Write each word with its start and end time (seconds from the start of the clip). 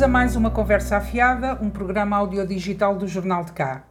Bem-vindos 0.00 0.16
a 0.16 0.18
mais 0.18 0.34
uma 0.34 0.50
Conversa 0.50 0.96
Afiada, 0.96 1.58
um 1.60 1.68
programa 1.68 2.16
audiodigital 2.16 2.96
do 2.96 3.06
Jornal 3.06 3.44
de 3.44 3.52
Cá. 3.52 3.82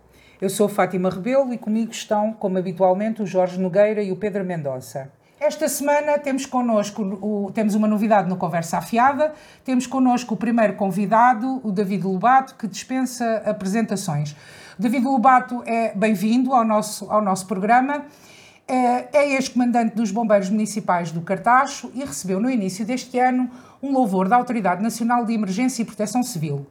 Eu 0.41 0.49
sou 0.49 0.67
Fátima 0.67 1.07
Rebelo 1.07 1.53
e 1.53 1.57
comigo 1.57 1.91
estão, 1.91 2.33
como 2.33 2.57
habitualmente, 2.57 3.21
o 3.21 3.27
Jorge 3.27 3.59
Nogueira 3.59 4.01
e 4.01 4.11
o 4.11 4.15
Pedro 4.15 4.43
Mendonça. 4.43 5.11
Esta 5.39 5.69
semana 5.69 6.17
temos 6.17 6.47
connosco, 6.47 7.03
o, 7.03 7.51
temos 7.53 7.75
uma 7.75 7.87
novidade 7.87 8.27
no 8.27 8.37
Conversa 8.37 8.79
Afiada, 8.79 9.33
temos 9.63 9.85
connosco 9.85 10.33
o 10.33 10.37
primeiro 10.37 10.73
convidado, 10.73 11.61
o 11.63 11.71
David 11.71 12.03
Lobato, 12.03 12.55
que 12.55 12.67
dispensa 12.67 13.43
apresentações. 13.45 14.35
David 14.79 15.05
Lobato 15.05 15.61
é 15.63 15.93
bem-vindo 15.95 16.55
ao 16.55 16.65
nosso, 16.65 17.05
ao 17.11 17.21
nosso 17.21 17.45
programa 17.45 18.03
é, 18.69 19.07
é 19.11 19.33
ex-comandante 19.33 19.95
dos 19.95 20.11
Bombeiros 20.11 20.47
Municipais 20.49 21.11
do 21.11 21.21
Cartacho 21.21 21.91
e 21.95 22.05
recebeu 22.05 22.39
no 22.39 22.47
início 22.47 22.85
deste 22.85 23.17
ano 23.17 23.49
um 23.81 23.93
louvor 23.93 24.27
da 24.27 24.35
Autoridade 24.35 24.81
Nacional 24.81 25.25
de 25.25 25.33
Emergência 25.33 25.81
e 25.81 25.85
Proteção 25.85 26.21
Civil. 26.23 26.67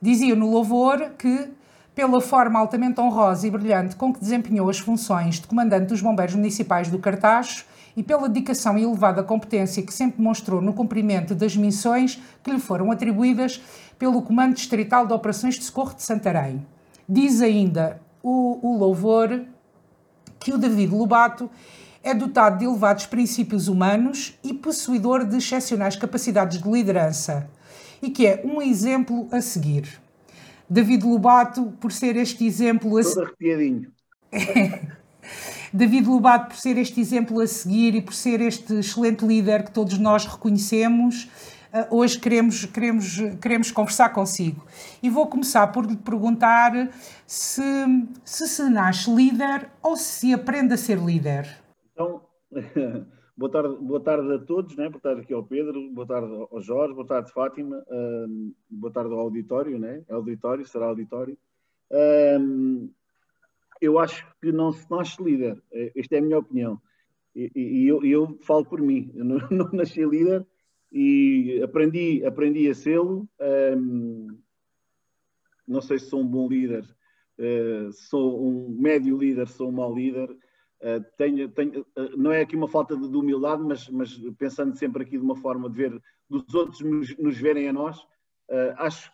Dizia 0.00 0.34
no 0.34 0.50
louvor 0.50 1.10
que, 1.18 1.48
pela 1.94 2.20
forma 2.20 2.58
altamente 2.58 3.00
honrosa 3.00 3.46
e 3.46 3.50
brilhante 3.50 3.96
com 3.96 4.12
que 4.12 4.20
desempenhou 4.20 4.68
as 4.68 4.78
funções 4.78 5.40
de 5.40 5.46
comandante 5.46 5.86
dos 5.86 6.00
Bombeiros 6.00 6.34
Municipais 6.34 6.88
do 6.88 6.98
Cartacho 6.98 7.64
e 7.96 8.02
pela 8.02 8.28
dedicação 8.28 8.78
e 8.78 8.82
elevada 8.82 9.22
competência 9.22 9.82
que 9.82 9.92
sempre 9.92 10.22
mostrou 10.22 10.60
no 10.60 10.72
cumprimento 10.72 11.34
das 11.34 11.56
missões 11.56 12.20
que 12.42 12.50
lhe 12.50 12.60
foram 12.60 12.90
atribuídas 12.90 13.60
pelo 13.98 14.22
Comando 14.22 14.54
Distrital 14.54 15.06
de 15.06 15.12
Operações 15.12 15.56
de 15.56 15.64
Socorro 15.64 15.94
de 15.94 16.02
Santarém. 16.02 16.64
Diz 17.08 17.42
ainda 17.42 18.00
o, 18.22 18.58
o 18.62 18.78
louvor 18.78 19.42
que 20.38 20.52
o 20.52 20.58
David 20.58 20.94
Lobato 20.94 21.50
é 22.02 22.14
dotado 22.14 22.58
de 22.58 22.64
elevados 22.64 23.06
princípios 23.06 23.68
humanos 23.68 24.38
e 24.42 24.54
possuidor 24.54 25.24
de 25.24 25.36
excepcionais 25.36 25.96
capacidades 25.96 26.62
de 26.62 26.70
liderança 26.70 27.48
e 28.02 28.10
que 28.10 28.26
é 28.26 28.42
um 28.44 28.62
exemplo 28.62 29.28
a 29.30 29.40
seguir. 29.40 30.00
David 30.68 31.04
Lobato, 31.04 31.72
por 31.80 31.92
ser 31.92 32.16
este 32.16 32.46
exemplo 32.46 32.96
a 32.96 33.02
seguir. 33.02 33.90
David 35.72 36.06
Lobato, 36.06 36.48
por 36.48 36.56
ser 36.56 36.78
este 36.78 37.00
exemplo 37.00 37.40
a 37.40 37.46
seguir 37.46 37.94
e 37.94 38.02
por 38.02 38.14
ser 38.14 38.40
este 38.40 38.74
excelente 38.74 39.24
líder 39.24 39.64
que 39.64 39.70
todos 39.70 39.98
nós 39.98 40.24
reconhecemos, 40.24 41.28
eh, 41.72 41.86
hoje 41.90 42.18
queremos, 42.18 42.64
queremos, 42.64 43.16
queremos 43.40 43.70
conversar 43.70 44.08
consigo. 44.10 44.64
E 45.02 45.08
vou 45.08 45.26
começar 45.26 45.66
por 45.68 45.86
lhe 45.86 45.96
perguntar 45.96 46.90
se, 47.26 47.62
se 48.24 48.48
se 48.48 48.62
nasce 48.68 49.10
líder 49.10 49.68
ou 49.82 49.96
se 49.96 50.32
aprende 50.34 50.74
a 50.74 50.76
ser 50.76 50.98
líder. 50.98 51.59
Então, 52.00 52.26
boa 53.36 53.52
tarde, 53.52 53.76
boa 53.76 54.00
tarde 54.00 54.32
a 54.32 54.38
todos, 54.38 54.74
né? 54.74 54.88
boa 54.88 55.02
tarde 55.02 55.20
aqui 55.20 55.34
ao 55.34 55.44
Pedro, 55.44 55.90
boa 55.90 56.06
tarde 56.06 56.32
ao 56.50 56.62
Jorge, 56.62 56.94
boa 56.94 57.06
tarde 57.06 57.30
Fátima, 57.30 57.84
um, 57.90 58.54
boa 58.70 58.90
tarde 58.90 59.12
ao 59.12 59.20
auditório, 59.20 59.78
né? 59.78 60.02
auditório, 60.08 60.64
será 60.64 60.86
auditório. 60.86 61.36
Um, 62.40 62.90
eu 63.82 63.98
acho 63.98 64.26
que 64.40 64.50
não 64.50 64.72
se 64.72 64.90
nasce 64.90 65.22
líder, 65.22 65.62
eh, 65.72 65.92
esta 65.94 66.16
é 66.16 66.20
a 66.20 66.22
minha 66.22 66.38
opinião. 66.38 66.80
E, 67.36 67.52
e 67.54 67.86
eu, 67.86 68.02
eu, 68.02 68.38
falo 68.44 68.64
por 68.64 68.80
mim, 68.80 69.12
eu 69.14 69.22
não, 69.22 69.36
não 69.52 69.70
nasci 69.70 70.02
líder, 70.02 70.46
e 70.90 71.60
aprendi, 71.62 72.24
aprendi 72.24 72.66
a 72.70 72.74
sê-lo. 72.74 73.28
Um, 73.76 74.38
não 75.68 75.82
sei 75.82 75.98
se 75.98 76.06
sou 76.06 76.22
um 76.22 76.26
bom 76.26 76.48
líder, 76.48 76.82
uh, 77.38 77.92
sou 77.92 78.42
um 78.42 78.70
médio 78.70 79.18
líder, 79.18 79.46
sou 79.48 79.68
um 79.68 79.72
mau 79.72 79.94
líder. 79.94 80.34
Uh, 80.80 81.04
tenho, 81.18 81.48
tenho, 81.50 81.80
uh, 81.80 82.16
não 82.16 82.32
é 82.32 82.40
aqui 82.40 82.56
uma 82.56 82.68
falta 82.68 82.96
de, 82.96 83.08
de 83.08 83.16
humildade, 83.16 83.62
mas, 83.62 83.88
mas, 83.88 84.16
pensando 84.38 84.74
sempre 84.76 85.02
aqui 85.02 85.18
de 85.18 85.24
uma 85.24 85.36
forma 85.36 85.68
de 85.68 85.76
ver 85.76 86.02
dos 86.28 86.54
outros 86.54 86.80
nos, 86.80 87.16
nos 87.18 87.36
verem 87.36 87.68
a 87.68 87.72
nós, 87.72 88.06
acho 88.78 89.12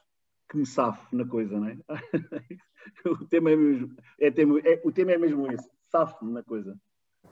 que 0.49 0.57
me 0.57 0.67
safo 0.67 1.15
na 1.15 1.25
coisa, 1.25 1.59
não 1.59 1.69
é? 1.69 1.77
o, 3.05 3.25
tema 3.27 3.51
é 3.51 3.57
mesmo, 3.57 3.91
é, 4.21 4.29
é, 4.29 4.81
o 4.85 4.93
tema 4.93 5.13
é 5.13 5.19
mesmo 5.19 5.51
esse, 5.51 5.69
safo 5.91 6.25
na 6.25 6.43
coisa. 6.43 6.77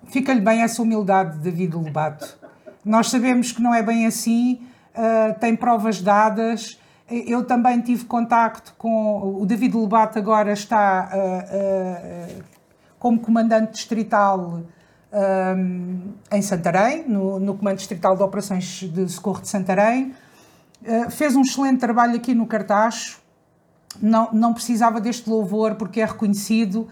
Fica-lhe 0.06 0.40
bem 0.40 0.62
essa 0.62 0.82
humildade, 0.82 1.38
David 1.38 1.74
Lobato. 1.74 2.38
Nós 2.84 3.08
sabemos 3.08 3.52
que 3.52 3.62
não 3.62 3.74
é 3.74 3.82
bem 3.82 4.06
assim, 4.06 4.66
uh, 4.94 5.38
tem 5.38 5.56
provas 5.56 6.02
dadas. 6.02 6.78
Eu 7.08 7.44
também 7.44 7.80
tive 7.80 8.04
contacto 8.04 8.74
com. 8.76 9.40
O 9.40 9.46
David 9.46 9.74
Lobato 9.74 10.18
agora 10.18 10.52
está 10.52 11.10
uh, 11.12 12.40
uh, 12.40 12.44
como 13.04 13.20
comandante 13.20 13.72
distrital 13.72 14.62
em 16.32 16.40
Santarém, 16.40 17.06
no, 17.06 17.38
no, 17.38 17.54
Comando 17.54 17.76
Distrital 17.76 18.16
de 18.16 18.22
Operações 18.22 18.64
de 18.64 19.08
Socorro 19.08 19.42
de 19.42 19.48
Santarém. 19.48 20.14
fez 21.10 21.36
um 21.36 21.42
excelente 21.42 21.78
trabalho 21.78 22.16
aqui 22.16 22.34
no 22.34 22.46
Cartacho. 22.46 23.20
Não, 24.00 24.32
não 24.32 24.54
precisava 24.54 25.02
deste 25.02 25.28
louvor 25.28 25.74
porque 25.74 26.00
é 26.00 26.06
reconhecido. 26.06 26.88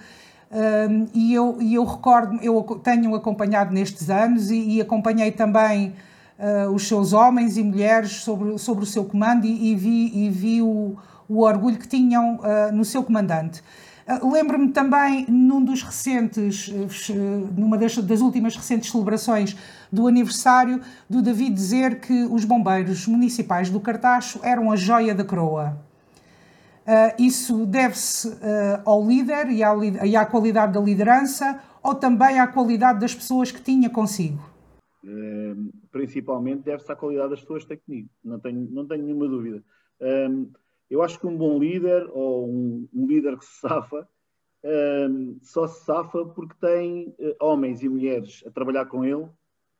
Um, 0.52 1.08
e, 1.14 1.32
eu, 1.32 1.56
e 1.62 1.74
eu 1.74 1.84
recordo, 1.84 2.38
eu 2.42 2.62
tenho 2.84 3.14
acompanhado 3.14 3.72
nestes 3.72 4.10
anos 4.10 4.50
e, 4.50 4.74
e 4.74 4.80
acompanhei 4.82 5.32
também 5.32 5.94
uh, 6.38 6.70
os 6.70 6.86
seus 6.86 7.14
homens 7.14 7.56
e 7.56 7.62
mulheres 7.62 8.16
sobre, 8.16 8.58
sobre 8.58 8.84
o 8.84 8.86
seu 8.86 9.06
comando 9.06 9.46
e, 9.46 9.72
e 9.72 9.74
vi, 9.74 10.26
e 10.26 10.28
vi 10.28 10.60
o, 10.60 10.94
o 11.26 11.40
orgulho 11.40 11.78
que 11.78 11.88
tinham 11.88 12.36
uh, 12.36 12.70
no 12.70 12.84
seu 12.84 13.02
comandante. 13.02 13.62
Uh, 14.06 14.32
Lembro-me 14.32 14.72
também, 14.72 15.26
num 15.28 15.64
dos 15.64 15.82
recentes, 15.82 16.68
numa 17.56 17.78
das, 17.78 17.96
das, 17.98 18.20
últimas 18.20 18.56
recentes 18.56 18.90
celebrações 18.90 19.56
do 19.92 20.06
aniversário, 20.06 20.80
do 21.08 21.22
David 21.22 21.54
dizer 21.54 22.00
que 22.00 22.24
os 22.24 22.44
bombeiros 22.44 23.06
municipais 23.06 23.70
do 23.70 23.80
Cartacho 23.80 24.40
eram 24.42 24.72
a 24.72 24.76
joia 24.76 25.14
da 25.14 25.24
coroa. 25.24 25.76
Uh, 26.82 27.22
isso 27.22 27.64
deve-se 27.64 28.28
uh, 28.28 28.82
ao 28.84 29.06
líder 29.06 29.48
e 29.50 29.62
à, 29.62 29.72
e 30.04 30.16
à, 30.16 30.26
qualidade 30.26 30.72
da 30.72 30.80
liderança 30.80 31.60
ou 31.80 31.94
também 31.94 32.40
à 32.40 32.46
qualidade 32.48 32.98
das 32.98 33.14
pessoas 33.14 33.52
que 33.52 33.62
tinha 33.62 33.88
consigo? 33.88 34.50
Principalmente 35.92 36.62
deve-se 36.62 36.90
à 36.90 36.96
qualidade 36.96 37.30
das 37.30 37.40
pessoas 37.40 37.62
que 37.62 37.68
tem 37.68 37.78
comigo, 37.78 38.08
não 38.24 38.40
tenho, 38.40 38.68
não 38.70 38.86
tenho 38.86 39.04
nenhuma 39.04 39.28
dúvida. 39.28 39.62
Eu 40.92 41.02
acho 41.02 41.18
que 41.18 41.26
um 41.26 41.36
bom 41.36 41.58
líder 41.58 42.08
ou 42.12 42.48
um, 42.48 42.88
um 42.92 43.06
líder 43.06 43.38
que 43.38 43.44
se 43.44 43.60
safa 43.60 44.08
só 45.40 45.66
se 45.66 45.84
safa 45.84 46.24
porque 46.24 46.54
tem 46.60 47.12
homens 47.40 47.82
e 47.82 47.88
mulheres 47.88 48.44
a 48.46 48.50
trabalhar 48.50 48.86
com 48.86 49.04
ele 49.04 49.28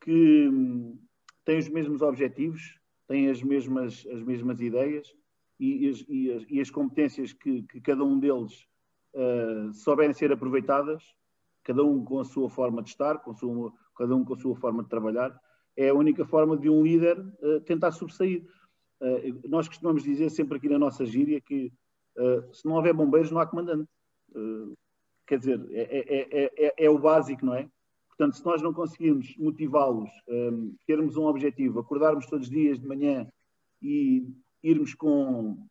que 0.00 0.48
um, 0.48 0.98
têm 1.44 1.58
os 1.58 1.68
mesmos 1.68 2.02
objetivos, 2.02 2.78
têm 3.06 3.28
as 3.30 3.42
mesmas, 3.42 4.06
as 4.12 4.22
mesmas 4.22 4.60
ideias 4.60 5.14
e, 5.58 5.88
as, 5.88 6.04
e, 6.08 6.32
as, 6.32 6.44
e 6.48 6.60
as, 6.60 6.70
competências 6.70 7.32
que, 7.32 7.62
que, 7.62 7.80
cada 7.80 8.04
um 8.04 8.18
deles 8.18 8.66
uh, 9.14 9.72
souberem 9.72 10.12
ser 10.12 10.32
aproveitadas, 10.32 11.04
cada 11.62 11.84
um 11.84 12.04
com 12.04 12.18
a 12.18 12.24
sua 12.24 12.50
forma 12.50 12.82
de 12.82 12.90
estar, 12.90 13.18
com 13.18 13.32
sua, 13.34 13.72
cada 13.96 14.14
um 14.14 14.24
com 14.24 14.34
a 14.34 14.38
sua 14.38 14.56
forma 14.56 14.82
de 14.82 14.88
trabalhar, 14.88 15.38
é 15.76 15.88
a 15.88 15.94
única 15.94 16.24
forma 16.24 16.56
de 16.56 16.68
um 16.68 16.82
líder 16.82 17.18
uh, 17.20 17.60
tentar 17.60 17.92
sobressair. 17.92 18.44
Uh, 19.02 19.48
nós 19.48 19.66
costumamos 19.66 20.04
dizer 20.04 20.30
sempre 20.30 20.58
aqui 20.58 20.68
na 20.68 20.78
nossa 20.78 21.04
gíria 21.04 21.40
que 21.40 21.72
uh, 22.16 22.54
se 22.54 22.64
não 22.64 22.74
houver 22.74 22.94
bombeiros 22.94 23.32
não 23.32 23.40
há 23.40 23.46
comandante. 23.46 23.88
quer 25.26 25.38
dizer, 25.38 25.60
é, 25.72 25.82
é, 25.82 26.66
é, 26.66 26.74
é, 26.84 26.90
o 26.90 26.98
básico, 26.98 27.44
não 27.44 27.54
é? 27.54 27.68
Portanto, 28.08 28.36
se 28.36 28.44
nós 28.44 28.62
não 28.62 28.72
conseguirmos 28.72 29.36
motivá-los, 29.36 30.10
um, 30.28 30.76
termos 30.86 31.16
um 31.16 31.24
objetivo, 31.24 31.80
acordarmos 31.80 32.26
todos 32.26 32.46
os 32.46 32.52
dias 32.52 32.78
de 32.78 32.86
manhã 32.86 33.26
e 33.80 34.24
irmos 34.62 34.94
com. 34.94 35.66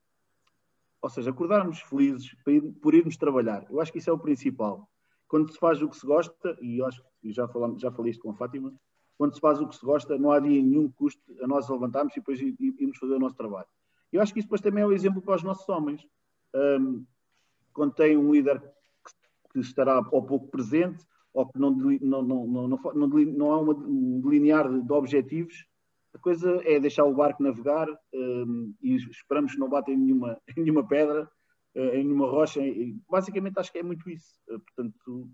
Ou 1.01 1.09
seja, 1.09 1.29
acordarmos 1.29 1.79
felizes 1.81 2.35
ir, 2.47 2.61
por 2.81 2.93
irmos 2.93 3.15
trabalhar. 3.15 3.65
Eu 3.69 3.79
acho 3.79 3.91
que 3.91 3.99
isso 3.99 4.09
é 4.09 4.13
o 4.13 4.19
principal. 4.19 4.87
Quando 5.27 5.51
se 5.51 5.57
faz 5.57 5.81
o 5.81 5.87
que 5.87 5.95
se 5.95 6.05
gosta, 6.05 6.57
e 6.61 6.79
eu 6.79 6.85
acho 6.85 7.01
que 7.22 7.31
já, 7.31 7.47
falamos, 7.47 7.81
já 7.81 7.89
falei 7.91 8.11
isto 8.11 8.22
com 8.22 8.31
a 8.31 8.35
Fátima, 8.35 8.73
quando 9.22 9.35
se 9.35 9.40
faz 9.40 9.62
o 9.62 9.68
que 9.68 9.76
se 9.76 9.85
gosta, 9.85 10.18
não 10.18 10.32
há 10.32 10.40
dia 10.40 10.59
nenhum 10.59 10.90
custo 10.90 11.22
a 11.44 11.47
nós 11.47 11.70
levantarmos 11.70 12.12
e 12.14 12.20
depois 12.20 12.41
irmos 12.41 12.97
fazer 12.97 13.14
o 13.14 13.20
nosso 13.20 13.35
trabalho. 13.35 13.68
Eu 14.12 14.20
acho 14.20 14.34
que 14.34 14.40
isso 14.40 14.47
depois 14.47 14.62
também 14.62 14.84
é 14.84 14.88
um 14.88 14.91
exemplo 14.91 15.22
para 15.22 15.35
os 15.35 15.44
nossos 15.44 15.70
homens. 15.70 16.03
Um, 16.56 17.06
quando 17.72 17.94
tem 17.94 18.18
um 18.18 18.32
líder 18.32 18.59
que, 19.53 19.59
estará 19.59 20.00
ou 20.12 20.26
pouco 20.26 20.47
presente, 20.47 21.06
ou 21.35 21.46
que 21.46 21.59
não, 21.59 21.70
não, 21.70 22.23
não, 22.23 22.47
não, 22.47 22.68
não, 22.68 23.08
não 23.08 23.52
há 23.52 23.59
uma, 23.59 23.73
um 23.76 24.22
delinear 24.22 24.68
de, 24.68 24.82
de 24.82 24.91
objetivos, 24.91 25.68
a 26.16 26.18
coisa 26.18 26.59
é 26.66 26.79
deixar 26.79 27.03
o 27.03 27.14
barco 27.14 27.44
navegar 27.44 27.88
um, 28.12 28.73
e 28.82 28.96
esperamos 28.96 29.53
que 29.53 29.59
não 29.59 29.70
bata 29.70 29.91
em 29.91 29.97
nenhuma, 29.97 30.41
em 30.47 30.62
nenhuma 30.64 30.88
pedra, 30.88 31.29
uh, 31.76 31.79
em 31.79 32.06
nenhuma 32.06 32.26
rocha. 32.26 32.59
E, 32.59 32.97
basicamente, 33.08 33.59
acho 33.59 33.72
que 33.72 33.78
é 33.78 33.84
muito 33.84 34.09
isso. 34.09 34.34
Uh, 34.50 34.59
portanto, 34.59 35.29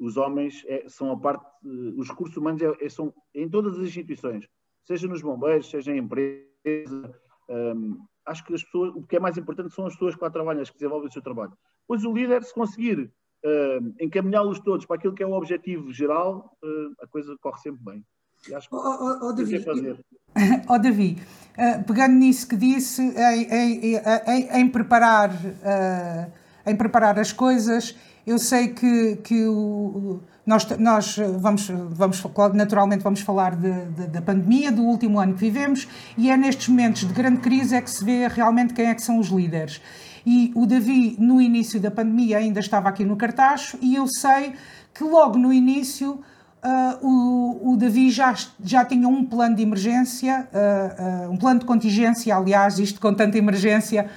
os 0.00 0.16
homens 0.16 0.64
é, 0.66 0.88
são 0.88 1.12
a 1.12 1.16
parte, 1.16 1.44
uh, 1.64 2.00
os 2.00 2.08
recursos 2.08 2.36
humanos 2.36 2.62
é, 2.62 2.72
é, 2.80 2.88
são 2.88 3.12
em 3.34 3.48
todas 3.48 3.78
as 3.78 3.86
instituições, 3.86 4.48
seja 4.84 5.06
nos 5.06 5.22
bombeiros, 5.22 5.70
seja 5.70 5.92
em 5.92 5.98
empresa. 5.98 7.14
Um, 7.48 7.98
acho 8.26 8.44
que 8.44 8.54
as 8.54 8.64
pessoas, 8.64 8.94
o 8.94 9.02
que 9.02 9.16
é 9.16 9.20
mais 9.20 9.36
importante 9.36 9.74
são 9.74 9.86
as 9.86 9.92
pessoas 9.92 10.16
que 10.16 10.22
lá 10.22 10.30
trabalham, 10.30 10.62
as 10.62 10.70
que 10.70 10.78
desenvolvem 10.78 11.08
o 11.08 11.12
seu 11.12 11.22
trabalho. 11.22 11.52
Pois 11.86 12.04
o 12.04 12.12
líder, 12.12 12.42
se 12.42 12.54
conseguir 12.54 13.12
encaminhá-los 13.98 14.60
todos 14.60 14.84
para 14.84 14.96
aquilo 14.96 15.14
que 15.14 15.22
é 15.22 15.26
o 15.26 15.32
objetivo 15.32 15.90
geral, 15.90 16.54
a 17.00 17.06
coisa 17.06 17.34
corre 17.40 17.58
sempre 17.58 17.82
bem. 17.82 18.04
E 18.48 18.54
acho 18.54 18.68
que 18.68 18.74
oh, 18.74 18.78
oh, 18.78 19.28
oh, 19.28 19.32
Davi, 19.32 19.60
fazer. 19.60 19.98
oh, 20.68 20.78
Davi, 20.78 21.18
uh, 21.58 21.84
pegando 21.84 22.14
nisso 22.14 22.48
que 22.48 22.56
disse, 22.56 23.02
em, 23.02 23.42
em, 23.50 23.96
em, 23.96 24.60
em 24.60 24.68
preparar, 24.68 25.30
uh, 25.30 26.32
em 26.66 26.76
preparar 26.76 27.18
as 27.18 27.32
coisas, 27.32 27.94
eu 28.26 28.38
sei 28.38 28.68
que, 28.68 29.16
que 29.16 29.46
o, 29.46 30.20
nós, 30.46 30.66
nós 30.78 31.16
vamos, 31.38 31.70
vamos, 31.90 32.22
naturalmente, 32.54 33.02
vamos 33.02 33.20
falar 33.20 33.54
de, 33.56 33.84
de, 33.86 34.06
da 34.08 34.22
pandemia, 34.22 34.72
do 34.72 34.82
último 34.82 35.18
ano 35.18 35.34
que 35.34 35.40
vivemos, 35.40 35.86
e 36.16 36.30
é 36.30 36.36
nestes 36.36 36.68
momentos 36.68 37.06
de 37.06 37.12
grande 37.12 37.40
crise 37.40 37.74
é 37.74 37.80
que 37.80 37.90
se 37.90 38.04
vê 38.04 38.26
realmente 38.28 38.74
quem 38.74 38.86
é 38.86 38.94
que 38.94 39.02
são 39.02 39.18
os 39.18 39.28
líderes. 39.28 39.80
E 40.26 40.52
o 40.54 40.66
Davi, 40.66 41.16
no 41.18 41.40
início 41.40 41.80
da 41.80 41.90
pandemia, 41.90 42.38
ainda 42.38 42.60
estava 42.60 42.88
aqui 42.88 43.04
no 43.04 43.16
cartaz, 43.16 43.74
e 43.80 43.94
eu 43.94 44.06
sei 44.06 44.54
que 44.92 45.04
logo 45.04 45.38
no 45.38 45.52
início 45.52 46.20
Uh, 46.62 47.06
o, 47.06 47.72
o, 47.72 47.76
Davi 47.78 48.10
já, 48.10 48.34
já 48.62 48.84
tinha 48.84 49.08
um 49.08 49.24
plano 49.24 49.56
de 49.56 49.62
emergência, 49.62 50.46
uh, 50.52 51.28
uh, 51.28 51.32
um 51.32 51.36
plano 51.38 51.60
de 51.60 51.64
contingência, 51.64 52.36
aliás, 52.36 52.78
isto 52.78 53.00
com 53.00 53.14
tanta 53.14 53.38
emergência, 53.38 54.10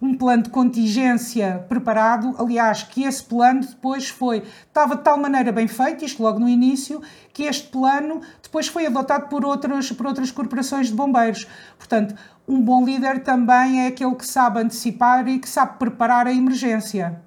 um 0.00 0.16
plano 0.16 0.44
de 0.44 0.50
contingência 0.50 1.64
preparado. 1.68 2.34
Aliás, 2.38 2.82
que 2.82 3.04
esse 3.04 3.24
plano 3.24 3.60
depois 3.60 4.08
foi, 4.08 4.38
estava 4.38 4.96
de 4.96 5.02
tal 5.02 5.18
maneira 5.18 5.52
bem 5.52 5.66
feito, 5.68 6.04
isto 6.04 6.22
logo 6.22 6.38
no 6.38 6.48
início, 6.48 7.00
que 7.32 7.44
este 7.44 7.68
plano 7.70 8.20
depois 8.42 8.68
foi 8.68 8.86
adotado 8.86 9.28
por 9.28 9.44
outras, 9.44 9.90
por 9.92 10.06
outras 10.06 10.30
corporações 10.30 10.88
de 10.88 10.94
bombeiros. 10.94 11.46
Portanto, 11.76 12.14
um 12.46 12.60
bom 12.60 12.84
líder 12.84 13.22
também 13.22 13.84
é 13.84 13.86
aquele 13.88 14.14
que 14.14 14.26
sabe 14.26 14.60
antecipar 14.60 15.26
e 15.28 15.38
que 15.38 15.48
sabe 15.48 15.78
preparar 15.78 16.26
a 16.26 16.32
emergência. 16.32 17.22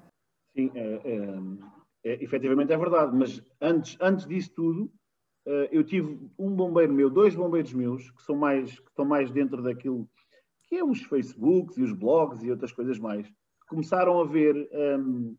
Sim, 0.56 0.70
é, 0.74 1.00
é 1.04 1.70
é, 2.04 2.22
efetivamente 2.22 2.72
é 2.72 2.78
verdade, 2.78 3.14
mas 3.14 3.42
antes, 3.60 3.96
antes 4.00 4.26
disso 4.26 4.52
tudo, 4.54 4.84
uh, 5.46 5.68
eu 5.70 5.84
tive 5.84 6.18
um 6.38 6.54
bombeiro 6.54 6.92
meu, 6.92 7.10
dois 7.10 7.34
bombeiros 7.34 7.72
meus, 7.72 8.10
que 8.10 8.22
são 8.22 8.36
mais, 8.36 8.78
que 8.78 8.88
estão 8.88 9.04
mais 9.04 9.30
dentro 9.30 9.62
daquilo 9.62 10.08
que 10.70 10.76
é 10.76 10.84
os 10.84 11.02
Facebooks 11.02 11.76
e 11.76 11.82
os 11.82 11.92
blogs 11.92 12.44
e 12.44 12.50
outras 12.50 12.72
coisas 12.72 12.96
mais, 12.96 13.30
começaram 13.68 14.20
a 14.20 14.24
ver 14.24 14.70
um, 14.72 15.36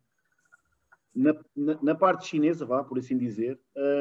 na, 1.16 1.34
na, 1.56 1.82
na, 1.82 1.96
parte 1.96 2.28
chinesa, 2.28 2.66
vá, 2.66 2.84
por 2.84 3.00
assim 3.00 3.18
dizer, 3.18 3.58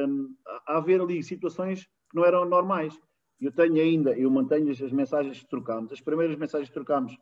um, 0.09 0.35
a, 0.45 0.73
a 0.73 0.79
haver 0.79 1.01
ali 1.01 1.23
situações 1.23 1.85
que 1.85 2.17
não 2.17 2.25
eram 2.25 2.45
normais. 2.45 2.99
Eu 3.41 3.53
tenho 3.53 3.77
ainda, 3.77 4.19
eu 4.19 4.29
mantenho 4.29 4.73
as, 4.73 4.93
mensagens 4.93 5.41
que 5.41 5.49
trocámos. 5.49 5.93
As 5.93 6.01
primeiras 6.01 6.37
mensagens 6.37 6.69
que 6.69 6.75
trocámos 6.75 7.17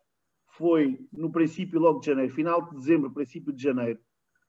foi 0.52 1.06
no 1.12 1.30
princípio 1.30 1.78
logo 1.78 2.00
de 2.00 2.06
janeiro, 2.06 2.32
final 2.32 2.62
de 2.62 2.76
dezembro, 2.76 3.10
princípio 3.10 3.52
de 3.52 3.62
janeiro, 3.62 4.00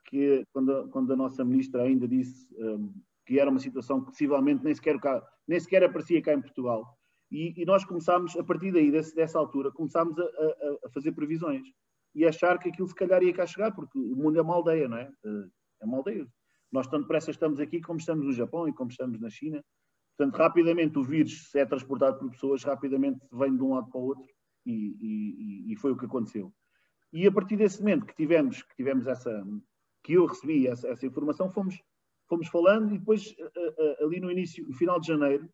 que 0.05 0.45
quando, 0.53 0.89
quando 0.89 1.11
a 1.11 1.17
nossa 1.17 1.43
ministra 1.43 1.83
ainda 1.83 2.07
disse 2.07 2.47
um, 2.57 2.93
que 3.25 3.37
era 3.37 3.49
uma 3.49 3.59
situação 3.59 3.99
que 3.99 4.07
possivelmente 4.07 4.63
nem 4.63 4.73
sequer, 4.73 4.97
cá, 5.01 5.21
nem 5.45 5.59
sequer 5.59 5.83
aparecia 5.83 6.21
cá 6.21 6.33
em 6.33 6.41
Portugal. 6.41 6.97
E, 7.31 7.61
e 7.61 7.65
nós 7.65 7.85
começámos, 7.85 8.35
a 8.35 8.43
partir 8.43 8.71
daí, 8.71 8.91
desse, 8.91 9.15
dessa 9.15 9.37
altura, 9.37 9.71
começámos 9.71 10.17
a, 10.17 10.23
a, 10.23 10.87
a, 10.87 10.89
fazer 10.89 11.11
previsões 11.11 11.67
e 12.15 12.25
achar 12.25 12.57
que 12.57 12.69
aquilo 12.69 12.87
se 12.87 12.95
calhar 12.95 13.21
ia 13.21 13.33
cá 13.33 13.45
chegar, 13.45 13.71
porque 13.71 13.97
o 13.97 14.15
mundo 14.15 14.37
é 14.37 14.41
uma 14.41 14.55
aldeia, 14.55 14.87
não 14.87 14.97
é? 14.97 15.11
Eh, 15.23 15.47
é 15.81 15.85
uma 15.85 15.97
aldeia. 15.97 16.27
Nós 16.71 16.87
tanto 16.87 17.03
depressa 17.03 17.29
estamos 17.29 17.59
aqui 17.59 17.81
como 17.81 17.99
estamos 17.99 18.25
no 18.25 18.33
Japão 18.33 18.67
e 18.67 18.73
como 18.73 18.89
estamos 18.89 19.19
na 19.19 19.29
China. 19.29 19.63
Portanto, 20.17 20.37
rapidamente 20.37 20.97
o 20.97 21.03
vírus, 21.03 21.53
é 21.55 21.65
transportado 21.65 22.17
por 22.17 22.31
pessoas, 22.31 22.63
rapidamente 22.63 23.19
vem 23.31 23.55
de 23.55 23.61
um 23.61 23.75
lado 23.75 23.89
para 23.89 23.99
o 23.99 24.05
outro 24.05 24.27
e, 24.65 24.97
e, 24.99 25.73
e 25.73 25.75
foi 25.77 25.91
o 25.91 25.97
que 25.97 26.05
aconteceu. 26.05 26.51
E 27.13 27.25
a 27.27 27.31
partir 27.31 27.57
desse 27.57 27.79
momento 27.79 28.05
que 28.05 28.15
tivemos, 28.15 28.61
que 28.63 28.75
tivemos 28.75 29.07
essa, 29.07 29.43
que 30.03 30.13
eu 30.13 30.25
recebi 30.25 30.67
essa, 30.67 30.87
essa 30.89 31.05
informação, 31.05 31.49
fomos, 31.49 31.79
fomos 32.27 32.47
falando 32.47 32.93
e 32.93 32.99
depois, 32.99 33.31
uh, 33.31 34.03
uh, 34.03 34.05
ali 34.05 34.19
no 34.19 34.31
início, 34.31 34.67
no 34.67 34.73
final 34.73 34.99
de 34.99 35.07
janeiro, 35.07 35.49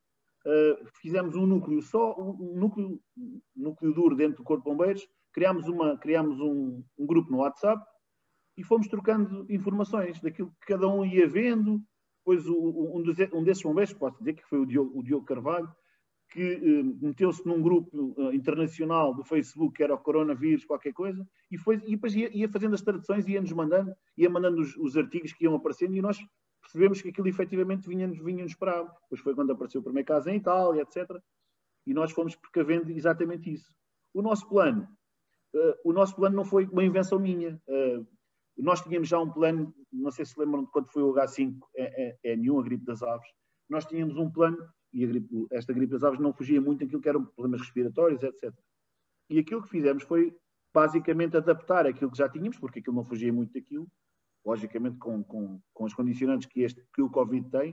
uh, 0.46 0.86
fizemos 1.02 1.36
um 1.36 1.46
núcleo 1.46 1.82
só, 1.82 2.16
um 2.18 2.54
núcleo, 2.56 3.00
núcleo 3.56 3.94
duro 3.94 4.16
dentro 4.16 4.38
do 4.38 4.44
Corpo 4.44 4.64
de 4.64 4.70
Bombeiros, 4.70 5.08
criámos, 5.34 5.68
uma, 5.68 5.98
criámos 5.98 6.40
um, 6.40 6.84
um 6.98 7.06
grupo 7.06 7.32
no 7.32 7.40
WhatsApp 7.40 7.84
e 8.58 8.64
fomos 8.64 8.88
trocando 8.88 9.46
informações 9.50 10.20
daquilo 10.22 10.52
que 10.62 10.68
cada 10.68 10.88
um 10.88 11.04
ia 11.06 11.28
vendo. 11.28 11.82
Depois, 12.20 12.48
o, 12.48 12.56
um, 12.56 13.04
um 13.34 13.44
desses 13.44 13.62
bombeiros, 13.62 13.94
posso 13.94 14.18
dizer 14.20 14.34
que 14.34 14.46
foi 14.48 14.60
o 14.60 14.66
Diogo, 14.66 14.98
o 14.98 15.04
Diogo 15.04 15.26
Carvalho, 15.26 15.70
que 16.30 16.56
uh, 16.56 17.06
meteu-se 17.06 17.46
num 17.46 17.62
grupo 17.62 18.14
uh, 18.18 18.34
internacional 18.34 19.14
do 19.14 19.24
Facebook, 19.24 19.76
que 19.76 19.84
era 19.84 19.94
o 19.94 19.98
coronavírus, 19.98 20.66
qualquer 20.66 20.94
coisa, 20.94 21.26
e, 21.52 21.58
foi, 21.58 21.76
e 21.86 21.92
depois 21.92 22.16
ia, 22.16 22.36
ia 22.36 22.50
fazendo 22.50 22.74
as 22.74 22.82
traduções, 22.82 23.28
ia-nos 23.28 23.52
mandando, 23.52 23.94
ia 24.18 24.30
mandando 24.30 24.62
os, 24.62 24.76
os, 24.78 24.98
artigos 24.98 25.34
que 25.34 25.46
iam 25.46 25.56
aparecendo, 25.56 25.96
e 25.96 26.02
nós 26.02 26.18
percebemos 26.76 27.02
que 27.02 27.10
aquilo 27.10 27.28
efetivamente 27.30 27.88
vinha-nos 27.88 28.20
vinha 28.20 28.46
para. 28.60 28.84
Depois 28.84 29.22
foi 29.22 29.34
quando 29.34 29.52
apareceu 29.52 29.80
o 29.80 29.84
primeiro 29.84 30.08
caso 30.08 30.30
em 30.30 30.36
Itália, 30.36 30.82
etc. 30.82 31.10
E 31.88 31.94
nós 31.94 32.12
fomos 32.12 32.36
precavendo 32.36 32.92
exatamente 32.92 33.52
isso. 33.52 33.74
O 34.14 34.22
nosso 34.22 34.48
plano, 34.50 34.84
uh, 35.54 35.90
o 35.90 35.94
nosso 35.94 36.16
plano 36.16 36.36
não 36.36 36.44
foi 36.44 36.66
uma 36.66 36.84
invenção 36.84 37.18
minha. 37.18 37.60
nós 38.58 38.82
tínhamos 38.82 39.08
já 39.08 39.20
um 39.20 39.32
plano, 39.32 39.74
não 39.92 40.12
sei 40.12 40.26
se 40.26 40.38
lembram 40.38 40.66
de 40.66 40.72
quando 40.72 40.92
foi 40.92 41.04
o 41.04 41.14
H5N1, 41.14 41.60
é, 41.76 42.08
é, 42.08 42.18
é 42.24 42.34
a 42.34 42.62
gripe 42.62 42.86
das 42.86 43.02
aves, 43.02 43.28
nós 43.70 43.86
tínhamos 43.86 44.18
um 44.18 44.30
plano 44.30 44.58
e 44.94 45.06
gripe, 45.06 45.48
esta 45.52 45.74
gripe 45.74 45.92
das 45.92 46.04
aves 46.04 46.20
não 46.20 46.34
fugia 46.34 46.62
muito 46.62 46.80
daquilo 46.80 47.02
que 47.02 47.10
eram 47.10 47.26
problemas 47.26 47.62
respiratórios, 47.62 48.22
etc. 48.24 48.54
E 49.30 49.40
aquilo 49.40 49.62
que 49.64 49.70
fizemos 49.70 50.04
foi 50.04 50.36
basicamente 50.74 51.38
adaptar 51.38 51.86
aquilo 51.86 52.12
que 52.12 52.18
já 52.18 52.30
tínhamos, 52.30 52.58
porque 52.58 52.80
aquilo 52.80 52.96
não 52.96 53.06
fugia 53.06 53.32
muito 53.32 53.54
daquilo, 53.54 53.88
logicamente 54.46 54.98
com, 54.98 55.24
com, 55.24 55.60
com 55.74 55.84
os 55.84 55.94
condicionantes 55.94 56.48
que, 56.48 56.62
este, 56.62 56.86
que 56.94 57.02
o 57.02 57.10
Covid 57.10 57.50
tem, 57.50 57.72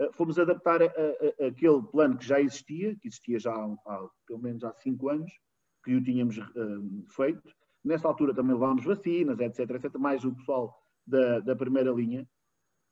uh, 0.00 0.12
fomos 0.12 0.38
adaptar 0.38 0.82
a, 0.82 0.86
a, 0.86 0.88
a, 0.88 1.46
aquele 1.48 1.82
plano 1.82 2.18
que 2.18 2.26
já 2.26 2.40
existia, 2.40 2.96
que 2.96 3.08
existia 3.08 3.38
já 3.38 3.52
há, 3.52 3.64
há 3.86 4.08
pelo 4.26 4.40
menos 4.40 4.64
há 4.64 4.74
cinco 4.74 5.08
anos, 5.08 5.30
que 5.84 5.94
o 5.94 6.02
tínhamos 6.02 6.38
uh, 6.38 7.06
feito. 7.08 7.42
Nessa 7.84 8.08
altura 8.08 8.34
também 8.34 8.52
levámos 8.52 8.84
vacinas, 8.84 9.38
etc, 9.38 9.70
etc, 9.70 9.94
mais 9.96 10.24
o 10.24 10.34
pessoal 10.34 10.76
da, 11.06 11.40
da 11.40 11.56
primeira 11.56 11.90
linha, 11.92 12.28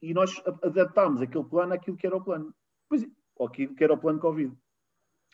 e 0.00 0.14
nós 0.14 0.42
adaptámos 0.62 1.20
aquele 1.20 1.44
plano 1.44 1.74
àquilo 1.74 1.96
que 1.96 2.06
era 2.06 2.16
o 2.16 2.24
plano. 2.24 2.54
Pois, 2.88 3.06
aquilo 3.40 3.74
que 3.74 3.84
era 3.84 3.94
o 3.94 3.98
plano 3.98 4.20
Covid. 4.20 4.56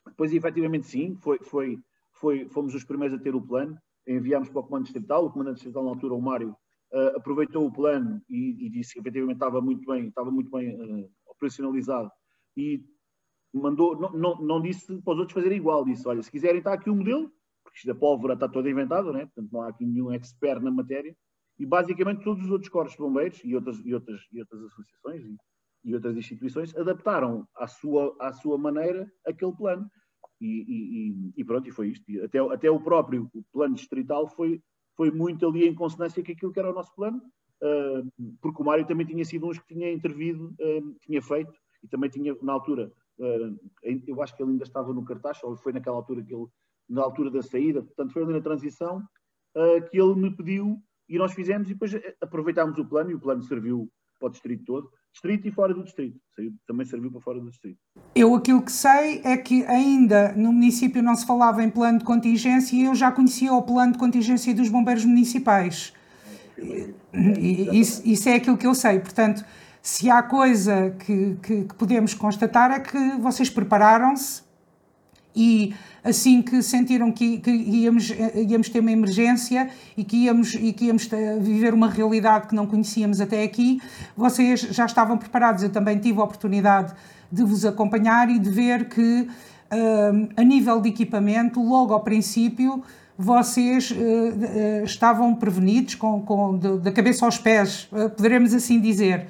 Depois, 0.07 0.33
efetivamente, 0.33 0.87
sim, 0.87 1.15
foi, 1.17 1.39
foi, 1.43 1.79
foi, 2.13 2.49
fomos 2.49 2.75
os 2.75 2.85
primeiros 2.85 3.19
a 3.19 3.23
ter 3.23 3.35
o 3.35 3.41
plano, 3.41 3.79
enviámos 4.07 4.49
para 4.49 4.61
o 4.61 4.65
Comando 4.65 4.85
Distrital, 4.85 5.27
o 5.27 5.31
Comandante 5.31 5.57
Distrital, 5.57 5.85
na 5.85 5.91
altura, 5.91 6.15
o 6.15 6.21
Mário, 6.21 6.57
uh, 6.93 7.17
aproveitou 7.17 7.67
o 7.67 7.73
plano 7.73 8.21
e, 8.29 8.67
e, 8.67 8.71
disse 8.71 8.95
que 8.95 9.01
efetivamente 9.01 9.37
estava 9.37 9.61
muito 9.61 9.85
bem, 9.91 10.09
estava 10.09 10.31
muito 10.31 10.51
bem 10.51 10.75
uh, 10.75 11.11
operacionalizado 11.27 12.11
e 12.57 12.85
mandou, 13.53 13.99
não, 13.99 14.13
não, 14.13 14.37
não 14.41 14.63
disse 14.63 14.87
para 15.03 15.15
os 15.15 15.19
outros 15.19 15.35
fazerem 15.35 15.59
igual, 15.59 15.85
disse, 15.85 16.07
olha, 16.07 16.23
se 16.23 16.31
quiserem 16.31 16.59
está 16.59 16.73
aqui 16.73 16.89
o 16.89 16.97
modelo, 16.97 17.31
porque 17.63 17.79
isto 17.79 17.87
da 17.87 17.95
pólvora 17.95 18.35
está 18.35 18.49
toda 18.49 18.71
inventada, 18.71 19.13
né? 19.13 19.27
portanto 19.27 19.53
não 19.53 19.63
há 19.63 19.69
aqui 19.69 19.85
nenhum 19.85 20.13
expert 20.13 20.63
na 20.63 20.71
matéria, 20.71 21.15
e 21.59 21.67
basicamente 21.67 22.25
todos 22.25 22.45
os 22.45 22.51
outros 22.51 22.71
corpos 22.71 22.93
de 22.93 22.99
bombeiros 22.99 23.41
e 23.45 23.55
outras, 23.55 23.79
e 23.85 23.95
outras, 23.95 24.21
e 24.33 24.41
outras 24.41 24.63
associações 24.65 25.25
e, 25.25 25.37
e 25.85 25.95
outras 25.95 26.17
instituições 26.17 26.75
adaptaram 26.77 27.47
à 27.57 27.67
sua, 27.67 28.17
à 28.21 28.33
sua 28.33 28.57
maneira 28.57 29.11
aquele 29.27 29.53
plano. 29.53 29.89
E, 30.41 30.65
e, 30.67 31.33
e 31.37 31.45
pronto, 31.45 31.69
e 31.69 31.71
foi 31.71 31.91
isto. 31.91 32.05
até, 32.25 32.39
até 32.39 32.69
o 32.69 32.81
próprio 32.81 33.31
plano 33.53 33.77
distrital 33.77 34.27
foi, 34.27 34.61
foi 35.03 35.11
muito 35.11 35.45
ali 35.49 35.67
em 35.67 35.75
consonância 35.75 36.23
com 36.23 36.31
aquilo 36.31 36.53
que 36.53 36.61
era 36.61 36.71
o 36.71 36.75
nosso 36.75 36.95
plano, 36.95 37.21
porque 38.41 38.63
o 38.63 38.65
Mário 38.65 38.87
também 38.87 39.05
tinha 39.05 39.25
sido 39.25 39.49
uns 39.49 39.59
que 39.59 39.75
tinha 39.75 39.93
intervido, 39.93 40.55
tinha 41.01 41.21
feito, 41.21 41.53
e 41.83 41.89
também 41.89 42.09
tinha, 42.09 42.37
na 42.41 42.53
altura, 42.53 42.93
eu 44.07 44.23
acho 44.23 44.37
que 44.37 44.45
ele 44.45 44.53
ainda 44.53 44.63
estava 44.63 44.95
no 44.95 45.05
cartaz, 45.05 45.43
ou 45.43 45.57
foi 45.57 45.73
naquela 45.73 45.97
altura 45.97 46.23
que 46.23 46.33
ele, 46.33 46.47
na 46.89 47.03
altura 47.03 47.33
da 47.33 47.43
saída, 47.43 47.83
portanto 47.83 48.13
foi 48.13 48.23
ali 48.23 48.33
na 48.33 48.41
transição, 48.41 49.03
que 49.91 50.01
ele 50.01 50.15
me 50.15 50.31
pediu, 50.37 50.81
e 51.09 51.19
nós 51.19 51.35
fizemos, 51.35 51.69
e 51.69 51.73
depois 51.73 51.93
aproveitámos 52.21 52.79
o 52.79 52.85
plano, 52.85 53.11
e 53.11 53.15
o 53.15 53.21
plano 53.21 53.43
serviu 53.43 53.91
para 54.21 54.29
o 54.29 54.31
distrito 54.31 54.65
todo 54.65 54.89
distrito 55.13 55.47
e 55.47 55.51
fora 55.51 55.75
do 55.75 55.85
distrito. 55.85 56.19
Também 56.67 56.87
serviu 56.87 57.11
para 57.11 57.21
fora 57.21 57.41
do 57.41 57.51
distrito. 57.51 57.79
Eu 58.15 58.35
aquilo 58.35 58.63
que 58.63 58.73
sei 58.73 59.21
é 59.25 59.37
que 59.37 59.65
ainda 59.67 60.33
no 60.33 60.53
município 60.53 61.03
não 61.03 61.15
se 61.15 61.27
falava 61.27 61.63
em 61.63 61.71
plano 61.71 61.99
de 61.99 62.05
contingência 62.05 62.75
e 62.75 62.85
eu 62.85 62.95
já 62.95 63.13
conhecia 63.13 63.53
o 63.53 63.63
plano 63.63 63.93
de 63.93 63.99
contingência 63.99 64.55
dos 64.55 64.69
bombeiros 64.69 65.05
municipais. 65.05 65.93
E, 66.59 67.79
isso, 67.79 68.03
isso, 68.05 68.29
é 68.29 68.37
aquilo 68.37 68.57
que 68.57 68.67
eu 68.67 68.75
sei. 68.75 68.99
Portanto, 69.01 69.45
se 69.81 70.09
há 70.11 70.23
coisa 70.23 70.91
que, 71.05 71.37
que, 71.43 71.65
que 71.65 71.75
podemos 71.75 72.15
constatar 72.15 72.71
é 72.71 72.81
que 72.81 73.17
vocês 73.19 73.51
prepararam-se 73.51 74.43
e 75.35 75.75
assim 76.05 76.43
que 76.43 76.63
sentiram 76.63 77.11
que, 77.13 77.39
que, 77.39 77.51
íamos, 77.51 78.11
íamos 78.49 78.69
ter 78.69 78.81
uma 78.81 78.93
emergência 78.93 79.71
e 79.97 80.05
que, 80.05 80.25
íamos, 80.25 80.55
e 80.55 80.73
que 80.73 80.87
íamos 80.87 81.09
viver 81.41 81.73
uma 81.73 81.89
realidade 81.89 82.49
que 82.49 82.55
não 82.55 82.67
conhecíamos 82.67 83.21
até 83.21 83.43
aqui, 83.43 83.81
vocês 84.17 84.61
já 84.61 84.85
estavam 84.85 85.17
preparados. 85.17 85.63
Eu 85.63 85.71
também 85.71 85.99
tive 85.99 86.21
a 86.21 86.25
oportunidade 86.25 86.93
de 87.31 87.43
vos 87.43 87.65
acompanhar 87.65 88.29
e 88.29 88.39
de 88.39 88.51
ver 88.51 88.89
que, 88.89 89.23
uh, 89.23 90.29
a 90.37 90.43
nível 90.43 90.81
de 90.81 90.91
equipamento, 90.91 91.63
logo 91.63 91.95
ao 91.95 92.01
princípio, 92.01 92.83
vocês 93.17 93.95
estavam 94.85 95.35
prevenidos 95.35 95.95
com, 95.95 96.23
com, 96.23 96.59
da 96.59 96.91
cabeça 96.91 97.25
aos 97.25 97.39
pés, 97.39 97.89
poderemos 98.17 98.53
assim 98.55 98.81
dizer. 98.81 99.29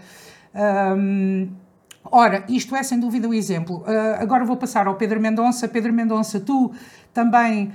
Um, 0.54 1.48
Ora, 2.04 2.44
isto 2.48 2.74
é 2.74 2.82
sem 2.82 2.98
dúvida 2.98 3.28
um 3.28 3.34
exemplo. 3.34 3.78
Uh, 3.78 4.20
agora 4.20 4.44
vou 4.44 4.56
passar 4.56 4.86
ao 4.86 4.96
Pedro 4.96 5.20
Mendonça. 5.20 5.68
Pedro 5.68 5.92
Mendonça, 5.92 6.40
tu 6.40 6.72
também 7.14 7.72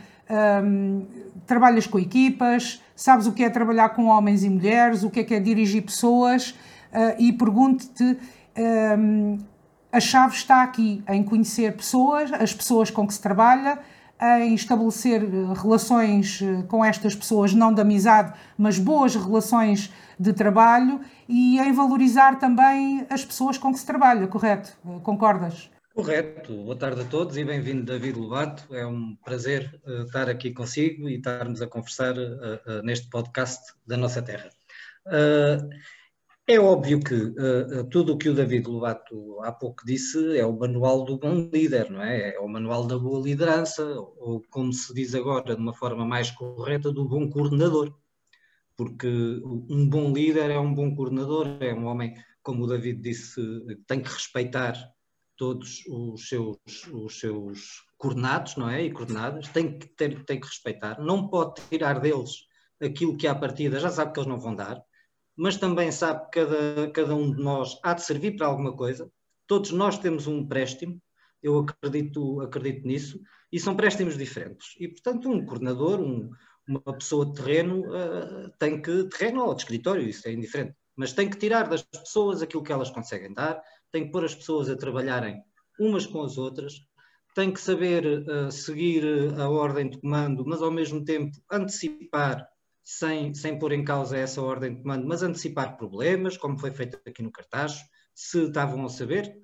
um, 0.64 1.06
trabalhas 1.46 1.88
com 1.88 1.98
equipas, 1.98 2.82
sabes 2.96 3.26
o 3.26 3.32
que 3.32 3.44
é 3.44 3.50
trabalhar 3.50 3.90
com 3.90 4.06
homens 4.06 4.44
e 4.44 4.50
mulheres, 4.50 5.04
o 5.04 5.10
que 5.10 5.22
é 5.22 5.24
que 5.24 5.34
é 5.34 5.40
dirigir 5.40 5.84
pessoas, 5.84 6.52
uh, 6.92 7.16
e 7.18 7.32
pergunto-te. 7.32 8.18
Um, 9.00 9.38
a 9.92 10.00
chave 10.00 10.36
está 10.36 10.64
aqui 10.64 11.02
em 11.08 11.24
conhecer 11.24 11.76
pessoas, 11.76 12.32
as 12.34 12.54
pessoas 12.54 12.92
com 12.92 13.08
que 13.08 13.14
se 13.14 13.22
trabalha, 13.22 13.80
em 14.42 14.54
estabelecer 14.54 15.22
relações 15.54 16.44
com 16.68 16.84
estas 16.84 17.16
pessoas, 17.16 17.54
não 17.54 17.72
de 17.72 17.82
amizade, 17.82 18.34
mas 18.58 18.78
boas 18.80 19.16
relações 19.16 19.94
de 20.20 20.34
trabalho 20.34 21.00
e 21.28 21.60
em 21.60 21.72
valorizar 21.74 22.40
também 22.40 23.06
as 23.10 23.26
pessoas 23.26 23.58
com 23.58 23.72
que 23.72 23.80
se 23.80 23.86
trabalha, 23.86 24.28
correto? 24.28 24.78
Concordas? 25.04 25.70
Correto. 25.98 26.54
Boa 26.64 26.76
tarde 26.76 27.02
a 27.02 27.06
todos 27.06 27.38
e 27.38 27.44
bem-vindo, 27.44 27.84
David 27.84 28.20
Lobato. 28.20 28.74
É 28.76 28.86
um 28.86 29.16
prazer 29.26 29.82
uh, 29.84 30.04
estar 30.04 30.30
aqui 30.30 30.54
consigo 30.54 31.10
e 31.10 31.16
estarmos 31.16 31.60
a 31.60 31.66
conversar 31.66 32.16
uh, 32.16 32.60
uh, 32.68 32.84
neste 32.84 33.10
podcast 33.10 33.74
da 33.86 33.98
nossa 33.98 34.22
terra. 34.22 34.48
é 36.48 36.60
óbvio 36.60 37.00
que 37.00 37.34
tudo 37.90 38.14
o 38.14 38.18
que 38.18 38.30
o 38.30 38.34
David 38.36 38.68
Lobato 38.68 39.42
há 39.42 39.52
pouco 39.52 39.84
disse 39.86 40.38
é 40.38 40.46
o 40.46 40.58
manual 40.58 41.04
do 41.04 41.18
bom 41.18 41.50
líder, 41.52 41.90
não 41.90 42.04
é? 42.04 42.36
É 42.36 42.40
o 42.40 42.48
manual 42.48 42.86
da 42.86 43.00
boa 43.00 43.20
liderança, 43.20 43.84
ou 44.18 44.44
como 44.52 44.72
se 44.72 44.94
diz 44.94 45.16
agora 45.16 45.56
de 45.56 45.62
uma 45.62 45.74
forma 45.74 46.06
mais 46.06 46.30
correta, 46.30 46.92
do 46.92 47.06
bom 47.06 47.28
coordenador 47.28 47.92
porque 48.78 49.08
um 49.08 49.90
bom 49.90 50.14
líder 50.14 50.52
é 50.52 50.60
um 50.60 50.74
bom 50.74 50.96
coordenador, 50.96 51.58
é 51.60 51.74
um 51.74 51.86
homem, 51.86 52.14
como 52.44 52.64
o 52.64 52.68
David 52.68 53.02
disse, 53.02 53.42
tem 53.88 54.00
que 54.00 54.10
respeitar 54.10 54.76
todos 55.36 55.84
os 55.88 56.30
seus, 56.30 56.58
os 56.94 57.20
seus 57.20 57.84
coordenados, 57.98 58.56
não 58.56 58.70
é? 58.70 58.84
E 58.84 58.92
coordenadas, 58.92 59.48
tem 59.50 59.78
que, 59.78 59.88
ter, 59.88 60.24
tem 60.26 60.40
que 60.40 60.48
respeitar, 60.48 61.00
não 61.00 61.28
pode 61.28 61.62
tirar 61.70 62.00
deles 62.00 62.32
aquilo 62.82 63.18
que 63.18 63.28
à 63.28 63.34
partida 63.34 63.80
já 63.80 63.90
sabe 63.90 64.14
que 64.14 64.20
eles 64.20 64.30
não 64.30 64.40
vão 64.40 64.56
dar, 64.56 64.82
mas 65.36 65.58
também 65.58 65.92
sabe 65.92 66.26
que 66.26 66.40
cada, 66.40 66.92
cada 66.92 67.16
um 67.16 67.32
de 67.32 67.42
nós 67.42 67.80
há 67.84 67.94
de 67.94 68.04
servir 68.04 68.36
para 68.36 68.48
alguma 68.48 68.76
coisa. 68.76 69.12
Todos 69.48 69.72
nós 69.72 69.98
temos 69.98 70.28
um 70.28 70.40
empréstimo, 70.40 71.02
eu 71.42 71.60
acredito, 71.60 72.42
acredito 72.42 72.88
nisso, 72.88 73.20
e 73.52 73.60
são 73.60 73.76
préstimos 73.76 74.18
diferentes. 74.18 74.76
E, 74.80 74.88
portanto, 74.88 75.30
um 75.30 75.46
coordenador, 75.46 76.00
um, 76.00 76.30
uma 76.68 76.82
pessoa 76.82 77.26
de 77.26 77.34
terreno 77.34 77.82
uh, 77.82 78.52
tem 78.60 78.82
que, 78.82 79.06
terreno 79.06 79.46
ou 79.46 79.54
de 79.54 79.62
escritório, 79.62 80.08
isso 80.08 80.28
é 80.28 80.34
indiferente, 80.34 80.76
mas 80.96 81.14
tem 81.14 81.30
que 81.30 81.38
tirar 81.38 81.70
das 81.70 81.84
pessoas 81.84 82.42
aquilo 82.42 82.64
que 82.64 82.72
elas 82.72 82.90
conseguem 82.90 83.34
dar, 83.34 83.62
tem 83.92 84.06
que 84.06 84.12
pôr 84.12 84.26
as 84.26 84.36
pessoas 84.36 84.70
a 84.70 84.76
trabalharem 84.76 85.42
umas 85.80 86.06
com 86.06 86.24
as 86.24 86.38
outras, 86.38 86.74
tem 87.36 87.52
que 87.52 87.62
saber 87.62 88.06
uh, 88.28 88.52
seguir 88.52 89.04
a 89.40 89.50
ordem 89.50 89.90
de 89.90 90.00
comando, 90.00 90.44
mas 90.46 90.62
ao 90.62 90.72
mesmo 90.72 91.04
tempo 91.06 91.38
antecipar, 91.52 92.48
sem, 92.84 93.34
sem 93.34 93.60
pôr 93.60 93.74
em 93.74 93.84
causa 93.84 94.18
essa 94.18 94.42
ordem 94.42 94.76
de 94.76 94.82
comando, 94.82 95.08
mas 95.08 95.22
antecipar 95.22 95.78
problemas, 95.78 96.36
como 96.38 96.58
foi 96.58 96.72
feito 96.72 97.00
aqui 97.06 97.22
no 97.22 97.32
cartaz, 97.32 97.80
se 98.16 98.46
estavam 98.46 98.84
a 98.86 98.90
saber, 98.90 99.38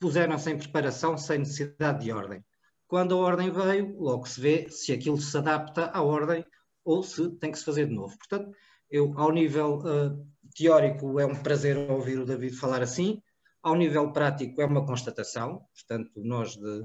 puseram-se 0.00 0.50
em 0.50 0.56
preparação 0.56 1.18
sem 1.18 1.38
necessidade 1.38 2.04
de 2.04 2.12
ordem. 2.12 2.42
Quando 2.86 3.14
a 3.14 3.18
ordem 3.18 3.50
veio, 3.50 3.98
logo 3.98 4.26
se 4.26 4.40
vê 4.40 4.68
se 4.68 4.92
aquilo 4.92 5.18
se 5.18 5.36
adapta 5.36 5.86
à 5.86 6.02
ordem 6.02 6.44
ou 6.84 7.02
se 7.02 7.30
tem 7.38 7.50
que 7.50 7.58
se 7.58 7.64
fazer 7.64 7.86
de 7.86 7.94
novo. 7.94 8.16
Portanto, 8.18 8.54
eu, 8.90 9.12
ao 9.18 9.32
nível 9.32 9.78
uh, 9.78 10.26
teórico, 10.54 11.18
é 11.18 11.26
um 11.26 11.34
prazer 11.34 11.76
ouvir 11.90 12.18
o 12.18 12.26
David 12.26 12.56
falar 12.56 12.82
assim, 12.82 13.20
ao 13.62 13.74
nível 13.74 14.12
prático, 14.12 14.60
é 14.60 14.66
uma 14.66 14.84
constatação. 14.84 15.66
Portanto, 15.74 16.22
nós, 16.22 16.54
de, 16.54 16.84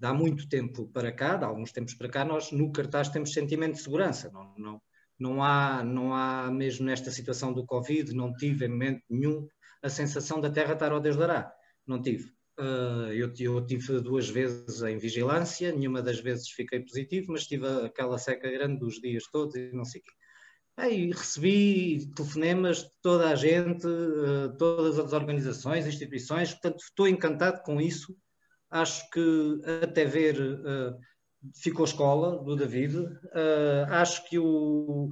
há 0.00 0.14
muito 0.14 0.48
tempo 0.48 0.88
para 0.88 1.12
cá, 1.12 1.36
de 1.36 1.44
alguns 1.44 1.72
tempos 1.72 1.94
para 1.94 2.08
cá, 2.08 2.24
nós 2.24 2.52
no 2.52 2.70
cartaz 2.70 3.08
temos 3.08 3.32
sentimento 3.32 3.74
de 3.74 3.82
segurança. 3.82 4.30
Não, 4.32 4.54
não, 4.56 4.82
não, 5.18 5.42
há, 5.42 5.82
não 5.84 6.14
há, 6.14 6.50
mesmo 6.50 6.86
nesta 6.86 7.10
situação 7.10 7.52
do 7.52 7.66
Covid, 7.66 8.14
não 8.14 8.32
tive 8.32 8.66
em 8.66 8.68
momento 8.68 9.02
nenhum 9.10 9.46
a 9.82 9.88
sensação 9.88 10.40
da 10.40 10.50
terra 10.50 10.74
estar 10.74 10.92
ao 10.92 11.00
Deus 11.00 11.16
dará. 11.16 11.52
Não 11.86 12.00
tive. 12.00 12.32
Uh, 12.62 13.12
eu, 13.12 13.32
eu, 13.40 13.66
tive 13.66 14.00
duas 14.00 14.28
vezes 14.28 14.82
em 14.82 14.96
vigilância, 14.96 15.72
nenhuma 15.72 16.00
das 16.00 16.20
vezes 16.20 16.48
fiquei 16.48 16.78
positivo, 16.78 17.32
mas 17.32 17.44
tive 17.44 17.66
aquela 17.66 18.16
seca 18.18 18.48
grande 18.48 18.78
dos 18.78 19.00
dias 19.00 19.24
todos 19.32 19.56
e 19.56 19.72
não 19.72 19.84
sei 19.84 20.00
o 20.00 20.04
quê. 20.04 20.10
Aí 20.76 21.10
recebi 21.10 22.08
telefonemas 22.14 22.84
de 22.84 22.90
toda 23.02 23.30
a 23.30 23.34
gente, 23.34 23.84
uh, 23.84 24.56
todas 24.56 24.96
as 24.96 25.12
organizações, 25.12 25.88
instituições, 25.88 26.52
portanto 26.52 26.78
estou 26.78 27.08
encantado 27.08 27.62
com 27.64 27.80
isso. 27.80 28.16
Acho 28.70 29.10
que 29.10 29.60
até 29.82 30.04
ver 30.04 30.40
uh, 30.40 30.96
ficou 31.56 31.84
escola 31.84 32.44
do 32.44 32.54
David. 32.54 33.08
acho 33.88 34.24
que 34.28 34.38
o 34.38 35.10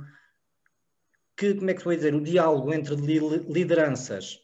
que, 1.37 1.55
como 1.55 1.71
é 1.71 1.75
que 1.75 1.83
vou 1.83 1.97
dizer, 1.97 2.15
o 2.15 2.23
diálogo 2.23 2.73
entre 2.73 2.95
lideranças 2.95 4.39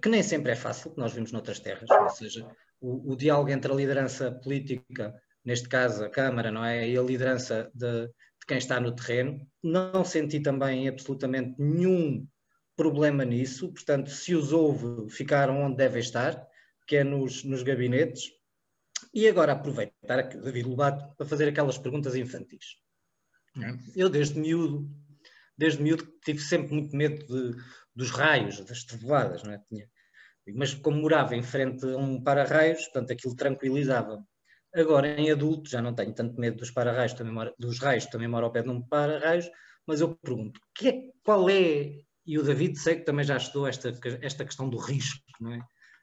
que 0.00 0.08
nem 0.08 0.22
sempre 0.22 0.52
é 0.52 0.56
fácil, 0.56 0.92
que 0.92 0.98
nós 0.98 1.12
vimos 1.12 1.32
noutras 1.32 1.60
terras, 1.60 1.88
ou 1.90 2.10
seja, 2.10 2.48
o, 2.80 3.12
o, 3.12 3.16
diálogo 3.16 3.50
entre 3.50 3.72
a 3.72 3.74
liderança 3.74 4.32
política, 4.32 5.14
neste 5.44 5.68
caso 5.68 6.04
a 6.04 6.10
Câmara, 6.10 6.50
não 6.50 6.64
é, 6.64 6.88
e 6.88 6.98
a 6.98 7.02
liderança 7.02 7.70
de, 7.74 8.06
de 8.06 8.46
quem 8.46 8.58
está 8.58 8.80
no 8.80 8.94
terreno, 8.94 9.46
não 9.62 10.04
senti 10.04 10.40
também 10.40 10.88
absolutamente 10.88 11.54
nenhum 11.58 12.26
problema 12.76 13.24
nisso, 13.24 13.72
portanto, 13.72 14.10
se 14.10 14.34
os 14.34 14.52
houve, 14.52 15.10
ficaram 15.10 15.62
onde 15.62 15.76
devem 15.76 16.00
estar, 16.00 16.44
que 16.86 16.96
é 16.96 17.04
nos, 17.04 17.44
nos 17.44 17.62
gabinetes. 17.62 18.30
E 19.12 19.28
agora 19.28 19.52
aproveitar 19.52 20.18
aqui 20.18 20.36
o 20.36 20.42
David 20.42 20.68
Lobato 20.68 21.14
para 21.16 21.26
fazer 21.26 21.48
aquelas 21.48 21.78
perguntas 21.78 22.16
infantis. 22.16 22.78
Eu, 23.94 24.08
desde 24.08 24.38
miúdo, 24.38 24.90
desde 25.56 25.80
miúdo, 25.82 26.04
tive 26.24 26.40
sempre 26.40 26.74
muito 26.74 26.96
medo 26.96 27.24
de, 27.26 27.56
dos 27.94 28.10
raios, 28.10 28.60
das 28.64 28.84
trovoadas, 28.84 29.42
não 29.42 29.52
é? 29.52 29.58
Tinha, 29.68 29.88
mas 30.54 30.74
como 30.74 31.00
morava 31.00 31.34
em 31.34 31.42
frente 31.42 31.84
a 31.86 31.96
um 31.96 32.22
para-raios, 32.22 32.84
portanto 32.84 33.12
aquilo 33.12 33.36
tranquilizava. 33.36 34.22
Agora, 34.74 35.08
em 35.08 35.30
adulto, 35.30 35.70
já 35.70 35.80
não 35.80 35.94
tenho 35.94 36.12
tanto 36.12 36.38
medo 36.38 36.58
dos 36.58 36.70
para-raios, 36.70 37.14
dos 37.58 37.78
raios, 37.78 38.06
também 38.06 38.28
moro 38.28 38.46
ao 38.46 38.52
pé 38.52 38.62
de 38.62 38.68
um 38.68 38.82
para-raios, 38.82 39.48
mas 39.86 40.00
eu 40.00 40.16
pergunto, 40.16 40.60
que 40.74 40.88
é, 40.88 41.02
qual 41.22 41.48
é, 41.48 42.00
e 42.26 42.38
o 42.38 42.42
David 42.42 42.78
sei 42.78 42.96
que 42.96 43.04
também 43.04 43.24
já 43.24 43.36
estudou 43.36 43.66
esta, 43.66 43.92
esta 44.20 44.44
questão 44.44 44.68
do 44.68 44.78
risco, 44.78 45.22
não 45.40 45.52
é? 45.52 45.58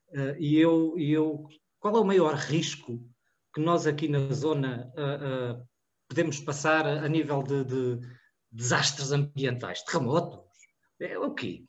Uh, 0.09 0.35
e, 0.39 0.57
eu, 0.57 0.97
e 0.97 1.11
eu, 1.11 1.47
qual 1.79 1.95
é 1.95 1.99
o 1.99 2.05
maior 2.05 2.35
risco 2.35 2.99
que 3.53 3.61
nós 3.61 3.87
aqui 3.87 4.07
na 4.07 4.31
zona 4.33 4.91
uh, 4.95 5.59
uh, 5.59 5.67
podemos 6.07 6.39
passar 6.39 6.85
a 6.85 7.07
nível 7.07 7.43
de, 7.43 7.63
de 7.63 8.07
desastres 8.51 9.11
ambientais? 9.11 9.83
Terremotos? 9.83 10.39
É 10.99 11.17
o 11.17 11.33
quê? 11.33 11.65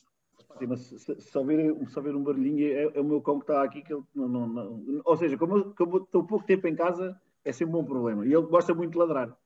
Mas 0.68 0.80
se, 0.80 0.98
se, 0.98 1.20
se 1.20 1.38
ouvir 1.38 2.14
um 2.14 2.22
barulhinho, 2.22 2.66
é, 2.66 2.82
é, 2.94 3.00
o 3.00 3.04
meu 3.04 3.20
cão 3.20 3.38
que 3.38 3.44
está 3.44 3.62
aqui. 3.62 3.82
Que 3.82 3.92
ele, 3.92 4.02
não, 4.14 4.28
não, 4.28 4.46
não, 4.46 5.02
Ou 5.04 5.16
seja, 5.16 5.36
como 5.36 5.74
como 5.74 5.98
estou 5.98 6.24
pouco 6.24 6.46
tempo 6.46 6.66
em 6.66 6.74
casa, 6.74 7.18
é 7.44 7.52
sempre 7.52 7.74
um 7.74 7.82
bom 7.82 7.84
problema. 7.84 8.26
E 8.26 8.32
ele 8.32 8.46
gosta 8.46 8.74
muito 8.74 8.92
de 8.92 8.98
ladrar. 8.98 9.36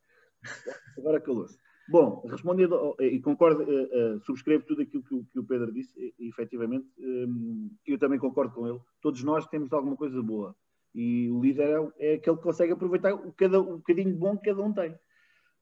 Agora 0.99 1.21
calou-se. 1.21 1.59
Bom, 1.89 2.25
respondendo, 2.29 2.97
e 2.99 3.21
concordo, 3.21 3.63
uh, 3.63 4.17
uh, 4.17 4.21
subscrevo 4.21 4.65
tudo 4.65 4.83
aquilo 4.83 5.05
que, 5.05 5.39
o 5.39 5.45
Pedro 5.45 5.73
disse, 5.73 6.15
e, 6.19 6.29
efetivamente, 6.29 6.89
um, 6.99 7.71
eu 7.87 7.97
também 7.97 8.19
concordo 8.19 8.53
com 8.53 8.67
ele. 8.67 8.81
Todos 9.01 9.23
nós 9.23 9.47
temos 9.47 9.73
alguma 9.73 9.97
coisa 9.97 10.21
boa. 10.21 10.55
E 10.93 11.31
o 11.31 11.41
líder 11.41 11.69
é, 11.69 12.11
é 12.11 12.15
aquele 12.15 12.37
que 12.37 12.43
consegue 12.43 12.73
aproveitar 12.73 13.15
o, 13.15 13.33
cada, 13.33 13.61
o 13.61 13.77
bocadinho 13.77 14.17
bom 14.17 14.37
que 14.37 14.51
cada 14.51 14.63
um 14.63 14.73
tem. 14.73 14.97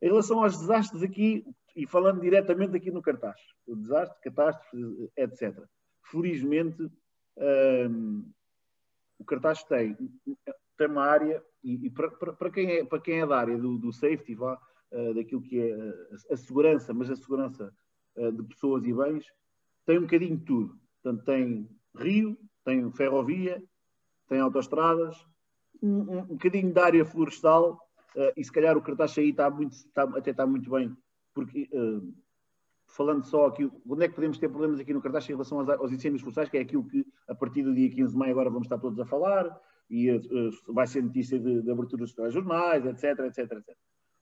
Em 0.04 0.08
relação 0.08 0.44
aos 0.44 0.58
desastres 0.58 1.02
aqui, 1.02 1.46
e 1.75 1.87
falando 1.87 2.20
diretamente 2.20 2.76
aqui 2.76 2.90
no 2.90 3.00
cartaz, 3.00 3.40
o 3.66 3.75
desastre, 3.75 4.20
catástrofe, 4.20 5.11
etc. 5.16 5.64
Felizmente, 6.02 6.92
um, 7.88 8.30
o 9.18 9.25
cartaz 9.25 9.64
tem, 9.64 9.96
tem 10.76 10.87
uma 10.88 11.06
área, 11.06 11.42
e, 11.62 11.87
e 11.87 11.90
para, 11.90 12.11
para, 12.11 12.50
quem 12.50 12.70
é, 12.70 12.84
para 12.84 13.00
quem 13.00 13.23
é 13.23 13.26
da 13.26 13.38
área 13.38 13.56
do, 13.56 13.78
do 13.78 13.94
safety, 13.94 14.34
vá, 14.34 14.61
uh, 14.92 15.14
daquilo 15.14 15.40
que 15.40 15.58
é 15.58 15.75
a, 15.75 16.34
a, 16.34 16.37
segurança, 16.37 16.92
mas 16.92 17.08
a 17.08 17.16
segurança 17.16 17.75
uh, 18.16 18.30
de 18.30 18.42
pessoas 18.42 18.84
e 18.84 18.92
bens, 18.92 19.25
tem 19.87 19.96
um 19.96 20.02
bocadinho 20.02 20.37
de 20.37 20.44
tudo. 20.44 20.78
Portanto, 21.02 21.25
tem 21.25 21.66
rio, 21.96 22.38
tem 22.62 22.92
ferrovia, 22.92 23.64
tem 24.28 24.38
autoestradas, 24.38 25.16
um, 25.82 25.88
um, 25.88 26.18
um 26.18 26.25
bocadinho 26.25 26.70
de 26.70 26.78
área 26.78 27.06
florestal, 27.06 27.78
uh, 28.16 28.33
e 28.37 28.44
se 28.44 28.52
calhar 28.52 28.76
o 28.76 28.83
cartaz 28.83 29.16
aí 29.18 29.30
está 29.30 29.50
muito, 29.50 29.73
está, 29.73 30.02
até 30.02 30.30
está 30.30 30.47
muito 30.47 30.71
bem 30.71 30.97
porque 31.35 31.68
uh, 31.73 32.14
falando 32.87 33.25
só 33.25 33.47
aqui, 33.47 33.71
onde 33.88 34.04
é 34.04 34.09
que 34.09 34.14
podemos 34.14 34.38
ter 34.38 34.49
problemas 34.49 34.78
aqui 34.78 34.94
no 34.94 35.02
cartaz 35.02 35.25
em 35.25 35.33
relação 35.33 35.59
aos, 35.59 35.68
aos 35.68 35.92
incêndios 35.92 36.23
florestais, 36.23 36.49
que 36.49 36.56
é 36.56 36.61
aquilo 36.61 36.87
que 36.87 37.04
a 37.28 37.35
partir 37.35 37.62
do 37.62 37.75
dia 37.75 37.90
15 37.90 38.12
de 38.12 38.18
maio 38.18 38.33
agora 38.33 38.49
vamos 38.49 38.66
estar 38.66 38.78
todos 38.78 38.99
a 39.00 39.04
falar, 39.04 39.61
e 39.90 40.11
uh, 40.11 40.50
vai 40.68 40.87
ser 40.87 41.02
notícia 41.02 41.38
de, 41.38 41.61
de 41.61 41.71
abertura 41.71 42.04
dos 42.04 42.33
jornais, 42.33 42.87
etc, 42.87 43.18
etc, 43.26 43.38
etc. 43.52 43.76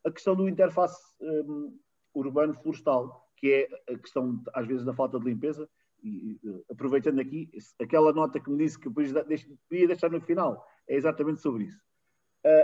A 0.05 0.11
questão 0.11 0.35
do 0.35 0.49
interface 0.49 0.99
um, 1.21 1.79
urbano-florestal, 2.15 3.29
que 3.37 3.53
é 3.53 3.93
a 3.93 3.99
questão, 3.99 4.43
às 4.55 4.67
vezes, 4.67 4.85
da 4.85 4.95
falta 4.95 5.19
de 5.19 5.27
limpeza, 5.27 5.69
e, 6.03 6.41
aproveitando 6.69 7.21
aqui, 7.21 7.49
aquela 7.81 8.13
nota 8.13 8.41
que 8.41 8.51
me 8.51 8.59
disse 8.59 8.77
que 8.77 8.91
podia 8.91 9.87
deixar 9.87 10.11
no 10.11 10.21
final, 10.21 10.67
é 10.89 10.97
exatamente 10.97 11.41
sobre 11.41 11.65
isso. 11.65 11.81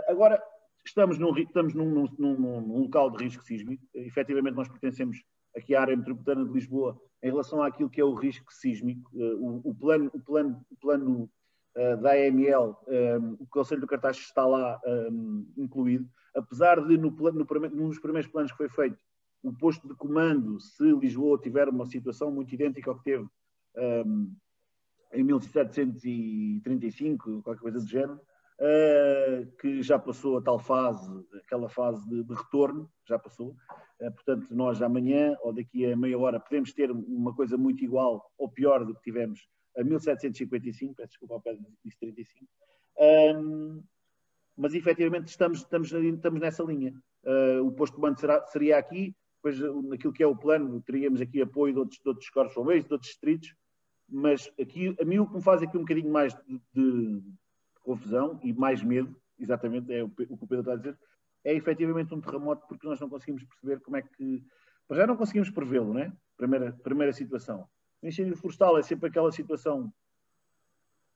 Agora, 0.08 0.42
estamos, 0.88 1.18
num, 1.18 1.36
estamos 1.36 1.74
num, 1.74 2.06
num, 2.18 2.60
num, 2.60 2.82
local 2.82 3.10
de 3.10 3.24
risco 3.24 3.42
sísmico, 3.42 3.84
efetivamente 3.94 4.54
nós 4.54 4.68
pertencemos 4.68 5.22
aqui 5.56 5.74
à 5.74 5.82
área 5.82 5.96
metropolitana 5.96 6.44
de 6.44 6.52
Lisboa 6.52 7.00
em 7.22 7.30
relação 7.30 7.62
àquilo 7.62 7.90
que 7.90 8.00
é 8.00 8.04
o 8.04 8.14
risco 8.14 8.52
sísmico, 8.52 9.10
uh, 9.14 9.62
o, 9.64 9.70
o, 9.70 9.74
plano, 9.74 10.10
o 10.12 10.20
plano, 10.20 10.64
o 10.70 10.76
plano 10.76 11.30
uh, 11.76 11.96
da 12.00 12.12
AML, 12.12 12.76
um, 12.86 13.36
o 13.40 13.46
Conselho 13.46 13.80
do 13.80 13.86
Cartaz 13.86 14.16
está 14.16 14.46
lá 14.46 14.80
um, 15.10 15.46
incluído, 15.56 16.08
apesar 16.34 16.84
de 16.84 16.96
no, 16.96 17.10
no, 17.10 17.46
num 17.72 17.88
dos 17.88 17.98
primeiros 17.98 18.30
planos 18.30 18.52
que 18.52 18.58
foi 18.58 18.68
feito, 18.68 18.98
o 19.42 19.52
posto 19.52 19.86
de 19.86 19.94
comando, 19.94 20.58
se 20.60 20.90
Lisboa 20.92 21.38
tiver 21.38 21.68
uma 21.68 21.86
situação 21.86 22.30
muito 22.30 22.54
idêntica 22.54 22.90
ao 22.90 22.98
que 22.98 23.04
teve 23.04 23.26
um, 23.76 24.34
em 25.12 25.22
1735, 25.22 27.42
qualquer 27.42 27.60
coisa 27.60 27.80
do 27.80 27.86
género, 27.86 28.18
que 29.60 29.82
já 29.82 29.98
passou 29.98 30.38
a 30.38 30.42
tal 30.42 30.58
fase, 30.58 31.08
aquela 31.44 31.68
fase 31.68 32.06
de, 32.08 32.24
de 32.24 32.34
retorno, 32.34 32.90
já 33.06 33.18
passou. 33.18 33.54
Uh, 34.00 34.12
portanto, 34.12 34.46
nós 34.50 34.82
amanhã 34.82 35.36
ou 35.42 35.52
daqui 35.52 35.86
a 35.86 35.96
meia 35.96 36.18
hora 36.18 36.40
podemos 36.40 36.72
ter 36.72 36.90
uma 36.90 37.34
coisa 37.34 37.56
muito 37.56 37.84
igual 37.84 38.32
ou 38.36 38.48
pior 38.48 38.84
do 38.84 38.94
que 38.94 39.02
tivemos 39.02 39.40
a 39.76 39.84
1755, 39.84 40.94
peço 40.94 41.10
desculpa 41.10 41.34
ao 41.34 41.40
pé 41.40 41.56
disse 41.84 41.98
35. 42.00 42.50
Um, 42.98 43.82
mas 44.56 44.74
efetivamente 44.74 45.28
estamos, 45.28 45.58
estamos, 45.58 45.92
estamos 45.92 46.40
nessa 46.40 46.64
linha. 46.64 46.92
Uh, 47.22 47.64
o 47.64 47.72
posto 47.72 47.94
de 47.94 48.00
comando 48.00 48.18
será, 48.18 48.44
seria 48.46 48.76
aqui, 48.76 49.14
depois 49.36 49.60
naquilo 49.84 50.12
que 50.12 50.22
é 50.22 50.26
o 50.26 50.36
plano, 50.36 50.82
teríamos 50.82 51.20
aqui 51.20 51.40
apoio 51.40 51.72
de 51.72 51.78
outros, 51.78 52.00
de 52.00 52.08
outros 52.08 52.28
corpos 52.28 52.54
bombeiros, 52.54 52.86
de 52.86 52.92
outros 52.92 53.10
distritos, 53.10 53.54
mas 54.08 54.50
aqui, 54.60 54.96
a 55.00 55.04
mim 55.04 55.18
o 55.18 55.28
que 55.28 55.36
me 55.36 55.42
faz 55.42 55.62
aqui 55.62 55.76
um 55.76 55.82
bocadinho 55.82 56.10
mais 56.10 56.34
de, 56.34 56.60
de 56.72 57.22
confusão 57.88 58.38
e 58.42 58.52
mais 58.52 58.82
medo, 58.82 59.16
exatamente 59.38 59.90
é 59.92 60.04
o, 60.04 60.10
que 60.10 60.24
o 60.28 60.36
Pedro 60.36 60.60
está 60.60 60.72
a 60.72 60.76
dizer, 60.76 60.98
é 61.42 61.54
efetivamente 61.54 62.14
um 62.14 62.20
terremoto 62.20 62.66
porque 62.68 62.86
nós 62.86 63.00
não 63.00 63.08
conseguimos 63.08 63.42
perceber 63.44 63.80
como 63.80 63.96
é 63.96 64.02
que. 64.02 64.44
Já 64.90 65.06
não 65.06 65.16
conseguimos 65.16 65.50
prevê-lo, 65.50 65.94
né? 65.94 66.12
Primeira, 66.36 66.72
primeira 66.82 67.12
situação. 67.12 67.66
O 68.02 68.06
incêndio 68.06 68.36
florestal 68.36 68.78
é 68.78 68.82
sempre 68.82 69.08
aquela 69.08 69.32
situação 69.32 69.92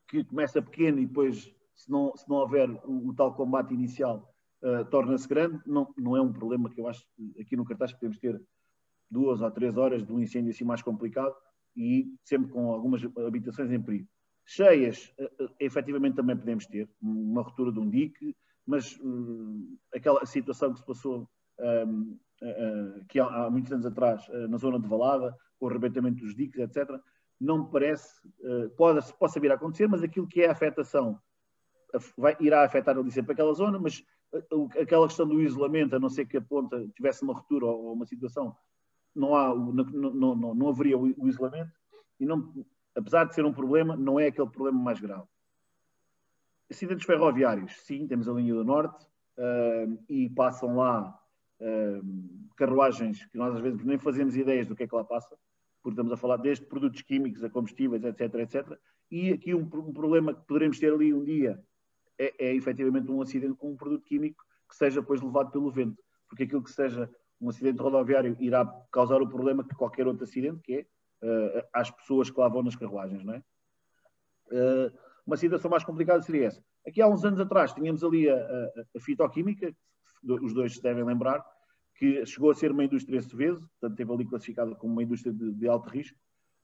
que 0.07 0.23
começa 0.23 0.61
pequeno 0.61 0.99
e 0.99 1.05
depois, 1.05 1.53
se 1.75 1.89
não, 1.89 2.15
se 2.15 2.27
não 2.27 2.37
houver 2.37 2.69
o, 2.85 3.09
o 3.09 3.13
tal 3.15 3.33
combate 3.33 3.73
inicial, 3.73 4.33
uh, 4.61 4.85
torna-se 4.85 5.27
grande. 5.27 5.59
Não, 5.65 5.93
não 5.97 6.17
é 6.17 6.21
um 6.21 6.31
problema 6.31 6.69
que 6.69 6.81
eu 6.81 6.87
acho 6.87 7.05
que 7.15 7.41
aqui 7.41 7.55
no 7.55 7.65
cartaz 7.65 7.93
podemos 7.93 8.17
ter 8.17 8.41
duas 9.09 9.41
ou 9.41 9.51
três 9.51 9.77
horas 9.77 10.03
de 10.05 10.11
um 10.11 10.19
incêndio 10.19 10.51
assim 10.51 10.63
mais 10.63 10.81
complicado 10.81 11.35
e 11.75 12.13
sempre 12.23 12.51
com 12.51 12.71
algumas 12.71 13.01
habitações 13.25 13.71
em 13.71 13.81
perigo. 13.81 14.07
Cheias, 14.45 15.13
uh, 15.19 15.49
efetivamente 15.59 16.15
também 16.15 16.37
podemos 16.37 16.65
ter, 16.65 16.89
uma 17.01 17.41
ruptura 17.41 17.71
de 17.71 17.79
um 17.79 17.89
dique, 17.89 18.35
mas 18.65 18.97
uh, 18.97 19.77
aquela 19.93 20.25
situação 20.25 20.73
que 20.73 20.79
se 20.79 20.85
passou 20.85 21.29
um, 21.59 22.17
uh, 22.41 23.05
que 23.07 23.19
há, 23.19 23.25
há, 23.25 23.49
muitos 23.49 23.71
anos 23.71 23.85
atrás 23.85 24.27
na 24.49 24.57
zona 24.57 24.79
de 24.79 24.87
Valada, 24.87 25.35
com 25.59 25.65
o 25.65 25.69
arrebentamento 25.69 26.23
dos 26.23 26.35
diques, 26.35 26.59
etc., 26.59 26.89
não 27.39 27.65
me 27.65 27.71
parece, 27.71 28.21
pode, 28.77 29.13
possa 29.15 29.37
vir 29.37 29.51
a 29.51 29.55
acontecer, 29.55 29.85
mas 29.87 30.01
aquilo 30.01 30.27
que 30.27 30.41
é 30.41 30.47
a 30.47 30.53
afetação 30.53 31.19
vai, 32.17 32.37
irá 32.39 32.63
afetar 32.63 32.97
ali 32.97 33.11
sempre 33.11 33.33
aquela 33.33 33.53
zona, 33.53 33.77
mas 33.77 34.01
aquela 34.81 35.07
questão 35.07 35.27
do 35.27 35.41
isolamento, 35.41 35.95
a 35.95 35.99
não 35.99 36.09
ser 36.09 36.25
que 36.25 36.37
a 36.37 36.41
ponta 36.41 36.87
tivesse 36.95 37.23
uma 37.23 37.33
ruptura 37.33 37.65
ou 37.65 37.91
uma 37.93 38.05
situação, 38.05 38.55
não, 39.13 39.35
há, 39.35 39.53
não, 39.53 39.73
não, 39.73 40.35
não, 40.35 40.55
não 40.55 40.69
haveria 40.69 40.97
o, 40.97 41.27
isolamento, 41.27 41.71
e 42.19 42.25
não, 42.25 42.53
apesar 42.95 43.25
de 43.25 43.35
ser 43.35 43.45
um 43.45 43.53
problema, 43.53 43.95
não 43.95 44.19
é 44.19 44.27
aquele 44.27 44.49
problema 44.49 44.79
mais 44.79 44.99
grave. 44.99 45.23
Acidentes 46.69 47.05
ferroviários, 47.05 47.73
sim, 47.85 48.07
temos 48.07 48.27
a 48.27 48.33
linha 48.33 48.53
do 48.53 48.63
Norte 48.63 49.05
uh, 49.37 50.03
e 50.09 50.29
passam 50.29 50.75
lá 50.75 51.19
uh, 51.59 52.49
carruagens 52.55 53.25
que 53.25 53.37
nós 53.37 53.55
às 53.55 53.61
vezes 53.61 53.83
nem 53.83 53.97
fazemos 53.97 54.35
ideias 54.35 54.67
do 54.67 54.75
que 54.75 54.83
é 54.83 54.87
que 54.87 54.95
lá 54.95 55.03
passa, 55.03 55.35
porque 55.81 55.93
estamos 55.93 56.11
a 56.11 56.17
falar 56.17 56.37
desde 56.37 56.65
produtos 56.65 57.01
químicos 57.01 57.43
a 57.43 57.49
combustíveis, 57.49 58.03
etc, 58.03 58.35
etc. 58.35 58.77
E 59.11 59.31
aqui 59.31 59.53
um, 59.53 59.61
um 59.61 59.93
problema 59.93 60.33
que 60.33 60.45
poderemos 60.47 60.79
ter 60.79 60.93
ali 60.93 61.13
um 61.13 61.23
dia 61.23 61.61
é, 62.17 62.47
é 62.47 62.55
efetivamente 62.55 63.11
um 63.11 63.21
acidente 63.21 63.55
com 63.55 63.71
um 63.71 63.75
produto 63.75 64.05
químico 64.05 64.43
que 64.69 64.75
seja 64.75 65.01
depois 65.01 65.21
levado 65.21 65.51
pelo 65.51 65.69
vento, 65.69 66.01
porque 66.27 66.43
aquilo 66.43 66.63
que 66.63 66.71
seja 66.71 67.09
um 67.39 67.49
acidente 67.49 67.81
rodoviário 67.81 68.35
irá 68.39 68.65
causar 68.91 69.21
o 69.21 69.27
problema 69.27 69.63
que 69.63 69.75
qualquer 69.75 70.07
outro 70.07 70.23
acidente, 70.23 70.61
que 70.61 70.75
é 70.75 70.85
uh, 71.23 71.67
às 71.73 71.89
pessoas 71.89 72.29
que 72.29 72.39
lá 72.39 72.47
vão 72.47 72.63
nas 72.63 72.75
carruagens, 72.75 73.23
não 73.23 73.33
é? 73.33 73.43
Uh, 74.51 74.93
uma 75.25 75.37
situação 75.37 75.71
mais 75.71 75.83
complicada 75.83 76.21
seria 76.21 76.47
essa. 76.47 76.63
Aqui 76.85 77.01
há 77.01 77.07
uns 77.07 77.23
anos 77.23 77.39
atrás 77.39 77.73
tínhamos 77.73 78.03
ali 78.03 78.29
a, 78.29 78.35
a, 78.35 78.97
a 78.97 78.99
fitoquímica, 78.99 79.73
os 80.23 80.53
dois 80.53 80.75
se 80.75 80.81
devem 80.81 81.03
lembrar, 81.03 81.43
que 81.95 82.25
chegou 82.25 82.51
a 82.51 82.55
ser 82.55 82.71
uma 82.71 82.83
indústria 82.83 83.21
Seveso, 83.21 83.61
portanto 83.79 83.97
teve 83.97 84.11
ali 84.11 84.25
classificada 84.25 84.75
como 84.75 84.93
uma 84.93 85.03
indústria 85.03 85.33
de, 85.33 85.53
de 85.53 85.67
alto 85.67 85.89
risco, 85.89 86.17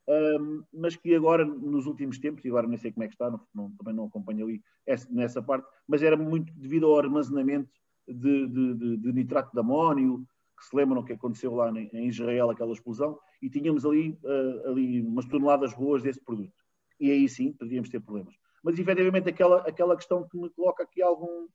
um, 0.08 0.64
mas 0.74 0.96
que 0.96 1.14
agora, 1.14 1.46
nos 1.46 1.86
últimos 1.86 2.18
tempos, 2.18 2.44
e 2.44 2.50
agora 2.50 2.68
nem 2.68 2.78
sei 2.78 2.92
como 2.92 3.04
é 3.04 3.08
que 3.08 3.14
está, 3.14 3.30
não, 3.30 3.40
não, 3.54 3.72
também 3.72 3.94
não 3.94 4.06
acompanho 4.06 4.46
ali 4.46 4.62
essa, 4.86 5.08
nessa 5.12 5.42
parte, 5.42 5.68
mas 5.88 6.02
era 6.02 6.18
muito 6.18 6.52
devido 6.54 6.88
ao 6.88 6.98
armazenamento 6.98 7.70
de, 8.08 8.48
de, 8.48 8.98
de 8.98 9.14
nitrato 9.14 9.52
de 9.54 9.60
amónio, 9.60 10.26
que 10.60 10.66
se 10.66 10.76
lembram 10.76 11.04
que 11.04 11.14
aconteceu 11.14 11.56
lá 11.56 11.72
em, 11.72 12.08
Israel, 12.08 12.50
aquela 12.50 12.74
explosão, 12.74 13.18
e 13.42 13.50
tínhamos 13.50 13.86
ali, 13.86 14.20
uh, 14.24 14.70
ali 14.70 15.02
umas 15.02 15.26
toneladas 15.26 15.74
boas 15.74 16.04
desse 16.04 16.22
produto. 16.22 16.54
E 17.00 17.10
aí 17.12 17.30
sim, 17.30 17.54
podíamos 17.54 17.90
ter 17.90 18.02
problemas. 18.02 18.36
Mas, 18.64 18.78
efetivamente, 18.78 19.30
aquela, 19.30 19.62
aquela 19.62 19.96
questão 19.96 20.28
que 20.28 20.38
me 20.38 20.50
coloca 20.50 20.84
aqui 20.84 21.02
algum, 21.02 21.48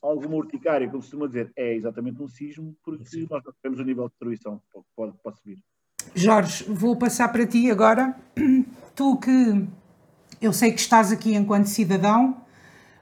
alguma 0.00 0.36
urticária, 0.36 0.88
como 0.88 1.00
costuma 1.02 1.26
dizer, 1.26 1.52
é 1.56 1.74
exatamente 1.74 2.22
um 2.22 2.28
sismo, 2.28 2.76
porque 2.84 3.04
sim. 3.04 3.26
nós 3.28 3.42
não 3.44 3.52
sabemos 3.52 3.80
o 3.80 3.84
nível 3.84 4.04
de 4.04 4.10
destruição 4.10 4.58
que 4.58 4.80
pode, 4.94 5.16
pode 5.22 5.38
subir. 5.38 5.58
Jorge, 6.14 6.64
vou 6.64 6.96
passar 6.96 7.28
para 7.28 7.46
ti 7.46 7.70
agora. 7.70 8.16
Tu 8.94 9.16
que 9.20 9.66
eu 10.38 10.52
sei 10.52 10.70
que 10.70 10.80
estás 10.80 11.10
aqui 11.10 11.34
enquanto 11.34 11.64
cidadão, 11.64 12.44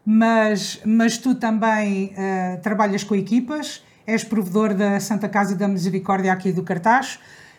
mas, 0.05 0.81
mas 0.85 1.19
tu 1.19 1.35
também 1.35 2.13
uh, 2.13 2.61
trabalhas 2.63 3.03
com 3.03 3.15
equipas, 3.15 3.85
és 4.11 4.25
provedor 4.25 4.75
da 4.75 4.99
Santa 4.99 5.29
Casa 5.29 5.55
da 5.55 5.69
Misericórdia 5.69 6.33
aqui 6.33 6.53
do 6.53 6.65
Cartaz, 6.65 7.19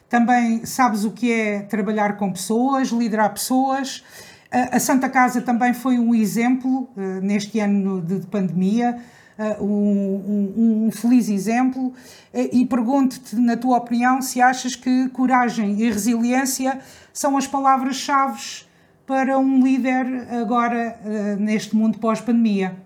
também 0.09 0.65
sabes 0.65 1.05
o 1.05 1.11
que 1.11 1.31
é 1.31 1.61
trabalhar 1.61 2.17
com 2.17 2.31
pessoas, 2.33 2.89
liderar 2.89 3.33
pessoas. 3.33 4.03
A 4.51 4.77
Santa 4.77 5.07
Casa 5.07 5.41
também 5.41 5.73
foi 5.73 5.97
um 5.97 6.13
exemplo 6.13 6.89
uh, 6.97 7.21
neste 7.21 7.57
ano 7.61 8.01
de, 8.01 8.19
de 8.19 8.27
pandemia 8.27 9.01
uh, 9.39 9.63
um, 9.63 10.53
um, 10.57 10.87
um, 10.87 10.91
feliz 10.91 11.29
exemplo 11.29 11.87
uh, 11.87 11.93
e 12.33 12.65
pergunto-te, 12.65 13.37
na 13.37 13.55
tua 13.55 13.77
opinião, 13.77 14.21
se 14.21 14.41
achas 14.41 14.75
que 14.75 15.07
coragem 15.09 15.79
e 15.79 15.89
resiliência 15.89 16.81
são 17.13 17.37
as 17.37 17.47
palavras-chave 17.47 18.65
para 19.07 19.39
um 19.39 19.63
líder 19.63 20.27
agora 20.41 20.99
neste 21.37 21.75
mundo 21.75 21.97
pós-pandemia. 21.97 22.77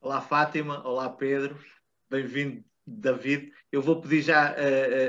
Olá 0.00 0.20
Fátima, 0.20 0.86
olá 0.86 1.10
Pedro, 1.10 1.58
bem-vindo 2.10 2.67
David. 2.88 3.52
Eu 3.70 3.82
vou 3.82 4.00
pedir 4.00 4.22
já, 4.22 4.54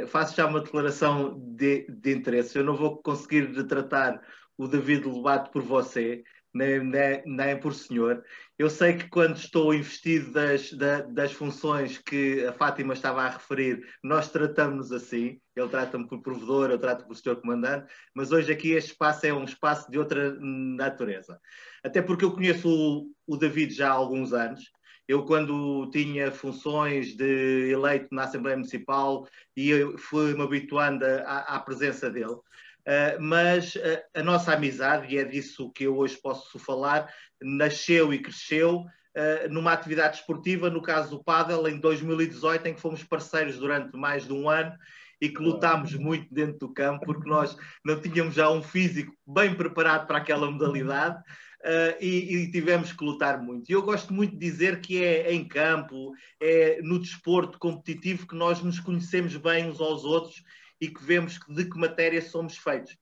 faço 0.08 0.36
já 0.36 0.46
uma 0.46 0.62
declaração 0.62 1.40
de, 1.56 1.88
de 1.90 2.14
interesse. 2.14 2.58
Eu 2.58 2.64
não 2.64 2.76
vou 2.76 3.02
conseguir 3.02 3.66
tratar 3.68 4.22
o 4.58 4.68
David 4.68 5.06
Lobato 5.06 5.52
por 5.52 5.62
você, 5.62 6.24
nem, 6.54 6.84
nem, 6.84 7.24
nem 7.26 7.60
por 7.60 7.74
senhor. 7.74 8.24
Eu 8.58 8.70
sei 8.70 8.98
que 8.98 9.08
quando 9.08 9.38
estou 9.38 9.74
investido 9.74 10.34
das, 10.34 10.72
das 11.14 11.32
funções 11.32 11.98
que 11.98 12.46
a 12.46 12.52
Fátima 12.52 12.94
estava 12.94 13.22
a 13.22 13.30
referir, 13.30 13.82
nós 14.04 14.30
tratamos-nos 14.30 14.92
assim. 14.92 15.40
Ele 15.56 15.70
trata-me 15.70 16.08
por 16.08 16.22
provedor, 16.22 16.70
eu 16.70 16.80
trato 16.80 17.06
por 17.06 17.16
senhor 17.16 17.40
comandante, 17.40 17.92
mas 18.14 18.32
hoje 18.32 18.52
aqui 18.52 18.72
este 18.72 18.92
espaço 18.92 19.26
é 19.26 19.34
um 19.34 19.44
espaço 19.44 19.90
de 19.90 19.98
outra 19.98 20.38
natureza. 20.40 21.40
Até 21.84 22.02
porque 22.02 22.26
eu 22.26 22.34
conheço 22.34 22.70
o, 22.70 23.06
o 23.28 23.38
David 23.38 23.74
já 23.74 23.90
há 23.90 23.94
alguns 23.94 24.34
anos. 24.34 24.62
Eu, 25.10 25.26
quando 25.26 25.90
tinha 25.92 26.32
funções 26.32 27.18
de 27.18 27.72
eleito 27.72 28.10
na 28.12 28.26
Assembleia 28.26 28.56
Municipal, 28.56 29.28
e 29.58 29.72
fui-me 29.98 30.44
habituando 30.44 31.04
à, 31.04 31.56
à 31.56 31.60
presença 31.60 32.12
dele. 32.12 32.36
Uh, 32.36 33.20
mas 33.20 33.74
uh, 33.74 34.04
a 34.14 34.22
nossa 34.22 34.54
amizade, 34.54 35.12
e 35.12 35.18
é 35.18 35.24
disso 35.24 35.72
que 35.72 35.86
eu 35.86 35.98
hoje 35.98 36.16
posso 36.16 36.60
falar, 36.60 37.12
nasceu 37.42 38.14
e 38.14 38.20
cresceu 38.20 38.82
uh, 38.82 39.50
numa 39.50 39.74
atividade 39.74 40.18
esportiva, 40.18 40.70
no 40.70 40.80
caso 40.82 41.10
do 41.10 41.24
Padel, 41.24 41.68
em 41.68 41.80
2018, 41.80 42.68
em 42.68 42.76
que 42.76 42.82
fomos 42.82 43.04
parceiros 43.04 43.58
durante 43.58 43.98
mais 43.98 44.28
de 44.28 44.34
um 44.34 44.48
ano 44.48 44.78
e 45.20 45.28
que 45.28 45.42
lutámos 45.42 45.92
muito 45.96 46.32
dentro 46.32 46.60
do 46.60 46.74
campo, 46.74 47.04
porque 47.04 47.28
nós 47.28 47.58
não 47.84 48.00
tínhamos 48.00 48.36
já 48.36 48.48
um 48.52 48.62
físico 48.62 49.12
bem 49.26 49.56
preparado 49.56 50.06
para 50.06 50.20
aquela 50.20 50.52
modalidade. 50.52 51.20
Uh, 51.62 51.92
e, 52.00 52.36
e, 52.36 52.52
tivemos 52.52 52.94
que 52.94 53.04
lutar 53.04 53.42
muito. 53.42 53.70
Eu 53.70 53.82
gosto 53.82 54.14
muito 54.14 54.32
de 54.32 54.40
dizer 54.40 54.80
que 54.80 55.04
é 55.04 55.34
em 55.34 55.46
campo, 55.46 56.14
é 56.40 56.82
no 56.82 56.98
desporto 56.98 57.60
competitivo 57.60 58.26
que 58.26 58.36
nós 58.36 58.62
nos 58.64 58.80
conhecemos 58.80 59.36
bem 59.36 59.66
uns 59.66 59.82
aos 59.82 60.06
outros 60.06 60.42
e 60.80 60.88
que 60.88 61.04
vemos 61.04 61.38
de 61.50 61.66
que 61.66 61.78
matéria 61.78 62.22
somos 62.22 62.58
feitos. 62.58 62.98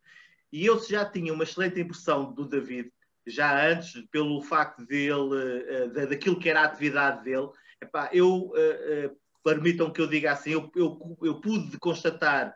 E 0.51 0.65
eu 0.65 0.83
já 0.83 1.05
tinha 1.05 1.31
uma 1.31 1.43
excelente 1.43 1.79
impressão 1.79 2.33
do 2.33 2.47
David, 2.47 2.91
já 3.27 3.69
antes, 3.69 4.01
pelo 4.09 4.41
facto 4.41 4.83
dele, 4.87 5.13
uh, 5.13 6.07
daquilo 6.09 6.39
que 6.39 6.49
era 6.49 6.61
a 6.61 6.65
atividade 6.65 7.23
dele. 7.23 7.49
Epá, 7.79 8.09
eu, 8.11 8.47
uh, 8.47 9.17
permitam 9.43 9.91
que 9.91 10.01
eu 10.01 10.07
diga 10.07 10.31
assim, 10.31 10.51
eu, 10.51 10.71
eu, 10.75 11.17
eu 11.21 11.39
pude 11.39 11.77
constatar 11.77 12.55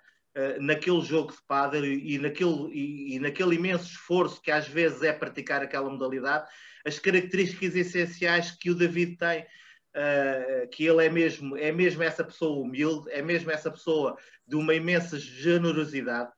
naquele 0.59 1.01
jogo 1.01 1.31
de 1.31 1.39
padel 1.47 1.85
e, 1.85 2.15
e, 2.15 2.17
naquele, 2.17 2.69
e, 2.71 3.15
e 3.15 3.19
naquele 3.19 3.55
imenso 3.55 3.85
esforço 3.85 4.41
que 4.41 4.49
às 4.49 4.67
vezes 4.67 5.03
é 5.03 5.11
praticar 5.11 5.61
aquela 5.61 5.89
modalidade, 5.89 6.47
as 6.85 6.99
características 6.99 7.75
essenciais 7.75 8.51
que 8.51 8.69
o 8.69 8.75
David 8.75 9.17
tem 9.17 9.45
uh, 9.95 10.67
que 10.69 10.85
ele 10.85 11.05
é 11.05 11.09
mesmo, 11.09 11.57
é 11.57 11.71
mesmo 11.71 12.03
essa 12.03 12.23
pessoa 12.23 12.61
humilde, 12.61 13.09
é 13.11 13.21
mesmo 13.21 13.51
essa 13.51 13.69
pessoa 13.71 14.17
de 14.47 14.55
uma 14.55 14.73
imensa 14.73 15.19
generosidade 15.19 16.31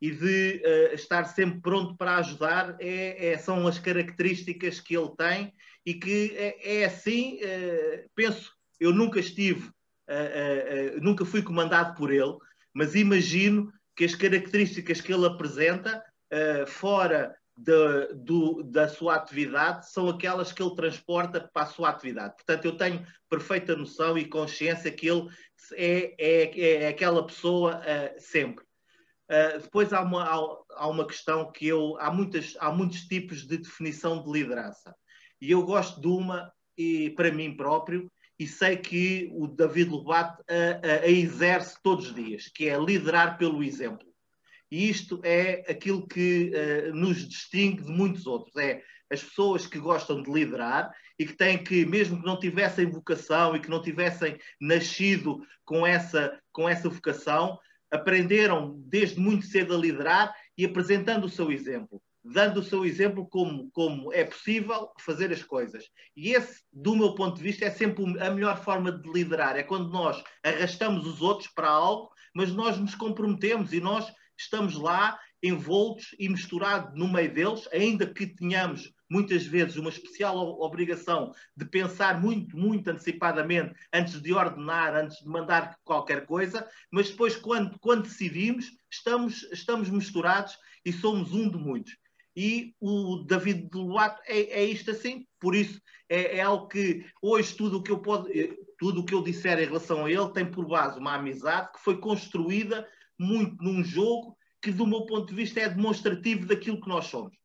e 0.00 0.10
de 0.10 0.62
uh, 0.64 0.94
estar 0.94 1.24
sempre 1.24 1.60
pronto 1.60 1.96
para 1.96 2.16
ajudar, 2.16 2.76
é, 2.78 3.32
é, 3.32 3.38
são 3.38 3.66
as 3.66 3.78
características 3.78 4.80
que 4.80 4.96
ele 4.96 5.10
tem 5.16 5.52
e 5.84 5.94
que 5.94 6.34
é, 6.36 6.80
é 6.80 6.84
assim, 6.84 7.40
uh, 7.42 8.08
penso, 8.14 8.52
eu 8.78 8.92
nunca 8.92 9.18
estive, 9.18 9.70
nunca 11.02 11.24
fui 11.24 11.42
comandado 11.42 11.94
por 11.96 12.12
ele, 12.12 12.36
mas 12.78 12.94
imagino 12.94 13.72
que 13.96 14.04
as 14.04 14.14
características 14.14 15.00
que 15.00 15.12
ele 15.12 15.26
apresenta, 15.26 16.00
fora 16.68 17.34
de, 17.58 18.14
do, 18.14 18.62
da 18.62 18.88
sua 18.88 19.16
atividade 19.16 19.90
são 19.90 20.08
aquelas 20.08 20.52
que 20.52 20.62
ele 20.62 20.76
transporta 20.76 21.50
para 21.52 21.64
a 21.64 21.66
sua 21.66 21.88
atividade. 21.88 22.36
Portanto, 22.36 22.64
eu 22.64 22.76
tenho 22.76 23.04
perfeita 23.28 23.74
noção 23.74 24.16
e 24.16 24.24
consciência 24.24 24.92
que 24.92 25.08
ele 25.08 25.28
é, 25.74 26.14
é, 26.18 26.84
é 26.84 26.88
aquela 26.88 27.26
pessoa 27.26 27.80
uh, 27.80 28.20
sempre. 28.20 28.64
Uh, 29.28 29.60
depois 29.60 29.92
há 29.92 30.00
uma, 30.00 30.22
há, 30.22 30.56
há, 30.76 30.88
uma 30.88 31.06
questão 31.06 31.50
que 31.50 31.66
eu. 31.66 31.96
Há, 31.98 32.12
muitas, 32.12 32.56
há 32.60 32.70
muitos 32.70 33.00
tipos 33.02 33.46
de 33.46 33.58
definição 33.58 34.22
de 34.22 34.30
liderança. 34.30 34.94
E 35.40 35.50
eu 35.50 35.62
gosto 35.64 36.00
de 36.00 36.06
uma, 36.06 36.52
e, 36.76 37.10
para 37.10 37.32
mim 37.32 37.56
próprio, 37.56 38.10
e 38.38 38.46
sei 38.46 38.76
que 38.76 39.28
o 39.32 39.46
David 39.48 39.90
Lobato 39.90 40.42
a, 40.48 40.86
a, 40.86 41.00
a 41.04 41.08
exerce 41.08 41.76
todos 41.82 42.08
os 42.08 42.14
dias, 42.14 42.48
que 42.48 42.68
é 42.68 42.78
liderar 42.78 43.36
pelo 43.36 43.62
exemplo. 43.62 44.06
E 44.70 44.88
isto 44.88 45.20
é 45.24 45.64
aquilo 45.68 46.06
que 46.06 46.52
uh, 46.52 46.94
nos 46.94 47.26
distingue 47.26 47.82
de 47.82 47.90
muitos 47.90 48.26
outros. 48.26 48.54
É 48.56 48.82
as 49.10 49.22
pessoas 49.22 49.66
que 49.66 49.78
gostam 49.78 50.22
de 50.22 50.30
liderar 50.30 50.92
e 51.18 51.26
que 51.26 51.32
têm 51.32 51.62
que, 51.62 51.86
mesmo 51.86 52.20
que 52.20 52.26
não 52.26 52.38
tivessem 52.38 52.90
vocação 52.90 53.56
e 53.56 53.60
que 53.60 53.70
não 53.70 53.80
tivessem 53.80 54.38
nascido 54.60 55.40
com 55.64 55.86
essa, 55.86 56.38
com 56.52 56.68
essa 56.68 56.88
vocação, 56.88 57.58
aprenderam 57.90 58.78
desde 58.86 59.18
muito 59.18 59.46
cedo 59.46 59.74
a 59.74 59.78
liderar 59.78 60.34
e 60.56 60.64
apresentando 60.64 61.24
o 61.24 61.30
seu 61.30 61.50
exemplo, 61.50 62.02
dando 62.32 62.60
o 62.60 62.62
seu 62.64 62.84
exemplo 62.84 63.26
como, 63.28 63.70
como 63.70 64.12
é 64.12 64.24
possível 64.24 64.90
fazer 65.00 65.32
as 65.32 65.42
coisas. 65.42 65.84
E 66.16 66.30
esse, 66.32 66.62
do 66.72 66.96
meu 66.96 67.14
ponto 67.14 67.36
de 67.36 67.42
vista, 67.42 67.64
é 67.64 67.70
sempre 67.70 68.04
a 68.20 68.30
melhor 68.30 68.62
forma 68.62 68.92
de 68.92 69.10
liderar. 69.10 69.56
É 69.56 69.62
quando 69.62 69.90
nós 69.90 70.22
arrastamos 70.42 71.06
os 71.06 71.22
outros 71.22 71.48
para 71.48 71.68
algo, 71.68 72.10
mas 72.34 72.52
nós 72.52 72.78
nos 72.78 72.94
comprometemos 72.94 73.72
e 73.72 73.80
nós 73.80 74.12
estamos 74.36 74.74
lá 74.74 75.18
envoltos 75.42 76.14
e 76.18 76.28
misturados 76.28 76.96
no 76.98 77.08
meio 77.08 77.32
deles, 77.32 77.68
ainda 77.72 78.06
que 78.06 78.26
tenhamos 78.26 78.92
muitas 79.10 79.46
vezes 79.46 79.76
uma 79.76 79.88
especial 79.88 80.36
obrigação 80.60 81.32
de 81.56 81.64
pensar 81.64 82.20
muito, 82.20 82.56
muito 82.56 82.88
antecipadamente 82.90 83.74
antes 83.92 84.20
de 84.20 84.32
ordenar, 84.34 84.94
antes 84.94 85.18
de 85.18 85.28
mandar 85.28 85.76
qualquer 85.84 86.26
coisa, 86.26 86.68
mas 86.90 87.10
depois, 87.10 87.36
quando, 87.36 87.78
quando 87.78 88.02
decidimos, 88.02 88.66
estamos, 88.90 89.44
estamos 89.52 89.88
misturados 89.88 90.58
e 90.84 90.92
somos 90.92 91.32
um 91.32 91.48
de 91.48 91.56
muitos. 91.56 91.96
E 92.40 92.72
o 92.78 93.24
David 93.24 93.68
Luato 93.74 94.22
é, 94.24 94.60
é 94.60 94.64
isto 94.64 94.92
assim, 94.92 95.26
por 95.40 95.56
isso 95.56 95.82
é, 96.08 96.36
é, 96.36 96.40
algo 96.40 96.68
que 96.68 97.04
hoje 97.20 97.52
tudo 97.56 97.78
o 97.78 97.82
que 97.82 97.90
eu 97.90 97.98
posso, 97.98 98.28
tudo 98.78 99.00
o 99.00 99.04
que 99.04 99.12
eu 99.12 99.24
disser 99.24 99.58
em 99.58 99.64
relação 99.64 100.04
a 100.04 100.08
ele 100.08 100.32
tem 100.32 100.48
por 100.48 100.64
base 100.64 101.00
uma 101.00 101.16
amizade 101.16 101.72
que 101.72 101.80
foi 101.80 101.98
construída 101.98 102.86
muito 103.18 103.60
num 103.60 103.82
jogo 103.82 104.38
que, 104.62 104.70
do 104.70 104.86
meu 104.86 105.04
ponto 105.04 105.26
de 105.26 105.34
vista, 105.34 105.58
é 105.58 105.68
demonstrativo 105.68 106.46
daquilo 106.46 106.80
que 106.80 106.88
nós 106.88 107.06
somos. 107.06 107.36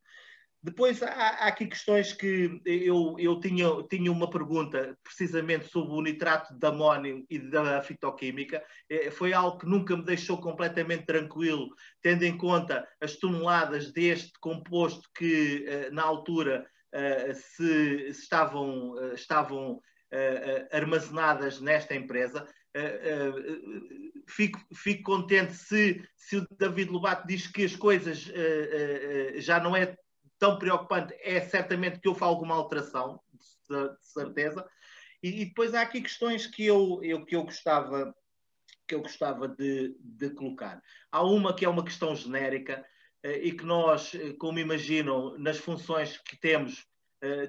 Depois 0.63 1.03
há, 1.03 1.09
há 1.09 1.47
aqui 1.47 1.67
questões 1.67 2.13
que 2.13 2.61
eu, 2.65 3.15
eu 3.19 3.37
tinha, 3.41 3.67
tinha 3.89 4.09
uma 4.09 4.29
pergunta 4.29 4.97
precisamente 5.03 5.69
sobre 5.69 5.93
o 5.93 6.01
nitrato 6.01 6.57
de 6.57 6.65
amónio 6.65 7.25
e 7.29 7.37
da 7.37 7.81
fitoquímica. 7.81 8.63
É, 8.89 9.11
foi 9.11 9.33
algo 9.33 9.57
que 9.57 9.65
nunca 9.65 9.97
me 9.97 10.05
deixou 10.05 10.37
completamente 10.37 11.05
tranquilo, 11.05 11.67
tendo 12.01 12.23
em 12.23 12.37
conta 12.37 12.87
as 13.01 13.17
toneladas 13.17 13.91
deste 13.91 14.31
composto 14.39 15.09
que 15.13 15.65
eh, 15.67 15.89
na 15.91 16.03
altura 16.03 16.65
eh, 16.93 17.33
se, 17.33 18.07
estavam, 18.07 18.97
eh, 18.99 19.15
estavam 19.15 19.81
armazenadas 20.71 21.59
nesta 21.59 21.95
empresa. 21.95 22.47
Fico, 24.29 24.59
fico, 24.75 25.01
contente 25.01 25.55
se, 25.55 26.07
se 26.15 26.37
o 26.37 26.47
David 26.55 26.91
Lobato 26.91 27.25
diz 27.25 27.47
que 27.47 27.65
as 27.65 27.75
coisas 27.75 28.31
já 29.37 29.59
não 29.59 29.75
é 29.75 29.95
tão 30.43 30.59
preocupante, 30.59 31.15
é 31.21 31.39
certamente 31.39 32.01
que 32.01 32.09
houve 32.09 32.21
alguma 32.21 32.53
alteração, 32.53 33.17
de, 33.69 33.89
de 33.97 34.05
certeza. 34.05 34.67
E, 35.23 35.41
e, 35.41 35.45
depois 35.45 35.73
há 35.73 35.83
aqui 35.83 36.01
questões 36.01 36.45
que 36.45 36.65
eu, 36.65 36.99
eu, 37.01 37.25
que 37.25 37.33
eu 37.33 37.45
gostava, 37.45 38.13
que 38.85 38.93
eu 38.93 39.01
gostava 39.01 39.47
de, 39.47 39.95
de 40.01 40.31
colocar. 40.31 40.83
Há 41.09 41.23
uma 41.23 41.55
que 41.55 41.63
é 41.63 41.69
uma 41.69 41.85
questão 41.85 42.13
genérica 42.13 42.85
e 43.23 43.53
que 43.53 43.63
nós, 43.63 44.11
como 44.37 44.59
imaginam, 44.59 45.37
nas 45.37 45.57
funções 45.57 46.17
que 46.17 46.37
temos, 46.37 46.85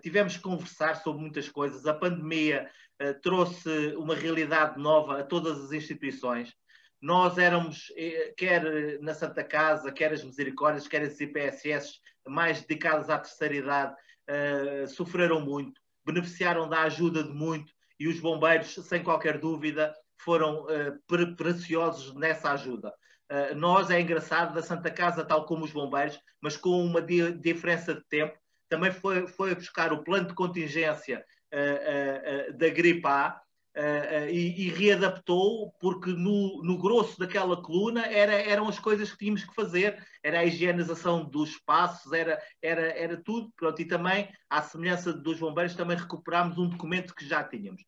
tivemos 0.01 0.37
que 0.37 0.45
conversar 0.45 1.03
sobre 1.03 1.21
muitas 1.21 1.49
coisas. 1.49 1.85
A 1.89 1.95
pandemia 1.95 2.71
eh, 3.01 3.13
trouxe 3.15 3.93
uma 3.97 4.15
realidade 4.15 4.79
nova 4.79 5.19
a 5.19 5.25
todas 5.25 5.65
as 5.65 5.73
instituições. 5.73 6.55
Nós 7.03 7.39
éramos, 7.39 7.93
eh, 7.97 8.33
quer 8.37 9.01
na 9.01 9.15
Santa 9.15 9.43
Casa, 9.43 9.91
quer 9.91 10.13
as 10.13 10.23
Misericórdias, 10.23 10.87
quer 10.87 11.03
as 11.03 11.21
IPSS, 11.21 12.04
mais 12.27 12.63
dedicadas 12.63 13.11
à 13.11 13.19
terceira 13.19 13.55
idade, 13.55 13.95
uh, 13.95 14.89
sofreram 14.89 15.41
muito, 15.41 15.81
beneficiaram 16.05 16.69
da 16.69 16.83
ajuda 16.83 17.23
de 17.23 17.33
muito 17.33 17.73
e 17.99 18.09
os 18.09 18.21
bombeiros, 18.21 18.75
sem 18.75 19.03
qualquer 19.03 19.39
dúvida, 19.39 19.95
foram 20.19 20.65
uh, 20.65 20.99
pre 21.07 21.35
preciosos 21.35 22.15
nessa 22.15 22.53
ajuda. 22.53 22.93
Uh, 23.31 23.55
nós, 23.55 23.91
é 23.91 24.01
engraçado, 24.01 24.55
da 24.55 24.63
Santa 24.63 24.91
Casa, 24.91 25.25
tal 25.25 25.47
como 25.47 25.65
os 25.65 25.73
bombeiros, 25.73 26.19
mas 26.41 26.57
com 26.57 26.85
uma 26.85 27.01
di 27.01 27.33
diferença 27.33 27.95
de 27.95 28.05
tempo, 28.09 28.39
também 28.69 28.91
foi, 28.91 29.27
foi 29.27 29.55
buscar 29.55 29.93
o 29.93 30.03
plano 30.03 30.29
de 30.29 30.35
contingência 30.35 31.25
da 32.57 32.69
gripe 32.69 33.07
A 33.07 33.41
e, 34.31 34.67
e, 34.67 34.69
readaptou, 34.69 35.73
porque 35.81 36.11
no, 36.11 36.63
no 36.63 36.79
grosso 36.79 37.19
daquela 37.19 37.61
coluna 37.61 38.07
era, 38.07 38.33
eram 38.33 38.69
as 38.69 38.79
coisas 38.79 39.11
que 39.11 39.19
tínhamos 39.19 39.45
que 39.45 39.55
fazer, 39.55 40.01
era 40.23 40.41
a 40.41 40.45
higienização 40.45 41.25
dos 41.25 41.51
espaços, 41.51 42.13
era, 42.13 42.41
era, 42.63 42.83
era 42.83 43.17
tudo. 43.17 43.53
Pronto, 43.57 43.83
e 43.83 43.85
também, 43.85 44.29
à 44.49 44.63
semelhança 44.63 45.13
dos 45.13 45.41
bombeiros, 45.41 45.75
também 45.75 45.97
recuperámos 45.97 46.57
um 46.57 46.69
documento 46.69 47.15
que 47.15 47.27
já 47.27 47.43
tínhamos. 47.43 47.83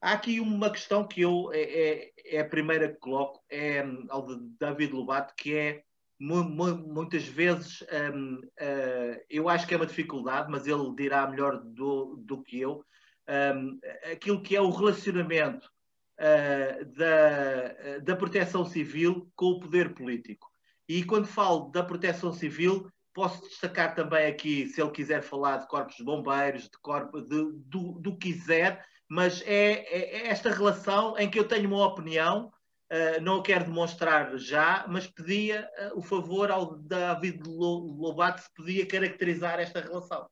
Há 0.00 0.12
aqui 0.12 0.40
uma 0.40 0.70
questão 0.70 1.06
que 1.06 1.22
eu 1.22 1.50
é, 1.52 1.62
é, 1.62 2.12
é 2.36 2.40
a 2.40 2.48
primeira 2.48 2.88
que 2.88 2.98
coloco, 2.98 3.42
é 3.50 3.84
ao 4.10 4.26
de 4.26 4.38
David 4.58 4.92
Lobato, 4.92 5.34
que 5.36 5.54
é 5.54 5.82
muitas 6.18 7.24
vezes 7.24 7.82
um, 8.14 8.36
uh, 8.36 8.40
eh, 8.56 9.24
eu 9.28 9.48
acho 9.48 9.66
que 9.66 9.74
é 9.74 9.76
uma 9.76 9.86
dificuldade, 9.86 10.50
mas 10.50 10.66
ele 10.66 10.94
dirá 10.94 11.26
melhor 11.26 11.58
do, 11.58 12.16
do 12.16 12.42
que 12.42 12.60
eu, 12.60 12.84
um, 13.28 13.78
aquilo 14.10 14.42
que 14.42 14.56
é 14.56 14.60
o 14.60 14.70
relacionamento 14.70 15.70
uh, 16.18 16.84
da, 16.96 17.98
da 18.02 18.16
proteção 18.16 18.64
civil 18.64 19.30
com 19.34 19.46
o 19.46 19.60
poder 19.60 19.94
político. 19.94 20.50
E 20.88 21.04
quando 21.04 21.26
falo 21.26 21.70
da 21.70 21.82
proteção 21.82 22.32
civil, 22.32 22.90
posso 23.12 23.42
destacar 23.42 23.94
também 23.94 24.26
aqui, 24.26 24.66
se 24.68 24.82
ele 24.82 24.90
quiser 24.90 25.22
falar 25.22 25.58
de 25.58 25.68
corpos 25.68 25.96
de 25.96 26.04
bombeiros, 26.04 26.64
de 26.64 26.78
corpo, 26.82 27.20
de, 27.20 27.52
do, 27.66 27.92
do 28.00 28.16
que 28.16 28.32
quiser, 28.32 28.84
mas 29.08 29.42
é, 29.42 29.72
é, 29.72 30.16
é 30.16 30.26
esta 30.28 30.50
relação 30.50 31.16
em 31.18 31.30
que 31.30 31.38
eu 31.38 31.46
tenho 31.46 31.68
uma 31.68 31.86
opinião 31.86 32.50
Uh, 32.92 33.20
não 33.22 33.38
o 33.38 33.42
quero 33.42 33.64
demonstrar 33.64 34.36
já, 34.36 34.84
mas 34.86 35.06
pedia 35.06 35.68
uh, 35.78 35.98
o 35.98 36.02
favor 36.02 36.50
ao 36.50 36.76
David 36.76 37.42
Lobato 37.44 38.42
se 38.42 38.48
podia 38.54 38.86
caracterizar 38.86 39.58
esta 39.58 39.80
relação. 39.80 40.28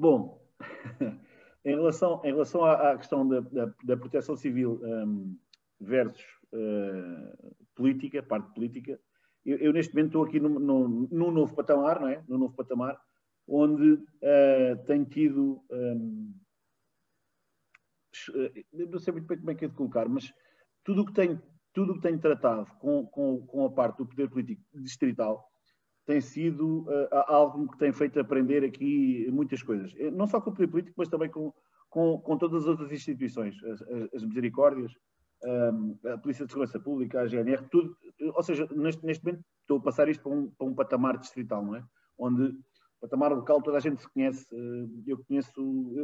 Bom, 0.00 0.40
em 1.62 1.74
relação, 1.74 2.22
em 2.24 2.32
relação 2.32 2.64
à, 2.64 2.92
à 2.92 2.96
questão 2.96 3.28
da, 3.28 3.40
da, 3.40 3.74
da, 3.84 3.96
proteção 3.98 4.34
civil 4.34 4.80
um, 4.82 5.38
versus 5.78 6.24
uh, 6.54 7.54
política, 7.74 8.22
parte 8.22 8.50
política, 8.54 8.98
eu, 9.44 9.58
eu, 9.58 9.72
neste 9.74 9.92
momento 9.92 10.06
estou 10.06 10.24
aqui 10.24 10.40
num, 10.40 10.58
num, 10.58 11.08
num, 11.10 11.30
novo 11.30 11.54
patamar, 11.54 12.00
não 12.00 12.08
é? 12.08 12.24
Num 12.26 12.38
novo 12.38 12.54
patamar, 12.54 12.98
onde 13.46 14.02
tenho 14.86 15.04
tido. 15.04 15.62
Um, 15.70 16.34
eh, 18.36 18.64
não 18.72 18.98
sei 18.98 19.12
muito 19.12 19.26
bem 19.26 19.38
como 19.38 19.50
é 19.50 19.54
que 19.54 19.64
é 19.66 19.68
de 19.68 19.74
colocar, 19.74 20.08
mas 20.08 20.32
tudo 20.82 21.02
o 21.02 21.04
que 21.04 21.12
tenho 21.12 21.42
tudo 21.72 21.92
o 21.92 21.94
que 21.96 22.02
tenho 22.02 22.18
tratado 22.18 22.66
com, 22.80 23.06
com, 23.06 23.46
com 23.46 23.64
a 23.66 23.70
parte 23.70 23.98
do 23.98 24.06
poder 24.06 24.28
político 24.28 24.62
distrital 24.74 25.49
tem 26.06 26.20
sido 26.20 26.82
uh, 26.88 27.08
algo 27.26 27.70
que 27.70 27.78
tem 27.78 27.92
feito 27.92 28.18
aprender 28.18 28.64
aqui 28.64 29.28
muitas 29.30 29.62
coisas. 29.62 29.92
Não 30.12 30.26
só 30.26 30.40
com 30.40 30.50
o 30.50 30.52
poder 30.52 30.68
político, 30.68 30.94
mas 30.96 31.08
também 31.08 31.30
com, 31.30 31.52
com, 31.88 32.18
com 32.18 32.38
todas 32.38 32.62
as 32.62 32.68
outras 32.68 32.90
instituições, 32.90 33.56
as, 33.64 33.82
as 34.14 34.24
misericórdias, 34.24 34.92
um, 35.44 35.96
a 36.06 36.18
Polícia 36.18 36.44
de 36.44 36.52
Segurança 36.52 36.78
Pública, 36.78 37.20
a 37.20 37.26
GNR, 37.26 37.66
tudo. 37.70 37.96
Ou 38.34 38.42
seja, 38.42 38.68
neste, 38.74 39.04
neste 39.04 39.24
momento 39.24 39.44
estou 39.62 39.78
a 39.78 39.82
passar 39.82 40.08
isto 40.08 40.22
para 40.22 40.32
um, 40.32 40.50
para 40.50 40.66
um 40.66 40.74
patamar 40.74 41.18
distrital, 41.18 41.64
não 41.64 41.76
é? 41.76 41.84
Onde 42.18 42.54
patamar 43.00 43.32
local 43.32 43.62
toda 43.62 43.78
a 43.78 43.80
gente 43.80 44.02
se 44.02 44.08
conhece. 44.08 44.46
Eu 45.06 45.24
conheço, 45.24 45.52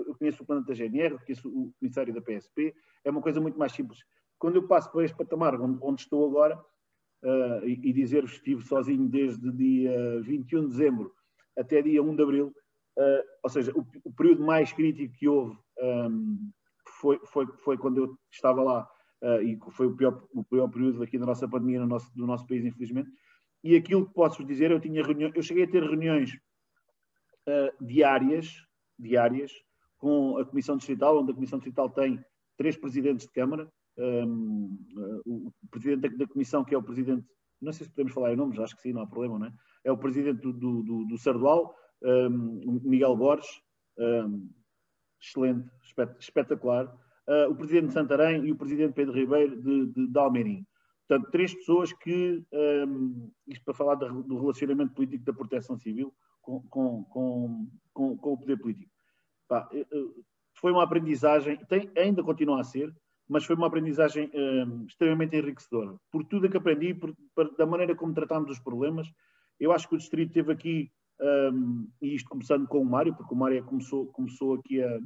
eu 0.06 0.14
conheço 0.14 0.42
o 0.42 0.46
plano 0.46 0.64
da 0.64 0.74
GNR, 0.74 1.18
conheço 1.18 1.48
o 1.48 1.72
comissário 1.78 2.14
da 2.14 2.22
PSP, 2.22 2.74
é 3.04 3.10
uma 3.10 3.20
coisa 3.20 3.40
muito 3.40 3.58
mais 3.58 3.72
simples. 3.72 4.00
Quando 4.38 4.56
eu 4.56 4.66
passo 4.66 4.90
para 4.90 5.04
este 5.04 5.16
patamar 5.16 5.60
onde, 5.60 5.78
onde 5.82 6.02
estou 6.02 6.26
agora, 6.26 6.58
uh, 7.22 7.66
e, 7.66 7.72
e 7.82 7.92
dizer-vos 7.92 8.32
que 8.32 8.36
estive 8.38 8.62
sozinho 8.62 9.08
desde 9.08 9.50
dia 9.52 10.20
21 10.22 10.62
de 10.62 10.68
dezembro 10.68 11.12
até 11.56 11.80
dia 11.80 12.02
1 12.02 12.16
de 12.16 12.22
abril, 12.22 12.54
uh, 12.98 13.22
ou 13.42 13.50
seja, 13.50 13.72
o, 13.74 13.86
o, 14.04 14.12
período 14.12 14.44
mais 14.44 14.72
crítico 14.72 15.14
que 15.16 15.26
houve 15.26 15.56
um, 15.80 16.50
foi, 17.00 17.18
foi, 17.26 17.46
foi 17.64 17.78
quando 17.78 17.98
eu 17.98 18.18
estava 18.30 18.62
lá, 18.62 18.88
uh, 19.22 19.42
e 19.42 19.58
foi 19.70 19.86
o 19.86 19.96
pior, 19.96 20.22
o 20.32 20.44
pior 20.44 20.68
período 20.68 21.02
aqui 21.02 21.18
da 21.18 21.26
nossa 21.26 21.48
pandemia 21.48 21.80
no 21.80 21.86
nosso, 21.86 22.14
do 22.14 22.26
nosso 22.26 22.46
país, 22.46 22.64
infelizmente. 22.64 23.10
E 23.64 23.74
aquilo 23.74 24.06
que 24.06 24.14
posso 24.14 24.44
dizer, 24.44 24.70
eu 24.70 24.80
tinha 24.80 25.02
reuniões, 25.02 25.32
eu 25.34 25.42
cheguei 25.42 25.64
a 25.64 25.70
ter 25.70 25.82
reuniões 25.82 26.38
diárias, 27.80 28.52
diárias 28.98 29.52
com 29.98 30.36
a 30.36 30.44
Comissão 30.44 30.76
Distrital, 30.76 31.20
onde 31.20 31.30
a 31.30 31.34
Comissão 31.34 31.58
Distrital 31.58 31.88
tem 31.88 32.22
três 32.56 32.76
presidentes 32.76 33.26
de 33.26 33.32
Câmara, 33.32 33.70
um, 33.98 34.78
o 35.24 35.52
presidente 35.70 36.08
da, 36.08 36.16
da, 36.16 36.26
comissão, 36.26 36.64
que 36.64 36.74
é 36.74 36.78
o 36.78 36.82
presidente, 36.82 37.26
não 37.60 37.72
sei 37.72 37.86
se 37.86 37.92
podemos 37.92 38.12
falar 38.12 38.32
em 38.32 38.36
nomes, 38.36 38.58
acho 38.58 38.76
que 38.76 38.82
sim, 38.82 38.92
não 38.92 39.02
há 39.02 39.06
problema, 39.06 39.38
não 39.38 39.46
é? 39.46 39.52
É 39.84 39.92
o 39.92 39.98
presidente 39.98 40.40
do, 40.40 40.52
do, 40.52 40.82
do, 40.82 41.04
do 41.06 41.18
Sardual, 41.18 41.74
um, 42.02 42.80
Miguel 42.84 43.16
Borges, 43.16 43.48
um, 43.98 44.50
excelente, 45.20 45.68
espetacular, 46.18 46.86
uh, 46.86 47.50
o 47.50 47.56
presidente 47.56 47.88
de 47.88 47.92
Santarém 47.94 48.44
e 48.44 48.52
o 48.52 48.56
presidente 48.56 48.94
Pedro 48.94 49.14
Ribeiro 49.14 49.60
de, 49.62 49.86
de, 49.86 50.06
de 50.08 50.18
Almeirim. 50.18 50.66
Portanto, 51.08 51.30
três 51.30 51.54
pessoas 51.54 51.92
que, 51.92 52.44
isto 53.46 53.64
para 53.64 53.74
falar 53.74 53.94
do 53.94 54.40
relacionamento 54.40 54.92
político 54.92 55.24
da 55.24 55.32
proteção 55.32 55.78
civil 55.78 56.12
com, 56.42 56.60
com, 56.68 57.04
com, 57.04 57.68
com, 57.92 58.16
com 58.16 58.32
o 58.32 58.38
poder 58.38 58.58
político. 58.58 58.90
Pá, 59.48 59.68
eh, 59.72 59.86
eh, 59.92 60.06
foi 60.54 60.72
uma 60.72 60.82
aprendizagem, 60.82 61.56
tem, 61.66 61.90
ainda 61.96 62.22
continua 62.22 62.60
a 62.60 62.64
ser, 62.64 62.94
mas 63.28 63.44
foi 63.44 63.56
uma 63.56 63.66
aprendizagem 63.66 64.30
um, 64.34 64.86
extremamente 64.86 65.36
enriquecedora. 65.36 65.96
Por 66.10 66.24
tudo 66.24 66.48
que 66.48 66.56
aprendi, 66.56 66.94
por, 66.94 67.14
por, 67.34 67.54
da 67.56 67.66
maneira 67.66 67.94
como 67.94 68.14
tratámos 68.14 68.50
os 68.50 68.60
problemas, 68.60 69.08
eu 69.58 69.72
acho 69.72 69.88
que 69.88 69.94
o 69.94 69.98
Distrito 69.98 70.32
teve 70.32 70.52
aqui, 70.52 70.90
um, 71.20 71.88
e 72.00 72.14
isto 72.14 72.28
começando 72.28 72.66
com 72.68 72.80
o 72.80 72.84
Mário, 72.84 73.14
porque 73.14 73.34
o 73.34 73.36
Mário 73.36 73.64
começou, 73.64 74.06
começou 74.06 74.54
aqui 74.54 74.82
a, 74.82 74.98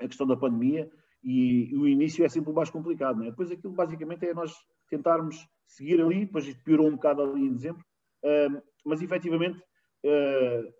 a 0.00 0.08
questão 0.08 0.26
da 0.26 0.36
pandemia, 0.36 0.90
e, 1.22 1.68
e, 1.70 1.76
o 1.76 1.86
início 1.86 2.24
é 2.24 2.28
sempre 2.28 2.50
o 2.50 2.54
mais 2.54 2.70
complicado. 2.70 3.22
É? 3.22 3.30
Depois 3.30 3.50
aquilo 3.50 3.74
basicamente 3.74 4.26
é 4.26 4.34
nós 4.34 4.54
tentarmos 4.88 5.46
seguir 5.66 6.00
ali, 6.00 6.24
depois 6.24 6.46
isto 6.46 6.62
piorou 6.64 6.88
um 6.88 6.96
bocado 6.96 7.22
ali 7.22 7.42
em 7.42 7.54
dezembro, 7.54 7.84
um, 8.24 8.60
mas 8.84 9.02
efetivamente 9.02 9.58
uh, 9.58 10.72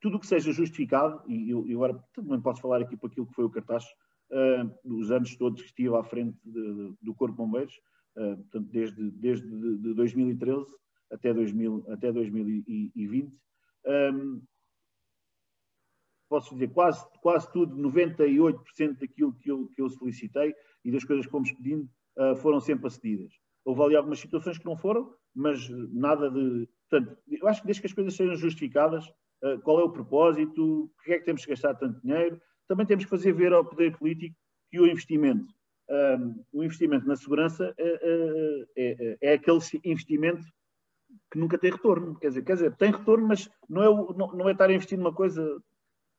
tudo 0.00 0.16
o 0.16 0.20
que 0.20 0.26
seja 0.26 0.52
justificado, 0.52 1.22
e 1.26 1.50
eu, 1.50 1.66
eu 1.66 1.82
agora 1.82 2.04
também 2.12 2.40
posso 2.40 2.60
falar 2.60 2.82
aqui 2.82 2.96
para 2.96 3.08
aquilo 3.08 3.26
que 3.26 3.34
foi 3.34 3.44
o 3.44 3.50
cartaz, 3.50 3.84
uh, 4.30 4.98
os 4.98 5.10
anos 5.10 5.36
todos 5.36 5.60
que 5.60 5.68
estive 5.68 5.94
à 5.96 6.04
frente 6.04 6.38
de, 6.44 6.94
do 7.00 7.14
Corpo 7.14 7.32
de 7.32 7.38
Bombeiros, 7.38 7.74
uh, 8.16 8.36
portanto, 8.36 8.68
desde, 8.70 9.10
desde 9.12 9.46
de 9.78 9.94
2013 9.94 10.66
até, 11.10 11.32
2000, 11.32 11.84
até 11.88 12.12
2020. 12.12 13.32
Um, 13.86 14.42
posso 16.28 16.54
dizer, 16.54 16.72
quase, 16.72 17.06
quase 17.20 17.50
tudo, 17.52 17.76
98% 17.76 18.98
daquilo 18.98 19.32
que 19.34 19.50
eu, 19.50 19.68
que 19.68 19.80
eu 19.80 19.88
solicitei 19.88 20.54
e 20.84 20.90
das 20.90 21.04
coisas 21.04 21.26
que 21.26 21.32
fomos 21.32 21.52
pedindo 21.52 21.88
uh, 22.18 22.34
foram 22.36 22.60
sempre 22.60 22.86
acedidas. 22.86 23.32
Houve 23.64 23.82
ali 23.82 23.96
algumas 23.96 24.18
situações 24.18 24.58
que 24.58 24.64
não 24.64 24.76
foram, 24.76 25.12
mas 25.34 25.68
nada 25.92 26.30
de. 26.30 26.68
Portanto, 26.88 27.18
eu 27.28 27.48
acho 27.48 27.60
que 27.60 27.66
desde 27.66 27.82
que 27.82 27.86
as 27.88 27.92
coisas 27.92 28.14
sejam 28.14 28.36
justificadas, 28.36 29.06
uh, 29.42 29.60
qual 29.62 29.80
é 29.80 29.84
o 29.84 29.92
propósito, 29.92 30.90
porque 30.96 31.12
é 31.12 31.18
que 31.18 31.24
temos 31.24 31.44
que 31.44 31.50
gastar 31.50 31.74
tanto 31.74 32.00
dinheiro, 32.00 32.40
também 32.68 32.86
temos 32.86 33.04
que 33.04 33.10
fazer 33.10 33.32
ver 33.32 33.52
ao 33.52 33.64
poder 33.64 33.96
político 33.96 34.36
que 34.70 34.80
o 34.80 34.86
investimento, 34.86 35.46
um, 35.88 36.44
o 36.52 36.64
investimento 36.64 37.06
na 37.06 37.16
segurança 37.16 37.72
é, 37.78 38.66
é, 38.76 39.18
é, 39.20 39.32
aquele 39.34 39.58
investimento 39.84 40.44
que 41.30 41.38
nunca 41.38 41.58
tem 41.58 41.70
retorno. 41.70 42.18
Quer 42.18 42.28
dizer, 42.28 42.42
quer 42.42 42.54
dizer 42.54 42.76
tem 42.76 42.90
retorno, 42.90 43.28
mas 43.28 43.48
não 43.68 43.82
é, 43.82 43.86
não, 44.16 44.32
não 44.32 44.48
é 44.48 44.52
estar 44.52 44.68
a 44.68 44.72
investir 44.72 44.98
numa 44.98 45.14
coisa. 45.14 45.60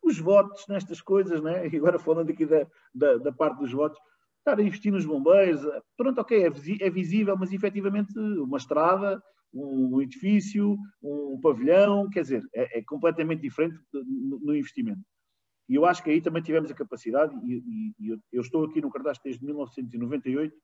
Os 0.01 0.19
votos 0.19 0.65
nestas 0.69 1.01
coisas, 1.01 1.41
né? 1.41 1.67
e 1.67 1.75
agora 1.75 1.99
falando 1.99 2.29
aqui 2.29 2.45
da, 2.45 2.65
da, 2.93 3.17
da 3.17 3.31
parte 3.31 3.59
dos 3.59 3.73
votos, 3.73 3.99
estar 4.39 4.57
a 4.57 4.63
investir 4.63 4.91
nos 4.91 5.05
bombeiros, 5.05 5.61
pronto, 5.97 6.21
ok, 6.21 6.43
é, 6.43 6.47
é 6.47 6.89
visível, 6.89 7.35
mas 7.35 7.51
efetivamente 7.51 8.17
uma 8.17 8.57
estrada, 8.57 9.21
um 9.53 10.01
edifício, 10.01 10.77
um 11.01 11.39
pavilhão, 11.41 12.09
quer 12.09 12.21
dizer, 12.21 12.43
é, 12.53 12.79
é 12.79 12.83
completamente 12.83 13.41
diferente 13.41 13.77
no 13.93 14.55
investimento. 14.55 15.01
E 15.67 15.75
eu 15.75 15.85
acho 15.85 16.01
que 16.01 16.09
aí 16.09 16.21
também 16.21 16.41
tivemos 16.41 16.71
a 16.71 16.75
capacidade, 16.75 17.35
e, 17.45 17.93
e, 17.99 18.19
eu 18.31 18.41
estou 18.41 18.65
aqui 18.65 18.79
no 18.81 18.89
cartaz 18.89 19.19
desde 19.23 19.43
1998, 19.43 20.55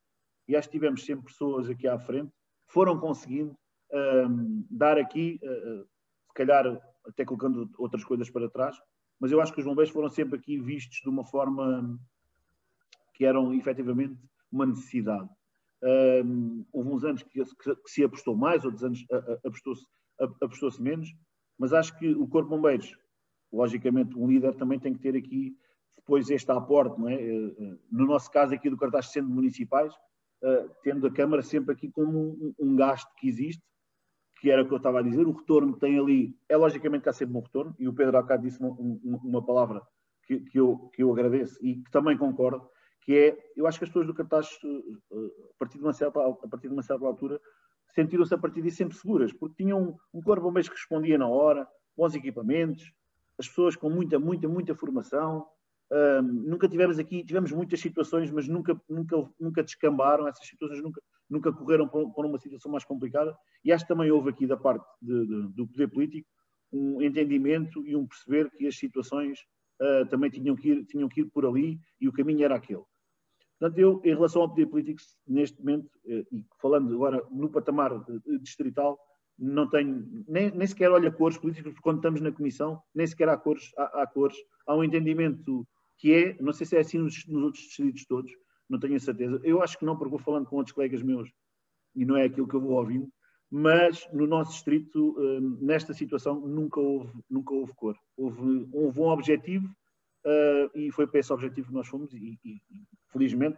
e 0.47 0.55
acho 0.55 0.69
que 0.69 0.77
tivemos 0.77 1.05
sempre 1.05 1.25
pessoas 1.25 1.69
aqui 1.69 1.87
à 1.87 1.99
frente, 1.99 2.31
foram 2.67 2.99
conseguindo 2.99 3.55
um, 3.91 4.65
dar 4.69 4.97
aqui, 4.97 5.39
uh, 5.43 5.83
se 6.27 6.33
calhar 6.33 6.65
até 7.05 7.25
colocando 7.25 7.69
outras 7.77 8.03
coisas 8.03 8.29
para 8.29 8.49
trás, 8.49 8.77
mas 9.19 9.31
eu 9.31 9.41
acho 9.41 9.53
que 9.53 9.59
os 9.59 9.65
bombeiros 9.65 9.93
foram 9.93 10.09
sempre 10.09 10.37
aqui 10.39 10.57
vistos 10.57 10.99
de 11.01 11.09
uma 11.09 11.23
forma 11.23 11.99
que 13.13 13.25
eram 13.25 13.53
efetivamente 13.53 14.17
uma 14.51 14.65
necessidade. 14.65 15.29
Um, 16.25 16.65
houve 16.71 16.89
uns 16.89 17.03
anos 17.03 17.23
que, 17.23 17.43
que, 17.43 17.75
que, 17.75 17.91
se 17.91 18.03
apostou 18.03 18.35
mais, 18.35 18.63
outros 18.63 18.83
anos 18.83 19.05
apostou-se 19.45 19.85
apostou 20.19 20.71
menos, 20.79 21.13
mas 21.57 21.73
acho 21.73 21.97
que 21.97 22.09
o 22.13 22.27
Corpo 22.27 22.49
Bombeiros 22.49 22.95
logicamente, 23.53 24.17
um 24.17 24.27
líder 24.27 24.55
também 24.55 24.79
tem 24.79 24.93
que 24.93 24.99
ter 24.99 25.15
aqui 25.15 25.55
depois 25.95 26.29
este 26.29 26.51
aporte, 26.51 26.99
não 26.99 27.07
é? 27.07 27.13
Eh, 27.13 27.55
eh, 27.59 27.77
no 27.91 28.05
nosso 28.05 28.29
caso 28.29 28.53
aqui 28.53 28.69
do 28.69 28.77
cartaz 28.77 29.11
sendo 29.11 29.29
municipais, 29.29 29.93
eh, 30.41 30.67
tendo 30.83 31.07
a 31.07 31.11
Câmara 31.11 31.41
sempre 31.41 31.73
aqui 31.73 31.89
como 31.89 32.53
um, 32.59 32.75
gasto 32.75 33.09
que 33.15 33.27
existe, 33.27 33.63
que 34.41 34.51
era 34.51 34.63
o 34.63 34.67
que 34.67 34.73
eu 34.73 34.77
estava 34.77 34.99
a 34.99 35.03
dizer, 35.03 35.25
o 35.25 35.31
retorno 35.31 35.73
que 35.73 35.79
tem 35.79 35.97
ali, 35.97 36.35
é 36.49 36.57
logicamente 36.57 37.03
que 37.03 37.09
há 37.09 37.13
sempre 37.13 37.37
um 37.37 37.41
retorno, 37.41 37.73
e 37.79 37.87
o 37.87 37.93
Pedro 37.93 38.17
Acá 38.17 38.35
disse 38.35 38.59
uma, 38.59 38.71
uma, 38.71 39.45
palavra 39.45 39.81
que, 40.25 40.41
que, 40.41 40.59
eu, 40.59 40.89
que 40.93 41.03
eu 41.03 41.11
agradeço 41.11 41.57
e 41.65 41.75
que 41.75 41.91
também 41.91 42.17
concordo, 42.17 42.67
que 43.01 43.15
é, 43.15 43.51
eu 43.55 43.67
acho 43.67 43.77
que 43.77 43.85
as 43.85 43.89
pessoas 43.89 44.07
do 44.07 44.13
cartaz, 44.13 44.49
a 45.11 45.57
partir 45.57 45.77
de 45.77 45.83
uma 45.83 45.93
certa, 45.93 46.19
a 46.19 46.47
partir 46.49 46.67
de 46.67 46.73
uma 46.73 46.83
certa 46.83 47.05
altura, 47.05 47.39
sentiram-se 47.93 48.33
a 48.33 48.37
partir 48.37 48.61
disso 48.61 48.77
sempre 48.77 48.97
seguras, 48.97 49.31
porque 49.31 49.63
tinham 49.63 49.97
um, 50.13 50.21
corpo 50.21 50.43
bombeiros 50.43 50.67
que 50.67 50.75
respondia 50.75 51.17
na 51.17 51.27
hora, 51.27 51.67
bons 51.95 52.15
equipamentos, 52.15 52.91
as 53.39 53.47
pessoas 53.47 53.75
com 53.75 53.89
muita, 53.89 54.19
muita, 54.19 54.47
muita 54.47 54.75
formação. 54.75 55.45
Um, 55.91 56.21
nunca 56.21 56.67
tivemos 56.67 56.97
aqui, 56.97 57.23
tivemos 57.23 57.51
muitas 57.51 57.79
situações, 57.79 58.31
mas 58.31 58.47
nunca, 58.47 58.79
nunca, 58.89 59.29
nunca 59.39 59.63
descambaram, 59.63 60.27
essas 60.27 60.47
situações 60.47 60.81
nunca, 60.81 61.01
nunca 61.29 61.51
correram 61.51 61.87
por 61.87 62.25
uma 62.25 62.39
situação 62.39 62.71
mais 62.71 62.83
complicada. 62.83 63.35
E 63.63 63.71
acho 63.71 63.85
que 63.85 63.93
também 63.93 64.09
houve 64.11 64.29
aqui 64.29 64.47
da 64.47 64.57
parte 64.57 64.85
de, 65.01 65.25
de, 65.25 65.47
do 65.53 65.67
poder 65.67 65.87
político 65.89 66.27
um 66.71 67.01
entendimento 67.01 67.85
e 67.85 67.95
um 67.95 68.07
perceber 68.07 68.49
que 68.51 68.65
as 68.65 68.75
situações 68.75 69.39
uh, 69.79 70.07
também 70.09 70.31
tinham 70.31 70.55
que, 70.55 70.69
ir, 70.69 70.85
tinham 70.85 71.07
que 71.07 71.21
ir 71.21 71.25
por 71.25 71.45
ali 71.45 71.79
e 72.01 72.07
o 72.07 72.13
caminho 72.13 72.43
era 72.43 72.55
aquele. 72.55 72.83
Portanto, 73.59 73.77
eu, 73.77 74.01
em 74.03 74.15
relação 74.15 74.41
ao 74.41 74.49
poder 74.49 74.65
político, 74.65 74.99
neste 75.27 75.59
momento, 75.59 75.85
uh, 76.05 76.25
e 76.31 76.43
falando 76.59 76.93
agora 76.95 77.23
no 77.29 77.49
patamar 77.49 77.91
distrital, 78.41 78.97
não 79.37 79.69
tenho, 79.69 80.23
nem, 80.27 80.51
nem 80.51 80.67
sequer 80.67 80.91
olho 80.91 81.07
a 81.07 81.11
cores 81.11 81.37
políticas, 81.37 81.71
porque 81.71 81.83
quando 81.83 81.97
estamos 81.97 82.21
na 82.21 82.31
comissão, 82.31 82.81
nem 82.93 83.07
sequer 83.07 83.29
há 83.29 83.37
cores, 83.37 83.71
há, 83.77 84.03
há 84.03 84.07
cores. 84.07 84.37
Há 84.65 84.75
um 84.75 84.83
entendimento 84.83 85.67
que 85.97 86.13
é, 86.13 86.41
não 86.41 86.53
sei 86.53 86.65
se 86.65 86.75
é 86.75 86.79
assim 86.79 86.97
nos, 86.97 87.25
nos 87.27 87.43
outros 87.43 87.63
distritos 87.63 88.05
todos, 88.05 88.31
não 88.69 88.79
tenho 88.79 88.95
a 88.95 88.99
certeza. 88.99 89.39
Eu 89.43 89.61
acho 89.61 89.77
que 89.77 89.85
não, 89.85 89.97
porque 89.97 90.11
vou 90.11 90.19
falando 90.19 90.45
com 90.45 90.57
outros 90.57 90.73
colegas 90.73 91.01
meus 91.01 91.31
e 91.95 92.05
não 92.05 92.17
é 92.17 92.23
aquilo 92.25 92.47
que 92.47 92.55
eu 92.55 92.61
vou 92.61 92.73
ouvindo, 92.73 93.07
mas 93.49 94.07
no 94.11 94.25
nosso 94.25 94.51
distrito, 94.51 95.15
hum, 95.19 95.57
nesta 95.61 95.93
situação, 95.93 96.39
nunca 96.39 96.79
houve, 96.79 97.11
nunca 97.29 97.53
houve 97.53 97.73
cor. 97.75 97.95
Houve, 98.17 98.67
houve 98.71 98.99
um 98.99 99.07
objetivo 99.07 99.69
uh, 100.25 100.77
e 100.77 100.91
foi 100.91 101.07
para 101.07 101.19
esse 101.19 101.31
objetivo 101.31 101.67
que 101.67 101.73
nós 101.73 101.87
fomos 101.87 102.13
e, 102.13 102.39
e, 102.43 102.61
felizmente 103.11 103.57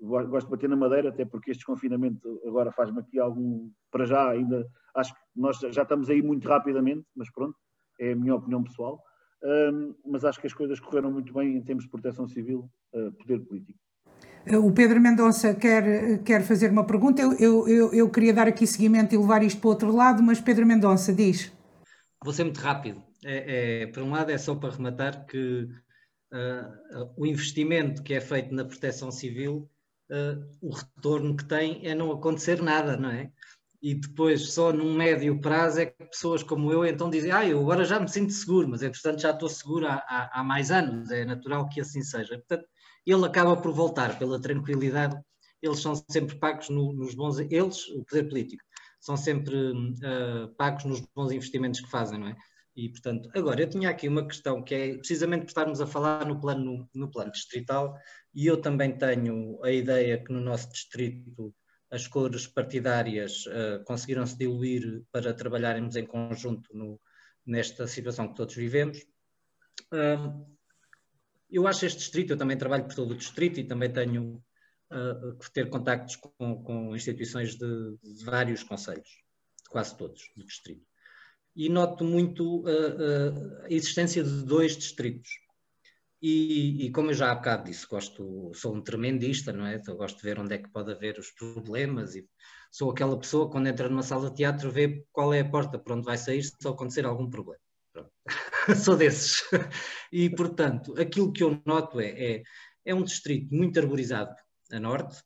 gosto 0.00 0.46
de 0.46 0.50
bater 0.52 0.68
na 0.68 0.76
madeira, 0.76 1.08
até 1.08 1.24
porque 1.24 1.50
este 1.50 1.60
desconfinamento 1.60 2.40
agora 2.46 2.70
faz-me 2.70 3.00
aqui 3.00 3.18
algum, 3.18 3.68
para 3.90 4.06
já 4.06 4.30
ainda 4.30 4.64
Acho 4.96 5.12
que 5.12 5.20
nós 5.36 5.58
já 5.58 5.82
estamos 5.82 6.08
aí 6.08 6.22
muito 6.22 6.48
rapidamente, 6.48 7.04
mas 7.14 7.30
pronto, 7.30 7.54
é 8.00 8.12
a 8.12 8.16
minha 8.16 8.34
opinião 8.34 8.64
pessoal. 8.64 9.02
Um, 9.44 9.94
mas 10.10 10.24
acho 10.24 10.40
que 10.40 10.46
as 10.46 10.54
coisas 10.54 10.80
correram 10.80 11.12
muito 11.12 11.34
bem 11.34 11.54
em 11.54 11.62
termos 11.62 11.84
de 11.84 11.90
proteção 11.90 12.26
civil, 12.26 12.70
uh, 12.94 13.12
poder 13.12 13.40
político. 13.40 13.78
O 14.64 14.72
Pedro 14.72 14.98
Mendonça 14.98 15.54
quer, 15.54 16.22
quer 16.22 16.42
fazer 16.42 16.70
uma 16.70 16.86
pergunta. 16.86 17.20
Eu, 17.20 17.34
eu, 17.34 17.68
eu, 17.68 17.92
eu 17.92 18.10
queria 18.10 18.32
dar 18.32 18.48
aqui 18.48 18.66
seguimento 18.66 19.14
e 19.14 19.18
levar 19.18 19.42
isto 19.42 19.60
para 19.60 19.68
o 19.68 19.70
outro 19.70 19.94
lado, 19.94 20.22
mas 20.22 20.40
Pedro 20.40 20.64
Mendonça 20.64 21.12
diz. 21.12 21.52
Vou 22.24 22.32
ser 22.32 22.44
muito 22.44 22.60
rápido. 22.60 23.02
É, 23.24 23.82
é, 23.82 23.86
por 23.88 24.02
um 24.02 24.12
lado, 24.12 24.30
é 24.30 24.38
só 24.38 24.54
para 24.54 24.70
rematar 24.70 25.26
que 25.26 25.68
uh, 26.32 27.12
o 27.16 27.26
investimento 27.26 28.02
que 28.02 28.14
é 28.14 28.20
feito 28.20 28.54
na 28.54 28.64
proteção 28.64 29.10
civil, 29.10 29.70
uh, 30.10 30.48
o 30.60 30.72
retorno 30.72 31.36
que 31.36 31.44
tem 31.44 31.86
é 31.86 31.94
não 31.94 32.10
acontecer 32.12 32.62
nada, 32.62 32.96
não 32.96 33.10
é? 33.10 33.30
E 33.82 33.94
depois, 33.94 34.52
só 34.52 34.72
num 34.72 34.94
médio 34.94 35.40
prazo, 35.40 35.80
é 35.80 35.86
que 35.86 36.04
pessoas 36.06 36.42
como 36.42 36.72
eu 36.72 36.84
então 36.84 37.10
dizem: 37.10 37.30
Ah, 37.30 37.46
eu 37.46 37.60
agora 37.60 37.84
já 37.84 38.00
me 38.00 38.08
sinto 38.08 38.32
seguro, 38.32 38.68
mas 38.68 38.82
entretanto 38.82 39.20
já 39.20 39.30
estou 39.30 39.48
seguro 39.48 39.86
há, 39.86 39.96
há, 40.08 40.40
há 40.40 40.44
mais 40.44 40.70
anos, 40.70 41.10
é 41.10 41.24
natural 41.24 41.68
que 41.68 41.80
assim 41.80 42.02
seja. 42.02 42.36
Portanto, 42.38 42.66
ele 43.06 43.24
acaba 43.24 43.56
por 43.56 43.72
voltar 43.72 44.18
pela 44.18 44.40
tranquilidade, 44.40 45.16
eles 45.62 45.80
são 45.80 45.94
sempre 46.10 46.36
pagos 46.38 46.68
no, 46.68 46.92
nos 46.92 47.14
bons, 47.14 47.38
eles, 47.38 47.88
o 47.90 48.04
poder 48.04 48.28
político, 48.28 48.62
são 49.00 49.16
sempre 49.16 49.54
uh, 49.56 50.48
pagos 50.56 50.84
nos 50.84 51.00
bons 51.14 51.30
investimentos 51.30 51.80
que 51.80 51.90
fazem, 51.90 52.18
não 52.18 52.28
é? 52.28 52.36
E, 52.76 52.90
portanto, 52.90 53.30
agora, 53.34 53.62
eu 53.62 53.70
tinha 53.70 53.88
aqui 53.88 54.06
uma 54.06 54.26
questão 54.26 54.62
que 54.62 54.74
é 54.74 54.98
precisamente 54.98 55.44
por 55.44 55.48
estarmos 55.48 55.80
a 55.80 55.86
falar 55.86 56.26
no 56.26 56.38
plano, 56.38 56.86
no 56.94 57.10
plano 57.10 57.32
distrital, 57.32 57.98
e 58.34 58.46
eu 58.46 58.60
também 58.60 58.98
tenho 58.98 59.58
a 59.64 59.72
ideia 59.72 60.22
que 60.22 60.30
no 60.30 60.40
nosso 60.40 60.70
distrito 60.70 61.54
as 61.90 62.06
cores 62.06 62.46
partidárias 62.46 63.46
uh, 63.46 63.82
conseguiram 63.84 64.26
se 64.26 64.36
diluir 64.36 65.02
para 65.10 65.32
trabalharmos 65.32 65.96
em 65.96 66.04
conjunto 66.04 66.76
no, 66.76 67.00
nesta 67.46 67.86
situação 67.86 68.28
que 68.28 68.34
todos 68.34 68.54
vivemos. 68.54 68.98
Uh, 69.92 70.46
eu 71.50 71.66
acho 71.66 71.86
este 71.86 71.98
distrito, 71.98 72.32
eu 72.32 72.36
também 72.36 72.58
trabalho 72.58 72.84
por 72.84 72.94
todo 72.94 73.12
o 73.12 73.16
distrito 73.16 73.58
e 73.58 73.64
também 73.64 73.90
tenho 73.90 74.44
uh, 74.90 75.38
que 75.38 75.50
ter 75.50 75.70
contactos 75.70 76.16
com, 76.16 76.62
com 76.62 76.94
instituições 76.94 77.54
de, 77.54 77.96
de, 78.02 78.24
vários 78.24 78.62
conselhos, 78.62 79.22
quase 79.70 79.96
todos 79.96 80.30
do 80.36 80.44
distrito. 80.44 80.84
E 81.56 81.68
noto 81.68 82.04
muito 82.04 82.60
uh, 82.60 83.64
a 83.64 83.70
existência 83.72 84.22
de 84.22 84.44
dois 84.44 84.76
distritos. 84.76 85.30
E, 86.20 86.86
e, 86.86 86.90
como 86.90 87.10
eu 87.10 87.14
já 87.14 87.30
há 87.30 87.34
bocado 87.34 87.64
disse, 87.64 87.86
gosto, 87.86 88.50
sou 88.54 88.74
um 88.74 88.82
tremendista, 88.82 89.52
não 89.52 89.66
é? 89.66 89.76
Então, 89.76 89.96
gosto 89.96 90.16
de 90.16 90.22
ver 90.22 90.38
onde 90.38 90.54
é 90.54 90.58
que 90.58 90.68
pode 90.70 90.90
haver 90.90 91.18
os 91.18 91.30
problemas 91.30 92.14
e 92.14 92.26
sou 92.70 92.90
aquela 92.90 93.18
pessoa 93.18 93.46
que 93.46 93.52
quando 93.52 93.68
entra 93.68 93.88
numa 93.88 94.02
sala 94.02 94.30
de 94.30 94.36
teatro 94.36 94.70
vê 94.70 95.04
qual 95.12 95.32
é 95.32 95.40
a 95.40 95.48
porta 95.48 95.78
para 95.78 95.94
onde 95.94 96.04
vai 96.04 96.16
sair 96.16 96.42
se 96.42 96.52
acontecer 96.66 97.04
algum 97.04 97.28
problema. 97.28 97.60
sou 98.84 98.96
desses. 98.96 99.42
E, 100.12 100.30
portanto, 100.30 100.98
aquilo 101.00 101.32
que 101.32 101.42
eu 101.42 101.60
noto 101.64 102.00
é, 102.00 102.08
é, 102.08 102.42
é 102.84 102.94
um 102.94 103.02
distrito 103.02 103.54
muito 103.54 103.78
arborizado 103.78 104.34
a 104.72 104.80
norte, 104.80 105.22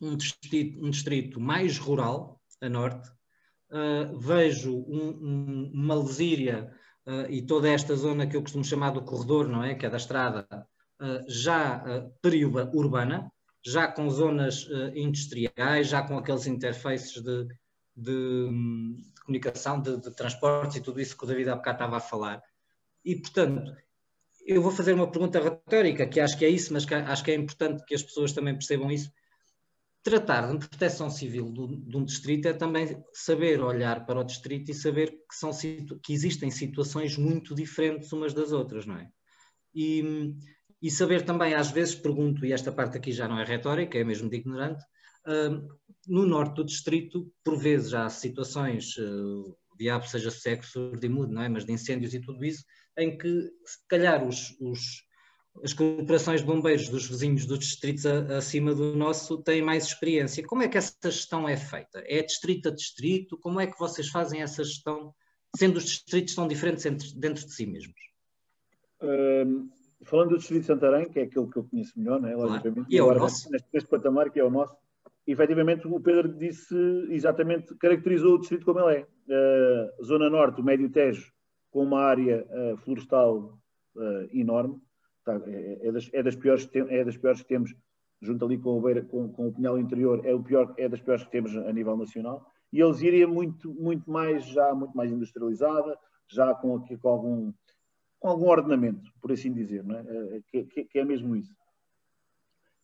um 0.00 0.16
distrito, 0.16 0.84
um 0.84 0.90
distrito 0.90 1.40
mais 1.40 1.78
rural 1.78 2.40
a 2.60 2.68
norte. 2.68 3.10
Uh, 3.70 4.18
vejo 4.18 4.74
um, 4.88 5.08
um, 5.20 5.70
uma 5.74 5.94
lesíria 5.94 6.72
uh, 7.06 7.30
e 7.30 7.42
toda 7.42 7.68
esta 7.68 7.94
zona 7.94 8.26
que 8.26 8.36
eu 8.36 8.42
costumo 8.42 8.64
chamar 8.64 8.90
do 8.90 9.04
corredor, 9.04 9.48
não 9.48 9.62
é? 9.62 9.74
Que 9.74 9.86
é 9.86 9.90
da 9.90 9.96
estrada, 9.96 10.46
uh, 11.00 11.24
já 11.28 11.84
uh, 11.84 12.12
periurbana, 12.22 13.30
já 13.64 13.86
com 13.88 14.08
zonas 14.08 14.66
industriais, 14.94 15.88
já 15.88 16.00
com 16.00 16.16
aqueles 16.16 16.46
interfaces 16.46 17.22
de, 17.22 17.46
de, 17.94 18.48
de 19.06 19.22
comunicação, 19.24 19.80
de, 19.80 20.00
de, 20.00 20.10
transportes 20.14 20.76
e 20.76 20.80
tudo 20.80 21.00
isso 21.00 21.16
que 21.16 21.24
o 21.24 21.26
David 21.26 21.50
há 21.50 21.56
bocado 21.56 21.76
estava 21.76 21.96
a 21.96 22.00
falar. 22.00 22.42
E, 23.04 23.16
portanto, 23.16 23.76
eu 24.46 24.62
vou 24.62 24.70
fazer 24.72 24.94
uma 24.94 25.10
pergunta 25.10 25.40
retórica, 25.40 26.06
que 26.06 26.20
acho 26.20 26.38
que 26.38 26.44
é 26.44 26.48
isso, 26.48 26.72
mas 26.72 26.86
que 26.86 26.94
acho 26.94 27.22
que 27.22 27.30
é 27.30 27.34
importante 27.34 27.84
que 27.84 27.94
as 27.94 28.02
pessoas 28.02 28.32
também 28.32 28.54
percebam 28.54 28.90
isso. 28.90 29.10
Tratar 30.08 30.56
de 30.56 30.66
proteção 30.66 31.10
civil 31.10 31.52
de, 31.52 31.96
um 31.98 32.02
distrito 32.02 32.48
é 32.48 32.54
também 32.54 33.04
saber 33.12 33.60
olhar 33.60 34.06
para 34.06 34.20
o 34.20 34.24
distrito 34.24 34.70
e 34.70 34.74
saber 34.74 35.10
que, 35.10 35.36
são, 35.36 35.50
que 36.02 36.14
existem 36.14 36.50
situações 36.50 37.18
muito 37.18 37.54
diferentes 37.54 38.10
umas 38.10 38.32
das 38.32 38.50
outras, 38.50 38.86
não 38.86 38.96
é? 38.96 39.06
E, 39.74 40.32
e 40.80 40.90
saber 40.90 41.26
também, 41.26 41.52
às 41.52 41.70
vezes, 41.70 41.94
pergunto, 41.94 42.46
e 42.46 42.54
esta 42.54 42.72
parte 42.72 42.96
aqui 42.96 43.12
já 43.12 43.28
não 43.28 43.38
é 43.38 43.44
retórica, 43.44 43.98
é 43.98 44.02
mesmo 44.02 44.30
de 44.30 44.36
ignorante, 44.38 44.82
uh, 45.26 45.68
no 46.06 46.24
norte 46.24 46.54
do 46.54 46.64
distrito, 46.64 47.30
por 47.44 47.58
vezes 47.58 47.92
há 47.92 48.08
situações, 48.08 48.96
uh, 48.96 49.54
diabo 49.76 50.08
seja 50.08 50.30
sexo 50.30 50.90
de 50.98 51.08
mudo, 51.10 51.34
não 51.34 51.42
é? 51.42 51.50
Mas 51.50 51.66
de 51.66 51.72
incêndios 51.72 52.14
e 52.14 52.20
tudo 52.20 52.42
isso, 52.42 52.64
em 52.96 53.18
que, 53.18 53.42
se 53.66 53.86
calhar, 53.86 54.26
os, 54.26 54.56
os, 54.58 55.02
as 55.62 55.72
corporações 55.72 56.40
de 56.40 56.46
bombeiros 56.46 56.88
dos 56.88 57.06
vizinhos 57.06 57.46
dos 57.46 57.58
distritos 57.58 58.06
a, 58.06 58.38
acima 58.38 58.74
do 58.74 58.96
nosso 58.96 59.38
têm 59.38 59.62
mais 59.62 59.86
experiência. 59.86 60.46
Como 60.46 60.62
é 60.62 60.68
que 60.68 60.78
essa 60.78 60.94
gestão 61.04 61.48
é 61.48 61.56
feita? 61.56 62.02
É 62.06 62.22
distrito 62.22 62.68
a 62.68 62.72
distrito? 62.72 63.38
Como 63.38 63.60
é 63.60 63.66
que 63.66 63.78
vocês 63.78 64.08
fazem 64.08 64.42
essa 64.42 64.64
gestão, 64.64 65.14
sendo 65.56 65.76
os 65.76 65.84
distritos 65.84 66.34
tão 66.34 66.46
diferentes 66.46 66.84
entre, 66.86 67.12
dentro 67.14 67.44
de 67.44 67.52
si 67.52 67.66
mesmos? 67.66 67.96
Um, 69.02 69.68
falando 70.02 70.30
do 70.30 70.38
distrito 70.38 70.62
de 70.62 70.66
Santarém, 70.66 71.08
que 71.08 71.20
é 71.20 71.22
aquele 71.22 71.46
que 71.46 71.56
eu 71.56 71.64
conheço 71.64 71.92
melhor, 71.96 72.20
não 72.20 72.28
é? 72.28 72.36
Logicamente, 72.36 72.86
e 72.90 72.98
é 72.98 73.02
o 73.02 73.14
nosso. 73.14 73.50
Neste, 73.50 73.68
neste 73.72 73.88
patamar, 73.88 74.30
que 74.30 74.40
é 74.40 74.44
o 74.44 74.50
nosso, 74.50 74.74
efetivamente 75.26 75.86
o 75.86 76.00
Pedro 76.00 76.32
disse 76.34 76.74
exatamente, 77.10 77.74
caracterizou 77.76 78.34
o 78.34 78.38
distrito 78.38 78.64
como 78.64 78.80
ele 78.80 79.00
é. 79.00 79.06
Uh, 79.28 80.04
Zona 80.04 80.30
Norte, 80.30 80.60
o 80.60 80.64
Médio 80.64 80.90
Tejo, 80.90 81.32
com 81.70 81.82
uma 81.82 82.00
área 82.00 82.46
uh, 82.50 82.76
florestal 82.78 83.58
uh, 83.94 84.28
enorme, 84.32 84.80
tá, 85.28 85.50
é, 85.50 85.88
é, 85.88 85.92
das, 85.92 86.10
é, 86.12 86.22
das, 86.22 86.36
piores, 86.36 86.68
é 86.74 87.04
das 87.04 87.16
piores 87.16 87.42
que 87.42 87.48
temos, 87.48 87.74
junto 88.20 88.44
ali 88.44 88.58
com 88.58 88.78
o, 88.78 88.80
Beira, 88.80 89.02
com, 89.02 89.28
com 89.28 89.48
o 89.48 89.52
Pinhal 89.52 89.78
Interior, 89.78 90.24
é, 90.24 90.34
o 90.34 90.42
pior, 90.42 90.74
é 90.78 90.88
das 90.88 91.00
piores 91.00 91.24
que 91.24 91.30
temos 91.30 91.54
a 91.56 91.72
nível 91.72 91.96
nacional, 91.96 92.50
e 92.72 92.80
eles 92.80 93.00
iriam 93.02 93.30
muito, 93.30 93.72
muito 93.74 94.10
mais, 94.10 94.44
já 94.46 94.74
muito 94.74 94.96
mais 94.96 95.10
industrializada, 95.10 95.98
já 96.26 96.54
com, 96.54 96.76
aqui, 96.76 96.96
com, 96.96 97.08
algum, 97.08 97.52
com 98.18 98.28
algum 98.28 98.46
ordenamento, 98.48 99.10
por 99.20 99.32
assim 99.32 99.52
dizer, 99.52 99.84
não 99.84 99.96
é? 99.96 100.02
Uh, 100.02 100.42
que, 100.48 100.64
que, 100.64 100.84
que, 100.84 100.98
é 100.98 101.04
mesmo 101.04 101.34
isso. 101.34 101.54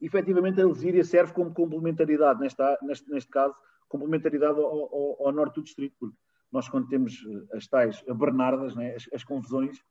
Efetivamente, 0.01 0.61
a 0.61 0.67
Lesíria 0.67 1.05
serve 1.05 1.33
como 1.33 1.53
complementaridade, 1.53 2.41
nesta, 2.41 2.79
neste, 2.83 3.11
neste 3.11 3.31
caso, 3.31 3.55
complementaridade 3.89 4.59
ao, 4.59 4.67
ao, 4.67 5.27
ao 5.27 5.33
norte 5.33 5.57
do 5.57 5.63
distrito, 5.63 5.95
porque 5.99 6.17
nós 6.51 6.69
quando 6.69 6.89
temos 6.89 7.15
eh, 7.27 7.57
as 7.57 7.67
tais 7.67 8.03
Bernardas, 8.03 8.77
as, 8.79 9.09
as 9.13 9.25
confusões, 9.25 9.83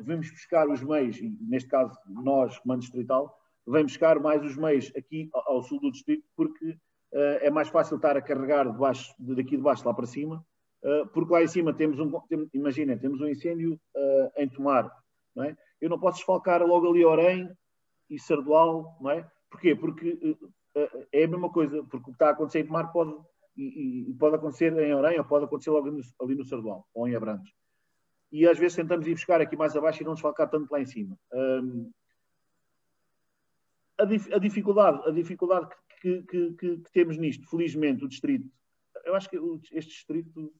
vamos 0.00 0.30
buscar 0.30 0.68
os 0.68 0.82
meios, 0.82 1.18
neste 1.40 1.68
caso 1.68 1.96
nós, 2.06 2.58
Comando 2.58 2.80
Distrital, 2.80 3.34
vamos 3.66 3.92
buscar 3.92 4.20
mais 4.20 4.44
os 4.44 4.56
meios 4.56 4.92
aqui 4.96 5.28
ao, 5.32 5.62
sul 5.62 5.80
do 5.80 5.90
distrito, 5.90 6.24
porque 6.36 6.70
uh, 6.70 7.38
é 7.40 7.50
mais 7.50 7.68
fácil 7.68 7.96
estar 7.96 8.16
a 8.16 8.22
carregar 8.22 8.70
de 8.70 8.78
baixo, 8.78 9.14
daqui 9.18 9.56
de 9.56 9.62
baixo 9.62 9.86
lá 9.86 9.94
para 9.94 10.06
cima, 10.06 10.44
uh, 10.82 11.06
porque 11.08 11.32
lá 11.32 11.42
em 11.42 11.48
cima 11.48 11.72
temos 11.72 11.98
um, 11.98 12.10
tem, 12.28 12.48
imaginem, 12.52 12.98
temos 12.98 13.20
um 13.20 13.28
incêndio 13.28 13.80
em 14.36 14.48
Tomar, 14.48 14.90
não 15.34 15.44
é? 15.44 15.56
Eu 15.80 15.90
não 15.90 15.98
posso 15.98 16.18
desfalcar 16.18 16.62
logo 16.62 16.88
ali 16.88 17.04
Orém 17.04 17.50
e 18.08 18.18
Sardual, 18.18 18.96
não 19.00 19.10
é? 19.10 19.28
Porquê? 19.50 19.74
Porque 19.74 20.36
é 21.12 21.24
a 21.24 21.28
mesma 21.28 21.50
coisa, 21.50 21.82
porque 21.84 21.96
o 21.98 22.04
que 22.04 22.10
está 22.10 22.28
a 22.28 22.30
acontecer 22.30 22.60
em 22.60 22.66
Tomar 22.66 22.92
pode 22.92 23.14
e, 23.56 24.10
e, 24.10 24.14
pode 24.14 24.36
acontecer 24.36 24.76
em 24.78 24.94
Orem 24.94 25.18
ou 25.18 25.24
pode 25.24 25.44
acontecer 25.44 25.70
logo 25.70 25.88
ali 25.88 26.34
no 26.34 26.44
Sardual 26.44 26.86
ou 26.92 27.08
em 27.08 27.14
Abrantes. 27.14 27.52
E 28.34 28.48
às 28.48 28.58
vezes 28.58 28.74
tentamos 28.74 29.06
ir 29.06 29.12
buscar 29.14 29.40
aqui 29.40 29.56
mais 29.56 29.76
abaixo 29.76 30.02
e 30.02 30.04
não 30.04 30.14
desfalcar 30.14 30.50
tanto 30.50 30.68
lá 30.72 30.80
em 30.80 30.86
cima. 30.86 31.16
Um, 31.32 31.88
a, 33.96 34.04
dif, 34.04 34.34
a, 34.34 34.38
dificuldade, 34.38 35.08
a 35.08 35.12
dificuldade 35.12 35.68
que, 36.00 36.22
que, 36.22 36.52
que, 36.54 36.76
que, 36.78 36.92
temos 36.92 37.16
nisto, 37.16 37.48
felizmente, 37.48 38.04
o 38.04 38.08
distrito, 38.08 38.50
eu 39.04 39.14
acho 39.14 39.30
que 39.30 39.38
este 39.70 39.92
distrito, 39.92 40.52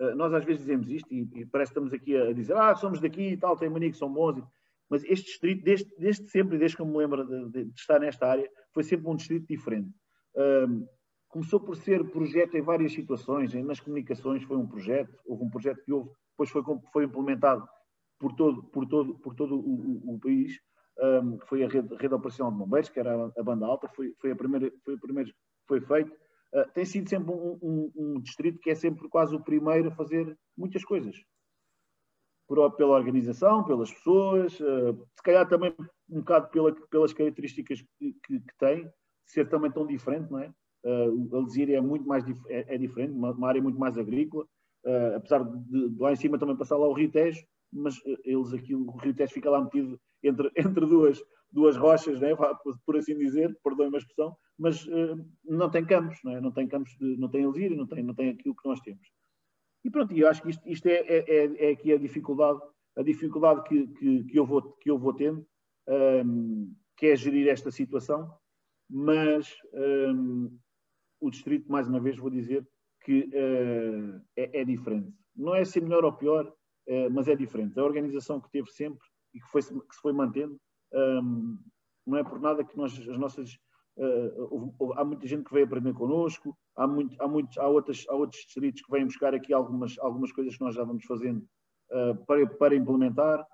uh, 0.00 0.14
nós 0.16 0.32
às 0.32 0.42
vezes 0.42 0.62
dizemos 0.62 0.88
isto 0.90 1.12
e, 1.12 1.28
e, 1.34 1.44
parece 1.44 1.70
que 1.70 1.78
estamos 1.78 1.92
aqui 1.92 2.16
a 2.16 2.32
dizer, 2.32 2.56
ah, 2.56 2.74
somos 2.74 2.98
daqui 2.98 3.32
e 3.32 3.36
tal, 3.36 3.58
tem 3.58 3.68
mania 3.68 3.90
que 3.90 3.98
são 3.98 4.10
bons, 4.10 4.42
mas 4.88 5.04
este 5.04 5.26
distrito, 5.26 5.62
desde, 5.62 5.94
desde 5.98 6.30
sempre, 6.30 6.56
desde 6.56 6.78
que 6.78 6.82
eu 6.82 6.86
me 6.86 6.96
lembro 6.96 7.26
de, 7.26 7.50
de, 7.50 7.64
de, 7.66 7.78
estar 7.78 8.00
nesta 8.00 8.26
área, 8.26 8.50
foi 8.72 8.82
sempre 8.84 9.06
um 9.06 9.14
distrito 9.14 9.46
diferente. 9.46 9.90
Um, 10.34 10.88
começou 11.28 11.60
por 11.60 11.76
ser 11.76 12.02
projeto 12.08 12.56
em 12.56 12.62
várias 12.62 12.92
situações, 12.94 13.52
nas 13.52 13.80
comunicações 13.80 14.42
foi 14.44 14.56
um 14.56 14.66
projeto, 14.66 15.14
houve 15.26 15.44
um 15.44 15.50
projeto 15.50 15.84
que 15.84 15.92
houve, 15.92 16.10
depois 16.38 16.50
foi, 16.50 16.62
foi 16.92 17.04
implementado 17.04 17.68
por 18.18 18.34
todo, 18.34 18.62
por 18.64 18.86
todo, 18.86 19.18
por 19.18 19.34
todo 19.34 19.56
o, 19.56 20.10
o, 20.10 20.14
o 20.14 20.20
país, 20.20 20.60
um, 21.00 21.38
que 21.38 21.46
foi 21.46 21.64
a 21.64 21.68
rede, 21.68 21.94
rede 21.96 22.14
operacional 22.14 22.52
de 22.52 22.58
bombeiros, 22.58 22.88
que 22.88 23.00
era 23.00 23.14
a, 23.14 23.32
a 23.36 23.42
banda 23.42 23.66
alta, 23.66 23.88
foi, 23.88 24.14
foi 24.20 24.30
a 24.30 24.36
primeira, 24.36 24.72
foi 24.84 24.94
a 24.94 24.98
primeira 24.98 25.32
foi 25.66 25.80
feito. 25.80 26.12
Uh, 26.52 26.72
tem 26.72 26.84
sido 26.84 27.08
sempre 27.08 27.30
um, 27.30 27.58
um, 27.62 27.92
um, 27.94 28.20
distrito 28.20 28.58
que 28.58 28.70
é 28.70 28.74
sempre 28.74 29.06
quase 29.08 29.34
o 29.34 29.42
primeiro 29.42 29.88
a 29.88 29.94
fazer 29.94 30.36
muitas 30.56 30.84
coisas. 30.84 31.14
Por, 32.46 32.72
pela 32.72 32.96
organização, 32.96 33.62
pelas 33.64 33.92
pessoas, 33.92 34.58
uh, 34.60 35.06
se 35.14 35.22
calhar 35.22 35.46
também 35.46 35.74
um 36.08 36.20
bocado 36.20 36.48
pela, 36.48 36.74
pelas 36.88 37.12
características 37.12 37.82
que, 37.98 38.14
que, 38.24 38.40
que 38.40 38.58
tem, 38.58 38.90
ser 39.26 39.48
também 39.48 39.70
tão 39.70 39.86
diferente, 39.86 40.30
não 40.30 40.38
é? 40.38 40.50
Uh, 40.84 41.36
a 41.36 41.40
Lesíria 41.40 41.76
é 41.76 41.80
muito 41.80 42.06
mais 42.06 42.24
dif 42.24 42.40
é, 42.48 42.74
é, 42.74 42.78
diferente, 42.78 43.12
uma, 43.12 43.32
uma, 43.32 43.48
área 43.48 43.60
muito 43.60 43.78
mais 43.78 43.98
agrícola, 43.98 44.46
uh, 44.84 45.16
apesar 45.16 45.44
de, 45.44 45.88
de, 45.90 46.00
lá 46.00 46.12
em 46.12 46.16
cima 46.16 46.38
também 46.38 46.56
passar 46.56 46.76
lá 46.76 46.86
o 46.86 46.92
Rio 46.92 47.10
Tejo, 47.10 47.44
mas 47.72 47.96
uh, 47.98 48.18
eles 48.24 48.52
aqui, 48.52 48.74
o 48.74 48.90
Rio 48.96 49.14
Tejo 49.14 49.32
fica 49.32 49.50
lá 49.50 49.62
metido 49.62 50.00
entre, 50.22 50.50
entre 50.56 50.86
duas, 50.86 51.20
duas 51.50 51.76
rochas, 51.76 52.20
né? 52.20 52.30
por 52.84 52.96
assim 52.96 53.16
dizer, 53.16 53.56
perdoem 53.62 53.94
a 53.94 53.98
expressão, 53.98 54.36
mas 54.58 54.86
uh, 54.86 55.24
não 55.44 55.70
tem 55.70 55.84
campos, 55.84 56.18
não, 56.24 56.32
é? 56.32 56.40
não 56.40 56.52
tem 56.52 56.66
campos, 56.66 56.92
de, 56.98 57.16
não 57.16 57.28
tem 57.28 57.42
Elvira, 57.42 57.74
não 57.74 57.86
tem, 57.86 58.02
não 58.02 58.14
tem 58.14 58.30
aquilo 58.30 58.54
que 58.54 58.68
nós 58.68 58.80
temos. 58.80 59.08
E 59.84 59.90
pronto, 59.90 60.14
eu 60.14 60.28
acho 60.28 60.42
que 60.42 60.50
isto, 60.50 60.68
isto 60.68 60.86
é, 60.86 60.98
é, 61.00 61.24
é, 61.28 61.68
é, 61.68 61.70
aqui 61.72 61.92
a 61.92 61.98
dificuldade, 61.98 62.60
a 62.96 63.02
dificuldade 63.02 63.62
que, 63.62 63.86
que, 63.86 64.24
que, 64.24 64.38
eu, 64.38 64.44
vou, 64.44 64.72
que 64.72 64.90
eu 64.90 64.98
vou 64.98 65.14
tendo, 65.14 65.46
um, 65.88 65.94
ehm, 65.94 66.72
que 66.96 67.06
é 67.06 67.16
gerir 67.16 67.48
esta 67.48 67.70
situação, 67.70 68.28
mas 68.90 69.54
um, 69.72 69.80
ehm, 69.80 70.58
o 71.20 71.30
distrito, 71.30 71.70
mais 71.70 71.86
uma 71.88 72.00
vez, 72.00 72.16
vou 72.16 72.30
dizer 72.30 72.66
que 73.08 73.20
uh, 73.20 74.22
é, 74.36 74.60
é, 74.60 74.64
diferente. 74.66 75.10
Não 75.34 75.54
é 75.54 75.64
ser 75.64 75.80
melhor 75.80 76.04
ou 76.04 76.12
pior, 76.12 76.46
uh, 76.46 77.10
mas 77.10 77.26
é 77.26 77.34
diferente. 77.34 77.80
A 77.80 77.82
organização 77.82 78.38
que 78.38 78.50
teve 78.50 78.70
sempre 78.70 79.08
e 79.32 79.40
que, 79.40 79.48
foi, 79.48 79.62
que 79.62 79.94
se 79.94 80.00
foi 80.02 80.12
mantendo, 80.12 80.60
um, 80.92 80.98
ehm, 80.98 81.58
não 82.06 82.18
é 82.18 82.24
por 82.24 82.38
nada 82.38 82.62
que 82.62 82.76
nós, 82.76 82.92
as 83.08 83.18
nossas 83.18 83.58
Uh, 84.00 84.92
há 84.94 85.04
muita 85.04 85.26
gente 85.26 85.42
que 85.42 85.52
veio 85.52 85.66
aprender 85.66 85.92
connosco, 85.92 86.56
há, 86.76 86.86
muito, 86.86 87.20
há, 87.20 87.26
muitos, 87.26 87.58
há, 87.58 87.66
outras, 87.66 88.06
há 88.08 88.14
outros 88.14 88.44
distritos 88.44 88.80
que 88.80 88.92
vêm 88.92 89.04
buscar 89.04 89.34
aqui 89.34 89.52
algumas, 89.52 89.98
algumas 89.98 90.30
coisas 90.30 90.56
que 90.56 90.62
nós 90.62 90.76
já 90.76 90.84
vamos 90.84 91.04
fazendo 91.04 91.44
para, 92.24 92.46
para 92.46 92.76
implementar. 92.76 93.44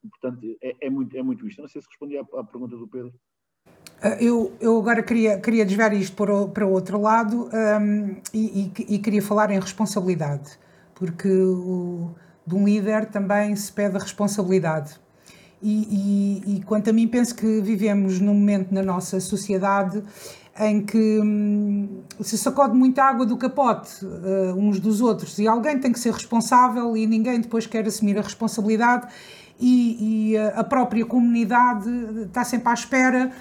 Portanto, 0.00 0.56
é, 0.62 0.74
é, 0.80 0.88
muito, 0.88 1.14
é 1.14 1.22
muito 1.22 1.46
isto. 1.46 1.60
Não 1.60 1.68
sei 1.68 1.82
se 1.82 1.88
respondi 1.88 2.16
à, 2.16 2.22
à 2.22 2.42
pergunta 2.42 2.78
do 2.78 2.88
Pedro. 2.88 3.12
Ah, 4.02 4.16
eu, 4.20 4.52
eu 4.60 4.76
agora 4.78 5.00
queria, 5.00 5.38
queria 5.38 5.64
desviar 5.64 5.92
isto 5.94 6.16
para, 6.16 6.48
para 6.48 6.66
outro 6.66 7.00
lado 7.00 7.48
um, 7.80 8.16
e, 8.34 8.72
e, 8.76 8.94
e, 8.96 8.98
queria 8.98 9.22
falar 9.22 9.48
em 9.52 9.60
responsabilidade, 9.60 10.58
porque 10.92 11.28
o, 11.28 12.10
de 12.44 12.54
um 12.56 12.64
líder 12.64 13.06
também 13.06 13.54
se 13.54 13.70
pede 13.70 13.96
a 13.96 14.00
responsabilidade. 14.00 15.00
E, 15.62 16.42
e, 16.44 16.56
e, 16.56 16.62
quanto 16.64 16.90
a 16.90 16.92
mim, 16.92 17.06
penso 17.06 17.36
que 17.36 17.60
vivemos 17.60 18.18
num 18.18 18.34
momento 18.34 18.74
na 18.74 18.82
nossa 18.82 19.20
sociedade 19.20 20.02
em 20.58 20.82
que 20.84 21.20
hum, 21.20 22.02
se 22.20 22.36
sacode 22.36 22.76
muita 22.76 23.04
água 23.04 23.24
do 23.24 23.36
capote 23.36 24.04
uh, 24.04 24.54
uns 24.54 24.80
dos 24.80 25.00
outros 25.00 25.38
e 25.38 25.46
alguém 25.46 25.78
tem 25.78 25.92
que 25.92 25.98
ser 25.98 26.12
responsável 26.12 26.94
e 26.94 27.06
ninguém 27.06 27.40
depois 27.40 27.66
quer 27.66 27.86
assumir 27.86 28.18
a 28.18 28.22
responsabilidade 28.22 29.06
e, 29.58 30.32
e 30.32 30.36
a 30.36 30.62
própria 30.62 31.06
comunidade 31.06 31.88
está 32.26 32.44
sempre 32.44 32.68
à 32.68 32.74
espera 32.74 33.32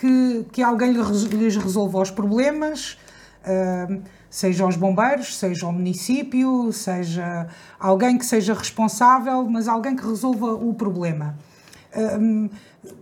que, 0.00 0.46
que 0.52 0.62
alguém 0.62 0.92
lhes 0.92 1.56
resolva 1.56 2.00
os 2.00 2.10
problemas, 2.10 2.98
uh, 3.44 4.02
seja 4.30 4.66
os 4.66 4.76
bombeiros, 4.76 5.36
seja 5.36 5.66
o 5.66 5.72
município, 5.72 6.72
seja 6.72 7.48
alguém 7.78 8.16
que 8.16 8.24
seja 8.24 8.54
responsável, 8.54 9.44
mas 9.44 9.68
alguém 9.68 9.94
que 9.94 10.06
resolva 10.06 10.54
o 10.54 10.72
problema 10.72 11.36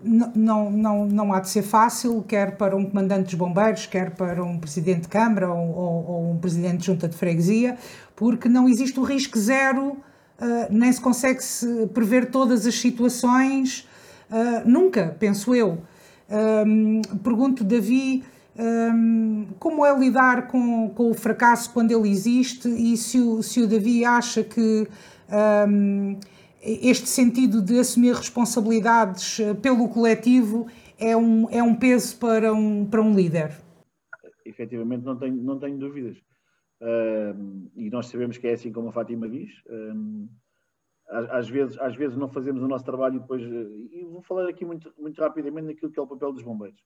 não, 0.03 0.71
não, 0.71 1.07
não 1.07 1.33
há 1.33 1.41
de 1.41 1.49
ser 1.49 1.63
fácil, 1.63 2.25
quer 2.27 2.57
para 2.57 2.77
um 2.77 2.85
comandante 2.85 3.25
dos 3.25 3.35
bombeiros, 3.35 3.87
quer 3.87 4.11
para 4.11 4.43
um 4.43 4.59
presidente 4.59 5.03
de 5.03 5.09
Câmara 5.09 5.53
ou, 5.53 5.77
ou, 5.77 6.07
ou 6.07 6.31
um 6.33 6.39
presidente 6.39 6.79
de 6.79 6.87
junta 6.87 7.09
de 7.09 7.17
freguesia, 7.17 7.77
porque 8.17 8.49
não 8.49 8.69
existe 8.69 8.99
o 8.99 9.03
risco 9.03 9.39
zero, 9.39 9.91
uh, 9.91 9.97
nem 10.71 10.91
se 10.93 11.01
consegue 11.01 11.41
-se 11.43 11.87
prever 11.95 12.31
todas 12.31 12.67
as 12.67 12.75
situações, 12.75 13.89
uh, 14.31 14.69
nunca, 14.69 15.17
penso 15.19 15.55
eu. 15.55 15.79
Um, 16.31 17.01
pergunto, 17.23 17.65
Davi, 17.65 18.23
um, 18.57 19.47
como 19.59 19.85
é 19.85 19.99
lidar 19.99 20.49
com, 20.49 20.91
com 20.91 21.11
o 21.11 21.15
fracasso 21.15 21.73
quando 21.73 21.91
ele 21.91 22.11
existe 22.11 22.69
e 22.69 22.97
se 22.97 23.19
o, 23.21 23.43
se 23.43 23.63
o 23.63 23.69
Davi 23.69 24.05
acha 24.05 24.45
que. 24.45 24.87
Um, 25.31 26.19
este 26.61 27.09
sentido 27.09 27.63
de 27.63 27.79
assumir 27.79 28.13
responsabilidades 28.15 29.39
eh, 29.39 29.55
pelo 29.55 29.89
coletivo 29.89 30.67
é 30.99 31.17
um, 31.17 31.49
é 31.51 31.63
um 31.63 31.75
peso 31.75 32.19
para 32.19 32.53
um, 32.53 32.85
para 32.85 33.01
um 33.01 33.15
líder? 33.15 33.57
Efetivamente, 34.45 35.05
não 35.05 35.17
tenho, 35.17 35.37
não 35.37 35.57
tenho 35.57 35.79
dúvidas. 35.79 36.17
E 37.77 37.89
nós 37.91 38.07
sabemos 38.07 38.39
que 38.39 38.49
é 38.49 38.55
assim 38.55 38.73
como 38.73 38.89
a 38.89 38.93
Fátima 38.93 39.29
diz. 39.29 39.51
Às, 41.09 41.49
vezes, 41.49 41.79
às 41.79 41.95
vezes 41.97 42.17
não 42.17 42.29
fazemos 42.29 42.63
o 42.63 42.69
nosso 42.69 42.85
trabalho 42.85 43.17
e 43.17 43.21
depois. 43.21 43.43
Uh, 43.43 43.89
e 43.93 44.05
vou 44.05 44.23
falar 44.23 44.49
aqui 44.49 44.65
muito, 44.65 44.93
muito 44.99 45.21
rapidamente 45.21 45.69
naquilo 45.69 45.91
que 45.91 45.99
é 45.99 46.03
o 46.03 46.07
papel 46.07 46.33
dos 46.33 46.43
bombeiros. 46.43 46.81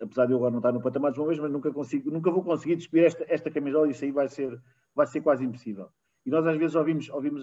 apesar 0.00 0.26
de 0.26 0.32
eu 0.32 0.36
agora 0.36 0.52
não 0.52 0.58
estar 0.58 0.72
no 0.72 0.82
patamar 0.82 1.10
dos 1.10 1.18
bombeiros, 1.18 1.42
mas 1.42 1.52
nunca, 1.52 1.72
consigo, 1.72 2.10
nunca 2.10 2.30
vou 2.30 2.42
conseguir 2.42 2.76
despir 2.76 3.04
esta, 3.04 3.24
esta 3.28 3.50
camisola 3.50 3.88
e 3.88 3.90
isso 3.90 4.04
aí 4.04 4.12
vai 4.12 4.28
ser, 4.28 4.60
vai 4.94 5.06
ser 5.06 5.20
quase 5.20 5.44
impossível. 5.44 5.88
E 6.24 6.30
nós 6.30 6.46
às 6.46 6.56
vezes 6.56 6.74
ouvimos, 6.74 7.08
ouvimos 7.10 7.42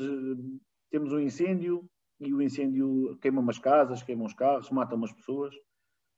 temos 0.92 1.12
um 1.12 1.20
incêndio 1.20 1.90
e 2.20 2.34
o 2.34 2.42
incêndio 2.42 3.18
queima 3.22 3.42
umas 3.42 3.58
casas, 3.58 4.04
queima 4.04 4.24
uns 4.24 4.34
carros, 4.34 4.70
mata 4.70 4.96
umas 4.96 5.12
pessoas 5.12 5.54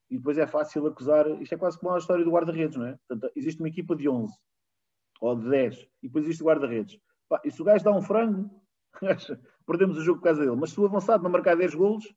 e 0.10 0.18
depois 0.18 0.38
é 0.38 0.46
fácil 0.46 0.86
acusar. 0.86 1.28
Isto 1.42 1.56
é 1.56 1.58
quase 1.58 1.80
como 1.80 1.94
a 1.94 1.98
história 1.98 2.26
do 2.26 2.32
guarda-redes, 2.32 2.78
não 2.78 2.86
é? 2.86 2.98
Portanto, 3.08 3.32
existe 3.36 3.60
uma 3.62 3.70
equipa 3.70 3.96
de 3.96 4.10
11 4.10 4.34
ou 5.22 5.36
de 5.36 5.50
10 5.50 5.80
e 6.04 6.08
depois 6.08 6.26
existe 6.26 6.44
o 6.44 6.48
guarda-redes. 6.48 7.00
E 7.44 7.52
se 7.52 7.62
o 7.62 7.66
gajo 7.66 7.84
dá 7.84 7.92
um 7.92 8.02
frango, 8.02 8.50
perdemos 9.66 9.98
o 9.98 10.02
jogo 10.02 10.20
por 10.20 10.26
causa 10.26 10.42
dele. 10.44 10.56
Mas 10.56 10.72
se 10.72 10.80
o 10.80 10.86
avançado 10.86 11.24
não 11.24 11.30
marcar 11.30 11.56
10 11.56 11.76
golos 11.76 12.14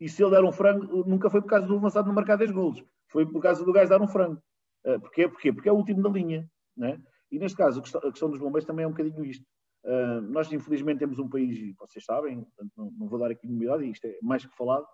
e 0.00 0.08
se 0.08 0.22
ele 0.22 0.32
der 0.32 0.44
um 0.44 0.52
frango, 0.52 1.04
nunca 1.04 1.30
foi 1.30 1.40
por 1.40 1.48
causa 1.48 1.66
do 1.66 1.76
avançado 1.76 2.06
não 2.06 2.14
marcar 2.14 2.36
10 2.36 2.50
golos, 2.50 2.84
foi 3.08 3.24
por 3.24 3.40
causa 3.40 3.64
do 3.64 3.72
gajo 3.72 3.90
dar 3.90 4.02
um 4.02 4.08
frango. 4.08 4.42
Uh, 4.84 5.00
porquê? 5.00 5.28
Porquê? 5.28 5.52
Porque 5.52 5.68
é 5.68 5.72
o 5.72 5.76
último 5.76 6.02
da 6.02 6.08
linha. 6.08 6.48
Né? 6.76 7.00
E 7.30 7.38
neste 7.38 7.56
caso, 7.56 7.80
a 7.80 8.10
questão 8.10 8.28
dos 8.28 8.40
bombeiros 8.40 8.66
também 8.66 8.84
é 8.84 8.88
um 8.88 8.92
bocadinho 8.92 9.24
isto. 9.24 9.46
Uh, 9.84 10.20
nós, 10.22 10.52
infelizmente, 10.52 10.98
temos 10.98 11.18
um 11.18 11.28
país, 11.28 11.74
vocês 11.76 12.04
sabem, 12.04 12.42
portanto, 12.44 12.72
não, 12.76 12.90
não, 12.98 13.08
vou 13.08 13.18
dar 13.18 13.30
aqui 13.30 13.46
novidade, 13.48 13.88
isto 13.88 14.04
é 14.04 14.18
mais 14.22 14.44
que 14.44 14.56
falado, 14.56 14.86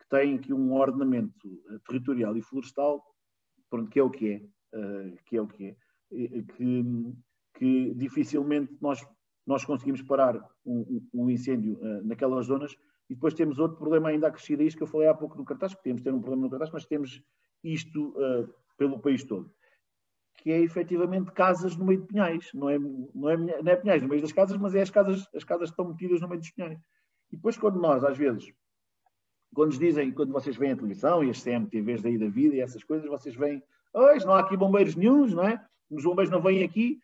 que 0.00 0.08
tem 0.08 0.36
aqui 0.36 0.52
um 0.52 0.72
ordenamento 0.72 1.32
territorial 1.86 2.36
e 2.36 2.42
florestal, 2.42 3.04
pronto, 3.68 3.90
que 3.90 3.98
é 3.98 4.02
o 4.02 4.10
que 4.10 4.32
é, 4.32 4.78
uh, 4.78 5.16
que 5.24 5.36
é 5.36 5.42
o 5.42 5.46
que 5.48 5.66
é, 5.66 5.76
que, 6.56 6.84
que 7.54 7.94
dificilmente 7.94 8.76
nós, 8.80 9.04
nós 9.48 9.64
conseguimos 9.64 10.02
parar 10.02 10.38
um, 10.64 11.02
um 11.12 11.30
incêndio 11.30 11.74
uh, 11.80 12.06
naquelas 12.06 12.46
zonas 12.46 12.76
e 13.10 13.14
depois 13.14 13.34
temos 13.34 13.58
outro 13.58 13.78
problema 13.78 14.10
ainda 14.10 14.28
a 14.28 14.30
crescer 14.30 14.60
a 14.60 14.62
isto 14.62 14.76
que 14.76 14.82
eu 14.82 14.86
falei 14.86 15.08
há 15.08 15.14
pouco 15.14 15.36
no 15.36 15.44
cartaz, 15.44 15.74
que 15.74 15.82
temos 15.82 16.02
ter 16.02 16.12
um 16.12 16.20
problema 16.20 16.42
no 16.42 16.50
cartaz, 16.50 16.70
mas 16.70 16.84
temos 16.84 17.22
isto 17.64 18.14
pelo 18.76 19.00
país 19.00 19.24
todo 19.24 19.50
que 20.38 20.52
é 20.52 20.60
efetivamente 20.60 21.32
casas 21.32 21.76
no 21.76 21.84
meio 21.84 22.00
de 22.00 22.06
pinhais. 22.06 22.50
Não 22.54 22.70
é, 22.70 22.78
não 22.78 23.28
é, 23.28 23.36
não 23.36 23.72
é 23.72 23.76
pinhais 23.76 24.02
no 24.02 24.08
meio 24.08 24.22
das 24.22 24.32
casas, 24.32 24.56
mas 24.56 24.74
é 24.74 24.82
as 24.82 24.90
casas, 24.90 25.28
as 25.34 25.44
casas 25.44 25.70
estão 25.70 25.88
metidas 25.88 26.20
no 26.20 26.28
meio 26.28 26.40
dos 26.40 26.50
pinhais. 26.50 26.78
E 27.30 27.36
depois, 27.36 27.56
quando 27.56 27.80
nós, 27.80 28.04
às 28.04 28.16
vezes, 28.16 28.52
quando 29.54 29.70
nos 29.70 29.78
dizem, 29.78 30.12
quando 30.12 30.32
vocês 30.32 30.56
veem 30.56 30.72
a 30.72 30.76
televisão 30.76 31.24
e 31.24 31.30
as 31.30 31.42
CMTVs 31.42 32.02
daí 32.02 32.16
da 32.16 32.28
vida 32.28 32.54
e 32.54 32.60
essas 32.60 32.84
coisas, 32.84 33.08
vocês 33.08 33.34
veem, 33.34 33.62
hoje 33.92 34.24
não 34.24 34.34
há 34.34 34.40
aqui 34.40 34.56
bombeiros 34.56 34.94
nenhums, 34.94 35.34
não 35.34 35.46
é? 35.46 35.62
Os 35.90 36.04
bombeiros 36.04 36.30
não 36.30 36.40
vêm 36.40 36.62
aqui, 36.62 37.00